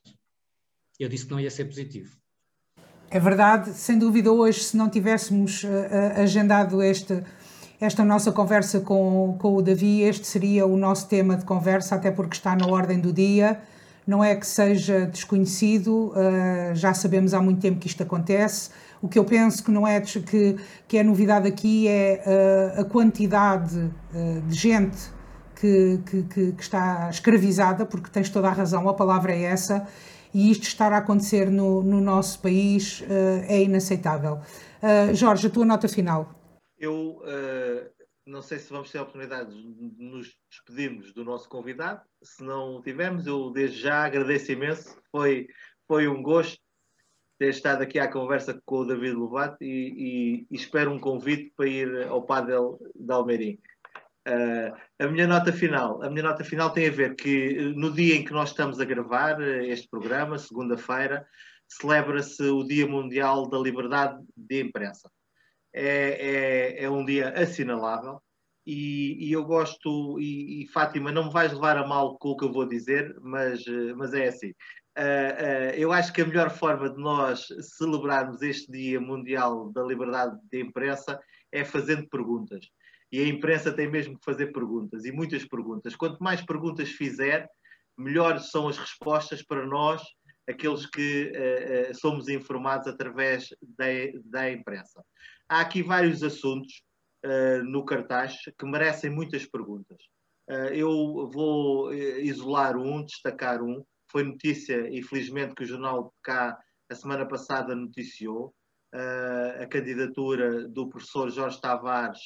Eu 0.98 1.10
disse 1.10 1.26
que 1.26 1.32
não 1.32 1.40
ia 1.40 1.52
ser 1.52 1.66
positivo. 1.66 2.16
É 3.10 3.20
verdade, 3.20 3.74
sem 3.74 4.00
dúvida, 4.00 4.32
hoje, 4.32 4.64
se 4.64 4.78
não 4.78 4.90
tivéssemos 4.90 5.66
uh, 5.66 5.68
agendado 6.16 6.82
este 6.82 7.26
esta 7.82 8.06
nossa 8.06 8.32
conversa 8.32 8.80
com, 8.80 9.36
com 9.38 9.54
o 9.54 9.62
Davi, 9.62 10.04
este 10.04 10.26
seria 10.26 10.66
o 10.66 10.78
nosso 10.78 11.10
tema 11.10 11.36
de 11.36 11.44
conversa, 11.44 11.96
até 11.96 12.10
porque 12.10 12.38
está 12.38 12.56
na 12.56 12.66
ordem 12.68 13.02
do 13.02 13.12
dia. 13.12 13.62
Não 14.08 14.24
é 14.24 14.34
que 14.34 14.48
seja 14.48 15.06
desconhecido, 15.08 16.14
uh, 16.14 16.74
já 16.74 16.94
sabemos 16.94 17.34
há 17.34 17.42
muito 17.42 17.60
tempo 17.60 17.82
que 17.82 17.88
isto 17.88 18.02
acontece. 18.02 18.70
O 19.04 19.10
que 19.10 19.20
eu 19.20 19.26
penso 19.26 19.62
que 19.62 19.70
não 19.70 19.86
é 19.86 20.00
que, 20.00 20.56
que 20.88 20.98
é 20.98 21.04
novidade 21.04 21.46
aqui 21.46 21.90
é 21.90 22.24
uh, 22.26 22.80
a 22.80 22.86
quantidade 22.86 23.78
uh, 23.78 24.42
de 24.48 24.56
gente 24.56 25.12
que, 25.60 26.00
que, 26.06 26.24
que, 26.54 26.56
está 26.58 27.10
escravizada, 27.10 27.86
porque 27.86 28.10
tens 28.10 28.30
toda 28.30 28.48
a 28.48 28.54
razão, 28.54 28.88
a 28.88 28.94
palavra 28.94 29.34
é 29.34 29.42
essa, 29.42 29.86
e 30.34 30.50
isto 30.50 30.64
estar 30.64 30.94
a 30.94 31.00
acontecer 31.00 31.52
no, 31.52 31.84
no 31.84 32.00
nosso 32.00 32.42
país 32.42 33.04
é 33.48 33.62
inaceitável. 33.62 34.40
Jorge, 35.14 35.48
a 35.48 35.50
tua 35.50 35.66
nota 35.66 35.88
final. 35.88 36.34
Eu 36.78 37.22
uh, 37.22 37.90
não 38.26 38.42
sei 38.42 38.58
se 38.58 38.72
vamos 38.72 38.90
ter 38.90 39.00
a 39.00 39.02
oportunidade 39.04 39.52
de 39.52 40.04
nos 40.04 40.34
despedirmos 40.50 41.14
do 41.14 41.26
nosso 41.26 41.48
convidado. 41.50 42.02
Se 42.24 42.42
não 42.42 42.82
tivermos, 42.82 43.28
eu 43.28 43.52
desde 43.52 43.82
já 43.82 44.06
agradeço 44.06 44.52
imenso. 44.52 44.98
Foi, 45.12 45.48
foi 45.88 46.08
um 46.08 46.24
gosto 46.24 46.63
ter 47.44 47.50
estado 47.50 47.84
aqui 47.84 48.00
à 48.00 48.10
conversa 48.10 48.58
com 48.66 48.78
o 48.78 48.86
David 48.86 49.16
Lovato 49.16 49.62
e, 49.62 49.68
e, 49.68 50.48
e 50.50 50.56
espero 50.56 50.94
um 50.94 51.00
convite 51.00 51.52
para 51.58 51.68
ir 51.68 52.08
ao 52.08 52.22
Padel 52.22 52.80
de 52.96 53.12
Almeirim. 53.12 53.60
Uh, 54.26 54.74
a 54.98 55.08
minha 55.08 55.28
nota 55.28 55.52
final, 55.52 56.02
a 56.02 56.10
minha 56.10 56.24
nota 56.24 56.46
final 56.46 56.72
tem 56.72 56.88
a 56.88 56.92
ver 56.92 57.16
que 57.16 57.74
no 57.76 57.92
dia 57.92 58.16
em 58.16 58.24
que 58.24 58.32
nós 58.32 58.52
estamos 58.52 58.80
a 58.80 58.86
gravar 58.86 59.42
este 59.42 59.90
programa, 59.90 60.38
segunda-feira, 60.38 61.28
celebra-se 61.68 62.44
o 62.44 62.64
Dia 62.64 62.88
Mundial 62.88 63.50
da 63.50 63.58
Liberdade 63.58 64.24
de 64.38 64.62
Imprensa 64.62 65.12
é, 65.74 66.78
é, 66.78 66.84
é 66.86 66.90
um 66.90 67.04
dia 67.04 67.30
assinalável 67.32 68.22
e, 68.66 69.28
e 69.28 69.34
eu 69.34 69.44
gosto, 69.44 70.18
e, 70.18 70.64
e, 70.64 70.68
Fátima, 70.68 71.12
não 71.12 71.26
me 71.26 71.34
vais 71.34 71.52
levar 71.52 71.78
a 71.78 71.86
mal 71.86 72.18
com 72.18 72.30
o 72.30 72.38
que 72.38 72.46
eu 72.46 72.54
vou 72.54 72.66
dizer, 72.66 73.14
mas, 73.22 73.66
mas 73.98 74.14
é 74.14 74.30
assim. 74.30 74.54
Uh, 74.98 75.02
uh, 75.02 75.76
eu 75.76 75.92
acho 75.92 76.14
que 76.14 76.22
a 76.22 76.26
melhor 76.26 76.50
forma 76.50 76.90
de 76.90 77.00
nós 77.00 77.48
celebrarmos 77.78 78.42
este 78.42 78.72
Dia 78.72 79.00
Mundial 79.00 79.72
da 79.72 79.84
Liberdade 79.84 80.38
de 80.52 80.62
Imprensa 80.62 81.20
é 81.52 81.64
fazendo 81.64 82.08
perguntas. 82.10 82.68
E 83.12 83.20
a 83.20 83.28
imprensa 83.28 83.72
tem 83.72 83.90
mesmo 83.90 84.18
que 84.18 84.26
fazer 84.26 84.52
perguntas, 84.52 85.06
e 85.06 85.12
muitas 85.12 85.46
perguntas. 85.46 85.96
Quanto 85.96 86.24
mais 86.24 86.42
perguntas 86.42 86.90
fizer, 86.90 87.48
melhores 87.98 88.50
são 88.50 88.68
as 88.68 88.78
respostas 88.78 89.44
para 89.44 89.66
nós, 89.66 90.02
aqueles 90.48 90.86
que 90.86 91.32
uh, 91.32 91.96
somos 91.96 92.28
informados 92.28 92.88
através 92.88 93.50
da, 93.62 93.86
da 94.26 94.52
imprensa 94.52 95.04
há 95.54 95.62
aqui 95.62 95.84
vários 95.84 96.24
assuntos 96.24 96.82
no 97.66 97.86
cartaz 97.86 98.36
que 98.60 98.66
merecem 98.66 99.10
muitas 99.10 99.46
perguntas. 99.46 99.98
Eu 100.74 101.30
vou 101.32 101.94
isolar 101.94 102.76
um, 102.76 103.02
destacar 103.06 103.64
um. 103.64 103.82
Foi 104.14 104.24
notícia, 104.24 104.88
infelizmente, 104.96 105.56
que 105.56 105.64
o 105.64 105.68
Jornal 105.68 106.04
de 106.04 106.12
Cá, 106.22 106.58
a 106.90 106.96
semana 106.96 107.28
passada, 107.28 107.76
noticiou 107.76 108.54
uh, 108.94 109.64
a 109.64 109.66
candidatura 109.66 110.70
do 110.70 110.88
professor 110.88 111.32
Jorge 111.32 111.60
Tavares 111.60 112.20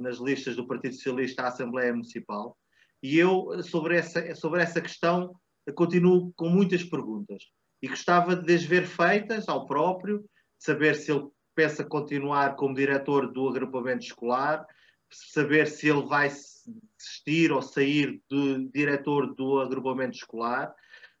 nas 0.00 0.18
listas 0.18 0.56
do 0.56 0.66
Partido 0.66 0.94
Socialista 0.94 1.42
à 1.42 1.48
Assembleia 1.48 1.92
Municipal. 1.92 2.56
E 3.02 3.16
eu, 3.18 3.62
sobre 3.62 3.96
essa, 3.96 4.34
sobre 4.34 4.62
essa 4.62 4.80
questão, 4.80 5.34
continuo 5.74 6.32
com 6.34 6.48
muitas 6.48 6.82
perguntas. 6.82 7.44
E 7.80 7.88
gostava 7.88 8.34
de 8.34 8.54
as 8.54 8.64
ver 8.64 8.86
feitas 8.86 9.48
ao 9.48 9.66
próprio, 9.66 10.24
saber 10.58 10.96
se 10.96 11.12
ele 11.12 11.28
pensa 11.54 11.84
continuar 11.84 12.56
como 12.56 12.74
diretor 12.74 13.32
do 13.32 13.48
agrupamento 13.48 14.04
escolar, 14.04 14.66
saber 15.10 15.68
se 15.68 15.88
ele 15.88 16.06
vai 16.06 16.30
desistir 16.98 17.52
ou 17.52 17.62
sair 17.62 18.20
de 18.30 18.68
diretor 18.74 19.34
do 19.34 19.60
agrupamento 19.60 20.16
escolar, 20.16 20.74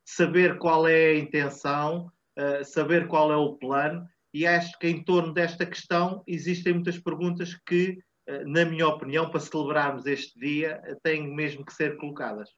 saber 0.04 0.58
qual 0.58 0.86
é 0.86 1.10
a 1.10 1.18
intenção, 1.18 2.10
uh, 2.38 2.64
saber 2.64 3.06
qual 3.06 3.32
é 3.32 3.36
o 3.36 3.54
plano, 3.54 4.04
e 4.34 4.46
acho 4.46 4.78
que 4.78 4.88
em 4.88 5.02
torno 5.02 5.32
desta 5.32 5.64
questão 5.64 6.22
existem 6.26 6.74
muitas 6.74 6.98
perguntas 6.98 7.54
que, 7.66 7.98
uh, 8.28 8.48
na 8.48 8.64
minha 8.64 8.88
opinião, 8.88 9.30
para 9.30 9.40
celebrarmos 9.40 10.06
este 10.06 10.38
dia, 10.38 10.80
têm 11.02 11.34
mesmo 11.34 11.64
que 11.64 11.72
ser 11.72 11.96
colocadas. 11.96 12.50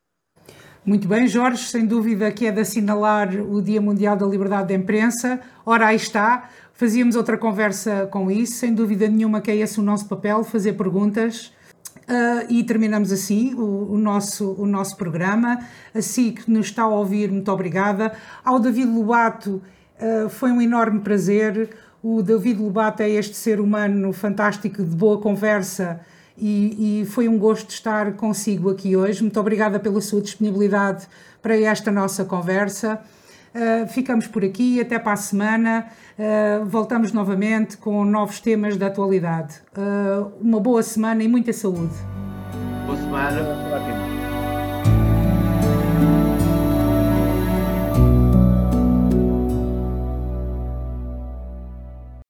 Muito 0.84 1.06
bem, 1.06 1.28
Jorge, 1.28 1.64
sem 1.64 1.86
dúvida 1.86 2.32
que 2.32 2.46
é 2.46 2.52
de 2.52 2.60
assinalar 2.60 3.28
o 3.36 3.60
Dia 3.60 3.82
Mundial 3.82 4.16
da 4.16 4.26
Liberdade 4.26 4.68
de 4.68 4.74
Imprensa. 4.74 5.38
Ora, 5.64 5.88
aí 5.88 5.96
está. 5.96 6.48
Fazíamos 6.72 7.16
outra 7.16 7.36
conversa 7.36 8.06
com 8.06 8.30
isso, 8.30 8.54
sem 8.54 8.72
dúvida 8.72 9.06
nenhuma 9.06 9.42
que 9.42 9.50
é 9.50 9.56
esse 9.56 9.78
o 9.78 9.82
nosso 9.82 10.08
papel, 10.08 10.42
fazer 10.42 10.72
perguntas. 10.72 11.52
Uh, 12.10 12.44
e 12.48 12.64
terminamos 12.64 13.12
assim 13.12 13.54
o, 13.54 13.92
o, 13.92 13.96
nosso, 13.96 14.56
o 14.58 14.66
nosso 14.66 14.96
programa. 14.96 15.60
Assim 15.94 16.32
que 16.32 16.50
nos 16.50 16.66
está 16.66 16.82
a 16.82 16.88
ouvir, 16.88 17.30
muito 17.30 17.50
obrigada. 17.52 18.12
Ao 18.44 18.58
David 18.58 18.90
Lobato, 18.90 19.62
uh, 20.00 20.28
foi 20.28 20.50
um 20.50 20.60
enorme 20.60 20.98
prazer. 21.00 21.70
O 22.02 22.20
David 22.20 22.60
Lobato 22.60 23.00
é 23.04 23.08
este 23.08 23.36
ser 23.36 23.60
humano 23.60 24.12
fantástico, 24.12 24.82
de 24.82 24.96
boa 24.96 25.20
conversa, 25.20 26.00
e, 26.36 27.02
e, 27.02 27.06
foi 27.06 27.28
um 27.28 27.38
gosto 27.38 27.70
estar 27.70 28.14
consigo 28.14 28.70
aqui 28.70 28.96
hoje. 28.96 29.22
Muito 29.22 29.38
obrigada 29.38 29.78
pela 29.78 30.00
sua 30.00 30.22
disponibilidade 30.22 31.06
para 31.40 31.54
esta 31.60 31.92
nossa 31.92 32.24
conversa. 32.24 32.98
Uh, 33.54 33.86
ficamos 33.88 34.26
por 34.26 34.44
aqui, 34.44 34.80
até 34.80 34.98
para 34.98 35.12
a 35.12 35.16
semana. 35.16 35.86
Uh, 36.18 36.64
voltamos 36.66 37.12
novamente 37.12 37.76
com 37.76 38.04
novos 38.04 38.40
temas 38.40 38.76
da 38.76 38.86
atualidade. 38.86 39.56
Uh, 39.76 40.32
uma 40.40 40.60
boa 40.60 40.82
semana 40.82 41.22
e 41.22 41.28
muita 41.28 41.52
saúde. 41.52 41.94
Boa 42.86 42.96
semana. 42.96 44.19